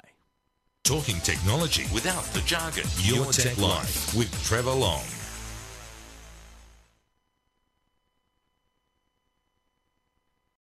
Talking 0.84 1.16
technology 1.16 1.84
without 1.92 2.24
the 2.32 2.40
jargon. 2.46 2.84
Your, 3.00 3.26
Tech, 3.26 3.58
Life 3.58 4.16
with 4.16 4.32
Trevor 4.42 4.70
Long. 4.70 5.04